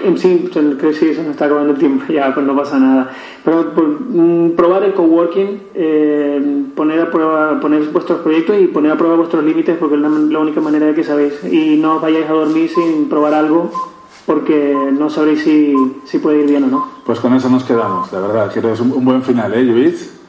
en 0.04 0.16
sí, 0.18 0.48
se- 0.52 0.76
creo 0.76 0.78
que 0.78 0.94
sí, 0.94 1.12
se 1.14 1.22
nos 1.22 1.32
está 1.32 1.44
acabando 1.44 1.72
el 1.74 1.78
tiempo, 1.78 2.04
ya 2.12 2.32
pues 2.32 2.46
no 2.46 2.56
pasa 2.56 2.78
nada, 2.78 3.10
pero 3.44 3.74
por- 3.74 4.00
mm, 4.00 4.52
probar 4.56 4.84
el 4.84 4.94
coworking, 4.94 5.60
eh, 5.74 6.62
poner 6.74 7.00
a 7.00 7.10
prueba, 7.10 7.60
poner 7.60 7.82
vuestros 7.90 8.20
proyectos 8.20 8.56
y 8.58 8.68
poner 8.68 8.92
a 8.92 8.96
prueba 8.96 9.16
vuestros 9.16 9.44
límites 9.44 9.76
porque 9.78 9.96
es 9.96 10.00
la, 10.00 10.08
la 10.08 10.38
única 10.38 10.60
manera 10.62 10.86
de 10.86 10.94
que 10.94 11.04
sabéis 11.04 11.34
y 11.44 11.76
no 11.76 11.96
os 11.96 12.02
vayáis 12.02 12.26
a 12.28 12.32
dormir 12.32 12.70
sin 12.70 13.08
probar 13.10 13.34
algo 13.34 13.70
porque 14.26 14.74
no 14.98 15.10
sabréis 15.10 15.42
si, 15.42 15.74
si 16.04 16.18
puede 16.18 16.40
ir 16.42 16.48
bien 16.48 16.64
o 16.64 16.66
no. 16.68 16.88
Pues 17.04 17.20
con 17.20 17.34
eso 17.34 17.50
nos 17.50 17.64
quedamos, 17.64 18.10
la 18.12 18.20
verdad. 18.20 18.50
Creo 18.52 18.62
que 18.68 18.72
es 18.72 18.80
un, 18.80 18.92
un 18.92 19.04
buen 19.04 19.22
final, 19.22 19.52
¿eh, 19.54 19.62
Luis? 19.64 20.19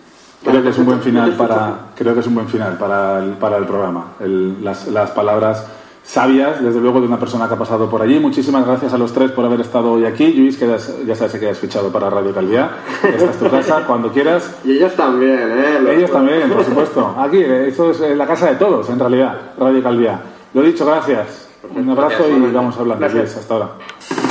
Creo 0.43 0.63
que 0.63 0.69
es 0.69 0.77
un 0.77 0.85
buen 0.85 1.01
final 1.01 1.33
para, 1.33 1.75
creo 1.95 2.13
que 2.15 2.19
es 2.21 2.27
un 2.27 2.35
buen 2.35 2.47
final 2.47 2.77
para 2.77 3.19
el, 3.23 3.31
para 3.33 3.57
el 3.57 3.65
programa. 3.65 4.05
El- 4.19 4.63
las, 4.63 4.87
las 4.87 5.11
palabras 5.11 5.65
sabias, 6.03 6.63
desde 6.63 6.79
luego, 6.81 6.99
de 6.99 7.05
una 7.05 7.19
persona 7.19 7.47
que 7.47 7.53
ha 7.53 7.57
pasado 7.59 7.87
por 7.89 8.01
allí. 8.01 8.19
Muchísimas 8.19 8.65
gracias 8.65 8.91
a 8.91 8.97
los 8.97 9.13
tres 9.13 9.31
por 9.31 9.45
haber 9.45 9.61
estado 9.61 9.91
hoy 9.91 10.03
aquí. 10.05 10.33
Luis, 10.33 10.57
quedas, 10.57 10.93
ya 11.05 11.15
sabes 11.15 11.33
que 11.39 11.47
has 11.49 11.59
fichado 11.59 11.91
para 11.91 12.09
Radio 12.09 12.33
Calviá. 12.33 12.71
Esta 13.03 13.29
es 13.29 13.37
tu 13.37 13.49
casa, 13.51 13.83
cuando 13.87 14.11
quieras. 14.11 14.51
Y 14.65 14.71
ellos 14.77 14.93
también, 14.95 15.39
¿eh? 15.51 15.79
Los- 15.79 15.93
Ellos 15.93 16.11
también, 16.11 16.49
por 16.49 16.65
supuesto. 16.65 17.15
Aquí, 17.19 17.39
esto 17.39 17.91
es 17.91 18.01
eh, 18.01 18.15
la 18.15 18.25
casa 18.25 18.47
de 18.47 18.55
todos, 18.55 18.89
en 18.89 18.97
realidad, 18.99 19.37
Radio 19.59 19.83
Calviá. 19.83 20.21
Lo 20.55 20.63
dicho, 20.63 20.85
gracias. 20.87 21.49
Un 21.75 21.87
abrazo 21.91 22.15
Gracias, 22.17 22.37
y 22.49 22.51
vamos 22.51 22.75
hablando. 22.77 22.99
Gracias. 22.99 23.23
Luis, 23.23 23.37
hasta 23.37 23.53
ahora. 23.53 24.30